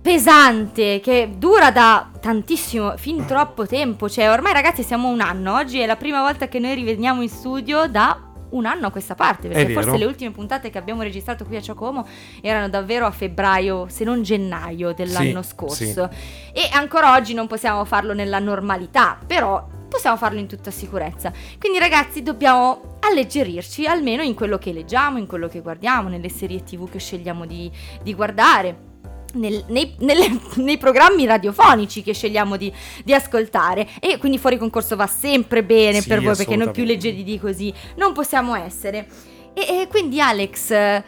pesante 0.00 1.00
che 1.00 1.32
dura 1.36 1.70
da 1.70 2.08
tantissimo, 2.18 2.96
fin 2.96 3.26
troppo 3.26 3.66
tempo, 3.66 4.08
cioè 4.08 4.30
ormai 4.30 4.54
ragazzi 4.54 4.82
siamo 4.82 5.08
un 5.08 5.20
anno, 5.20 5.54
oggi 5.54 5.80
è 5.80 5.86
la 5.86 5.96
prima 5.96 6.22
volta 6.22 6.48
che 6.48 6.58
noi 6.58 6.74
rivediamo 6.74 7.20
in 7.20 7.28
studio 7.28 7.86
da 7.88 8.27
un 8.50 8.66
anno 8.66 8.86
a 8.86 8.90
questa 8.90 9.14
parte, 9.14 9.48
perché 9.48 9.72
forse 9.72 9.96
le 9.96 10.04
ultime 10.04 10.30
puntate 10.30 10.70
che 10.70 10.78
abbiamo 10.78 11.02
registrato 11.02 11.44
qui 11.44 11.56
a 11.56 11.60
Giacomo 11.60 12.06
erano 12.40 12.68
davvero 12.68 13.06
a 13.06 13.10
febbraio, 13.10 13.86
se 13.88 14.04
non 14.04 14.22
gennaio 14.22 14.92
dell'anno 14.92 15.42
Sì, 15.42 15.48
scorso. 15.48 16.10
E 16.52 16.68
ancora 16.72 17.14
oggi 17.14 17.34
non 17.34 17.46
possiamo 17.46 17.84
farlo 17.84 18.14
nella 18.14 18.38
normalità, 18.38 19.18
però 19.26 19.66
possiamo 19.88 20.16
farlo 20.16 20.38
in 20.38 20.46
tutta 20.46 20.70
sicurezza. 20.70 21.32
Quindi 21.58 21.78
ragazzi 21.78 22.22
dobbiamo 22.22 22.98
alleggerirci 23.00 23.86
almeno 23.86 24.22
in 24.22 24.34
quello 24.34 24.58
che 24.58 24.72
leggiamo, 24.72 25.18
in 25.18 25.26
quello 25.26 25.48
che 25.48 25.60
guardiamo, 25.60 26.08
nelle 26.08 26.28
serie 26.28 26.62
tv 26.62 26.88
che 26.90 26.98
scegliamo 26.98 27.46
di, 27.46 27.70
di 28.02 28.14
guardare. 28.14 28.87
Nel- 29.34 29.64
nei, 29.68 29.94
nelle- 29.98 30.38
nei 30.56 30.78
programmi 30.78 31.26
radiofonici 31.26 32.02
che 32.02 32.12
scegliamo 32.14 32.56
di, 32.56 32.72
di 33.04 33.14
ascoltare. 33.14 33.86
E 34.00 34.18
quindi 34.18 34.38
fuori 34.38 34.56
concorso 34.58 34.96
va 34.96 35.06
sempre 35.06 35.62
bene 35.64 36.00
Sì, 36.00 36.08
per 36.08 36.22
voi 36.22 36.36
perché 36.36 36.56
noi 36.56 36.70
più 36.70 36.84
leggeri 36.84 37.22
di 37.24 37.38
così. 37.38 37.72
Non 37.96 38.12
possiamo 38.12 38.54
essere. 38.54 39.06
E, 39.54 39.60
e 39.82 39.86
quindi 39.88 40.20
Alex 40.20 40.70
eh, 40.70 41.02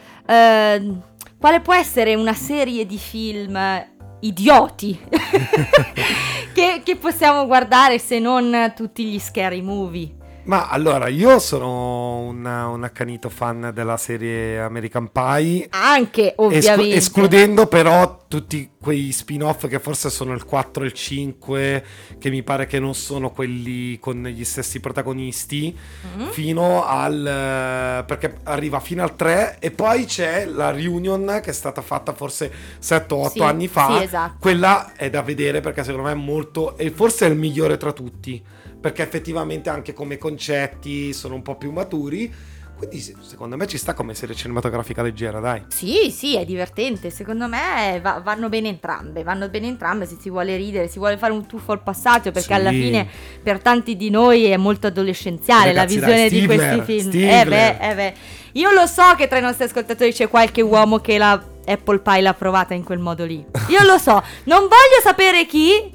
quale 1.39 1.61
può 1.61 1.75
essere 1.75 2.15
una 2.15 2.35
serie 2.35 2.85
di 2.87 2.99
film 2.99 3.87
idioti 4.21 4.99
che, 6.53 6.83
che 6.85 6.97
possiamo 6.97 7.47
guardare 7.47 7.99
se 7.99 8.19
non 8.19 8.73
tutti 8.77 9.05
gli 9.05 9.19
scary 9.19 9.61
movie 9.61 10.11
Ma 10.45 10.69
allora 10.69 11.09
io 11.09 11.39
sono 11.39 12.19
un, 12.21 12.45
un 12.45 12.83
accanito 12.85 13.29
fan 13.29 13.71
della 13.75 13.97
serie 13.97 14.59
American 14.61 15.11
Pie. 15.13 15.67
anche 15.71 16.33
ovviamente 16.37 16.95
escludendo 16.97 17.67
però 17.67 18.25
tutti 18.27 18.71
quei 18.81 19.13
spin-off 19.13 19.67
che 19.69 19.79
forse 19.79 20.09
sono 20.09 20.33
il 20.33 20.45
4 20.45 20.83
e 20.83 20.87
il 20.87 20.93
5, 20.93 21.85
che 22.19 22.31
mi 22.31 22.43
pare 22.43 22.67
che 22.67 22.81
non 22.81 22.95
sono 22.95 23.31
quelli 23.31 23.99
con 23.99 24.23
gli 24.25 24.45
stessi 24.45 24.81
protagonisti, 24.81 25.77
Mhm. 26.17 26.31
fino 26.31 26.85
al... 26.85 27.27
eh, 27.27 28.05
perché 28.05 28.39
arriva 28.45 28.81
fino 28.81 29.03
al 29.03 29.15
3 29.17 29.59
e 29.61 29.71
poi 29.71 30.05
c'è 30.07 30.47
la 30.47 30.71
reunion 30.71 31.41
che 31.43 31.51
è 31.51 31.53
stata 31.53 31.83
fatta 31.83 32.13
forse 32.13 32.51
7 32.79 33.15
o 33.15 33.19
8 33.25 33.31
Sì, 33.31 33.41
anni 33.43 33.69
fa. 33.69 33.99
sì, 33.99 34.05
esatto. 34.05 34.37
Quella 34.41 34.93
è 34.97 35.11
da 35.11 35.23
vedere 35.23 35.61
perché 35.61 35.85
secondo 35.85 36.07
me 36.07 36.13
è 36.13 36.17
molto... 36.17 36.77
e 36.79 36.91
forse 36.91 37.27
è 37.27 37.29
il 37.29 37.37
migliore 37.37 37.77
tra 37.77 37.93
tutti, 37.93 38.43
perché 38.81 39.03
effettivamente 39.03 39.69
anche 39.69 39.93
come 39.93 40.17
concetti 40.19 41.13
sono 41.13 41.35
un 41.35 41.43
po' 41.43 41.57
più 41.57 41.71
maturi. 41.71 42.33
Quindi 42.81 42.99
se- 43.01 43.15
secondo 43.21 43.59
me 43.59 43.67
ci 43.67 43.77
sta 43.77 43.93
come 43.93 44.15
serie 44.15 44.35
cinematografica 44.35 45.03
leggera, 45.03 45.39
dai. 45.39 45.65
Sì, 45.69 46.11
sì, 46.11 46.37
è 46.39 46.47
divertente. 46.47 47.11
Secondo 47.11 47.47
me 47.47 48.01
va- 48.03 48.23
vanno 48.25 48.49
bene 48.49 48.69
entrambe. 48.69 49.23
Vanno 49.23 49.51
bene 49.51 49.67
entrambe 49.67 50.07
se 50.07 50.17
si 50.19 50.31
vuole 50.31 50.57
ridere, 50.57 50.89
si 50.89 50.99
vuole 50.99 51.19
fare 51.19 51.35
un 51.35 51.45
tuffo 51.47 51.73
al 51.73 51.83
passaggio, 51.83 52.31
perché 52.33 52.49
Sì. 52.49 52.53
alla 52.55 52.71
fine 52.71 53.07
per 53.43 53.61
tanti 53.61 53.97
di 53.99 54.09
noi 54.09 54.45
è 54.47 54.57
molto 54.57 54.87
adolescenziale 54.87 55.75
Ragazzi, 55.75 55.99
la 56.01 56.07
visione 56.07 56.21
dai, 56.21 56.31
di 56.31 56.37
Stigler, 56.39 56.57
questi 56.57 56.93
film. 56.93 57.09
Stigler. 57.11 57.47
Eh 57.47 57.51
beh, 57.51 57.91
eh 57.91 57.95
beh. 57.95 58.15
Io 58.53 58.73
lo 58.73 58.87
so 58.87 59.15
che 59.15 59.29
tra 59.29 59.37
i 59.37 59.43
nostri 59.43 59.65
ascoltatori 59.65 60.13
c'è 60.15 60.29
qualche 60.31 60.63
uomo 60.63 61.01
che 61.01 61.19
la 61.19 61.33
Apple 61.67 61.99
Pie 61.99 62.23
l'ha 62.23 62.33
provata 62.35 62.73
in 62.73 62.83
quel 62.83 62.99
modo 62.99 63.27
lì. 63.27 63.45
Io 63.69 63.85
lo 63.85 63.99
so. 63.99 64.23
Non 64.45 64.61
voglio 64.61 65.01
sapere 65.03 65.45
chi, 65.45 65.93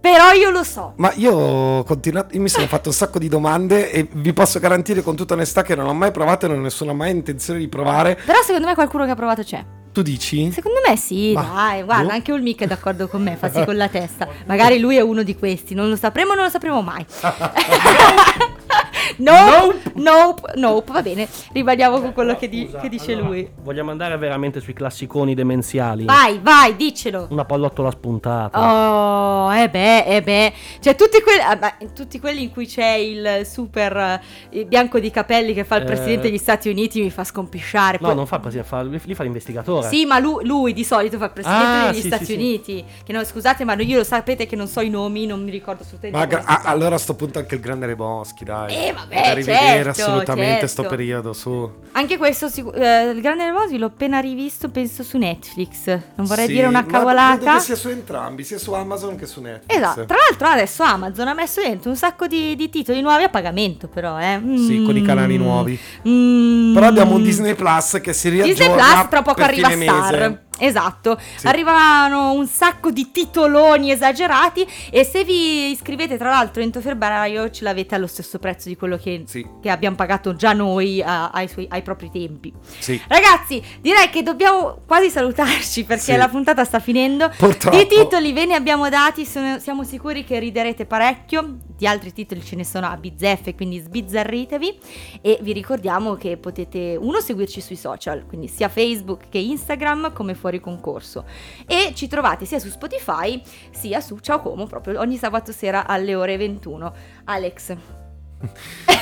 però 0.00 0.32
io 0.32 0.50
lo 0.50 0.62
so. 0.64 0.94
Ma 0.96 1.12
io 1.16 1.32
ho 1.32 1.84
continuato, 1.84 2.34
io 2.34 2.40
mi 2.40 2.48
sono 2.48 2.66
fatto 2.66 2.88
un 2.88 2.94
sacco 2.94 3.18
di 3.18 3.28
domande 3.28 3.90
e 3.90 4.08
vi 4.10 4.32
posso 4.32 4.58
garantire 4.58 5.02
con 5.02 5.14
tutta 5.14 5.34
onestà 5.34 5.62
che 5.62 5.74
non 5.74 5.86
ho 5.86 5.94
mai 5.94 6.10
provato 6.10 6.46
e 6.46 6.48
non 6.48 6.58
ho 6.58 6.62
nessuna 6.62 6.92
mai 6.92 7.10
intenzione 7.10 7.58
di 7.58 7.68
provare. 7.68 8.18
Però 8.24 8.40
secondo 8.42 8.66
me 8.66 8.74
qualcuno 8.74 9.04
che 9.04 9.10
ha 9.10 9.16
provato 9.16 9.42
c'è. 9.42 9.64
Tu 9.92 10.02
dici? 10.02 10.52
Secondo 10.52 10.78
me 10.86 10.96
sì, 10.96 11.32
Ma- 11.32 11.42
dai, 11.52 11.82
guarda, 11.82 12.04
boh. 12.06 12.12
anche 12.12 12.32
Ulmic 12.32 12.60
è 12.62 12.66
d'accordo 12.66 13.08
con 13.08 13.22
me, 13.22 13.36
fa 13.36 13.50
sì 13.50 13.62
con 13.66 13.76
la 13.76 13.88
testa. 13.88 14.28
Magari 14.46 14.78
lui 14.78 14.96
è 14.96 15.00
uno 15.00 15.22
di 15.22 15.36
questi, 15.36 15.74
non 15.74 15.88
lo 15.88 15.96
sapremo, 15.96 16.34
non 16.34 16.44
lo 16.44 16.50
sapremo 16.50 16.80
mai. 16.80 17.04
Nope, 19.16 19.92
nope, 19.94 20.52
nope, 20.56 20.92
va 20.92 21.02
bene. 21.02 21.28
Rimaniamo 21.52 22.00
con 22.00 22.12
quello 22.12 22.36
che, 22.36 22.48
di- 22.48 22.70
che 22.80 22.88
dice 22.88 23.12
allora, 23.12 23.28
lui. 23.28 23.50
Vogliamo 23.62 23.90
andare 23.90 24.16
veramente 24.16 24.60
sui 24.60 24.72
classiconi 24.72 25.34
demenziali? 25.34 26.04
Vai, 26.04 26.38
vai, 26.42 26.76
diccelo. 26.76 27.26
Una 27.30 27.44
pallottola 27.44 27.90
spuntata. 27.90 28.58
Oh, 28.60 29.54
eh 29.54 29.68
beh, 29.68 30.04
eh 30.04 30.22
beh. 30.22 30.52
Cioè, 30.80 30.94
tutti, 30.94 31.20
quelli, 31.22 31.40
ah, 31.40 31.56
beh, 31.56 31.92
tutti 31.94 32.18
quelli 32.20 32.42
in 32.42 32.50
cui 32.52 32.66
c'è 32.66 32.92
il 32.94 33.46
super 33.46 34.20
eh, 34.50 34.64
bianco 34.64 34.98
di 34.98 35.10
capelli 35.10 35.52
che 35.54 35.64
fa 35.64 35.76
il 35.76 35.82
Eh. 35.82 35.86
presidente 35.86 36.22
degli 36.28 36.38
Stati 36.38 36.68
Uniti 36.68 37.00
mi 37.02 37.10
fa 37.10 37.24
scompisciare. 37.24 37.98
No, 38.00 38.08
Poi- 38.08 38.16
non 38.16 38.26
fa 38.26 38.36
il 38.36 38.40
presidente, 38.42 38.68
fa, 38.70 38.82
lì 38.82 39.14
fa 39.14 39.22
l'investigatore. 39.22 39.88
Sì, 39.88 40.04
ma 40.06 40.18
lui, 40.18 40.44
lui 40.46 40.72
di 40.72 40.84
solito 40.84 41.18
fa 41.18 41.26
il 41.26 41.32
presidente 41.32 41.64
Ah, 41.64 41.90
degli 41.90 42.00
sì, 42.00 42.06
Stati 42.06 42.24
sì, 42.24 42.32
sì. 42.32 42.38
Uniti. 42.38 42.84
Che 43.04 43.12
no, 43.12 43.24
scusate, 43.24 43.64
ma 43.64 43.74
io 43.74 43.98
lo 43.98 44.04
sapete 44.04 44.46
che 44.46 44.56
non 44.56 44.66
so 44.66 44.80
i 44.80 44.88
nomi, 44.90 45.26
non 45.26 45.42
mi 45.42 45.50
ricordo 45.50 45.82
assolutamente. 45.82 46.18
Ma 46.18 46.26
gra- 46.26 46.44
chiama. 46.44 46.62
allora 46.68 46.94
a 46.94 46.98
sto 46.98 47.14
punto 47.14 47.38
anche 47.38 47.54
il 47.54 47.60
grande 47.60 47.86
Reboschi, 47.86 48.44
dai. 48.44 48.74
Eh, 48.74 48.89
vabbè, 48.92 49.22
Da 49.22 49.32
rivedere 49.32 49.82
certo, 49.92 50.00
assolutamente 50.02 50.66
sto 50.66 50.82
certo. 50.82 50.96
periodo, 50.96 51.32
su. 51.32 51.70
Anche 51.92 52.16
questo, 52.18 52.48
sicu- 52.48 52.74
eh, 52.76 53.10
il 53.10 53.20
Grande 53.20 53.44
Nervosi 53.44 53.76
l'ho 53.78 53.86
appena 53.86 54.20
rivisto, 54.20 54.68
penso 54.68 55.02
su 55.02 55.18
Netflix. 55.18 55.86
Non 56.14 56.26
vorrei 56.26 56.46
Sì, 56.46 56.52
dire 56.52 56.66
una 56.66 56.84
cavolata. 56.86 57.58
sia 57.58 57.74
su 57.74 57.88
entrambi, 57.88 58.44
sia 58.44 58.58
su 58.58 58.72
Amazon 58.72 59.16
che 59.16 59.26
su 59.26 59.40
Netflix. 59.40 59.76
Esatto, 59.76 60.04
tra 60.04 60.16
l'altro 60.28 60.46
adesso 60.48 60.82
Amazon 60.82 61.28
ha 61.28 61.34
messo 61.34 61.60
dentro 61.60 61.90
un 61.90 61.96
sacco 61.96 62.26
di, 62.26 62.54
di 62.56 62.68
titoli 62.70 63.00
nuovi 63.00 63.24
a 63.24 63.28
pagamento 63.28 63.88
però, 63.88 64.18
eh. 64.20 64.40
Sì, 64.56 64.82
con 64.84 64.96
i 64.96 65.00
Mm. 65.00 65.06
canali 65.06 65.36
nuovi. 65.36 65.78
Mm. 66.08 66.74
Però 66.74 66.86
abbiamo 66.86 67.14
un 67.14 67.22
Disney 67.22 67.54
Plus 67.54 67.98
che 68.02 68.12
si 68.12 68.28
riaggiorna 68.28 68.52
Disney 68.54 68.74
Plus 68.94 69.08
tra 69.08 69.22
poco 69.22 69.42
arriva 69.42 69.70
Star. 69.70 70.12
mese. 70.18 70.42
Esatto, 70.60 71.18
Sì. 71.36 71.46
arrivano 71.46 72.32
un 72.32 72.46
sacco 72.46 72.90
di 72.90 73.10
titoloni 73.10 73.90
esagerati 73.90 74.66
e 74.90 75.04
se 75.04 75.24
vi 75.24 75.70
iscrivete 75.70 76.16
tra 76.18 76.28
l'altro 76.30 76.62
entro 76.62 76.80
febbraio 76.80 77.50
ce 77.50 77.64
l'avete 77.64 77.94
allo 77.94 78.06
stesso 78.06 78.38
prezzo 78.38 78.68
di 78.68 78.76
quello 78.76 78.96
che, 78.96 79.22
Sì. 79.26 79.46
che 79.60 79.70
abbiamo 79.70 79.96
pagato 79.96 80.34
già 80.36 80.52
noi 80.52 81.02
a- 81.02 81.30
ai, 81.30 81.48
suoi- 81.48 81.66
ai 81.70 81.82
propri 81.82 82.10
tempi. 82.10 82.52
Sì. 82.78 83.00
Ragazzi, 83.08 83.62
direi 83.80 84.10
che 84.10 84.22
dobbiamo 84.22 84.80
quasi 84.86 85.08
salutarci 85.10 85.84
perché 85.84 86.16
la 86.16 86.28
puntata 86.28 86.64
sta 86.64 86.78
finendo. 86.78 87.30
Purtroppo. 87.36 87.76
Di 87.76 87.86
titoli 87.86 88.32
ve 88.32 88.44
ne 88.46 88.54
abbiamo 88.54 88.88
dati, 88.88 89.24
sono- 89.24 89.58
siamo 89.58 89.82
sicuri 89.84 90.24
che 90.24 90.38
riderete 90.38 90.84
parecchio. 90.86 91.56
Di 91.80 91.86
altri 91.86 92.12
titoli 92.12 92.44
ce 92.44 92.56
ne 92.56 92.64
sono 92.64 92.86
a 92.88 92.96
bizzeffe, 92.96 93.54
quindi 93.54 93.78
sbizzarritevi. 93.78 94.78
E 95.22 95.38
vi 95.40 95.52
ricordiamo 95.52 96.14
che 96.14 96.36
potete, 96.36 96.96
uno, 97.00 97.20
seguirci 97.20 97.60
sui 97.62 97.76
social, 97.76 98.24
quindi 98.26 98.48
sia 98.48 98.68
Facebook 98.68 99.28
che 99.30 99.38
Instagram 99.38 100.12
come 100.12 100.34
fuori 100.34 100.49
concorso. 100.58 101.24
E 101.66 101.92
ci 101.94 102.08
trovate 102.08 102.44
sia 102.46 102.58
su 102.58 102.68
Spotify 102.68 103.40
sia 103.70 104.00
su 104.00 104.18
Ciao 104.18 104.40
Como, 104.40 104.66
proprio 104.66 104.98
ogni 104.98 105.16
sabato 105.18 105.52
sera 105.52 105.86
alle 105.86 106.16
ore 106.16 106.36
21. 106.36 106.92
Alex, 107.26 107.76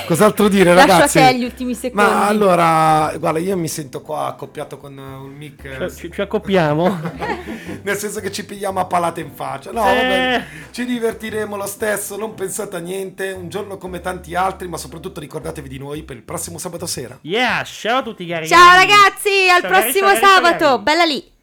Cos'altro 0.09 0.49
dire, 0.49 0.75
lascio 0.75 0.91
ragazzi? 0.93 1.19
a 1.19 1.27
te 1.29 1.37
gli 1.39 1.45
ultimi 1.45 1.73
secondi. 1.75 2.11
Ma 2.11 2.27
allora, 2.27 3.13
guarda, 3.19 3.39
io 3.39 3.57
mi 3.57 3.69
sento 3.69 4.01
qua 4.03 4.27
accoppiato 4.27 4.79
con 4.79 4.97
uh, 4.97 5.23
un 5.25 5.31
mic. 5.33 5.63
Cioè, 5.63 5.83
eh, 5.85 5.91
ci, 5.95 6.11
ci 6.11 6.21
accoppiamo? 6.23 7.01
Nel 7.85 7.97
senso 7.97 8.19
che 8.21 8.33
ci 8.33 8.45
pigliamo 8.45 8.81
a 8.81 8.87
palate 8.87 9.21
in 9.21 9.31
faccia. 9.31 9.71
No, 9.71 9.83
Eh. 9.89 9.95
vabbè, 9.95 10.45
ci 10.73 10.85
divertiremo 10.87 11.57
lo 11.57 11.67
stesso, 11.67 12.17
non 12.17 12.35
pensate 12.35 12.77
a 12.77 12.81
niente. 12.81 13.31
Un 13.31 13.49
giorno 13.49 13.77
come 13.77 14.01
tanti 14.01 14.35
altri, 14.35 14.67
ma 14.67 14.77
soprattutto 14.79 15.21
ricordatevi 15.21 15.69
di 15.69 15.79
noi 15.79 16.03
per 16.03 16.17
il 16.17 16.23
prossimo 16.23 16.59
sabato 16.59 16.87
sera. 16.87 17.17
yeah, 17.23 17.63
ciao 17.63 17.99
a 17.99 18.03
tutti 18.03 18.27
cari. 18.27 18.49
Ciao 18.49 18.75
ragazzi, 18.75 19.49
al 19.55 19.61
Ciao, 19.61 19.71
prossimo 19.71 20.09
cari, 20.09 20.21
ciao, 20.21 20.35
sabato. 20.35 20.65
cari. 20.65 20.83
Bella 20.83 21.05
lì. 21.05 21.37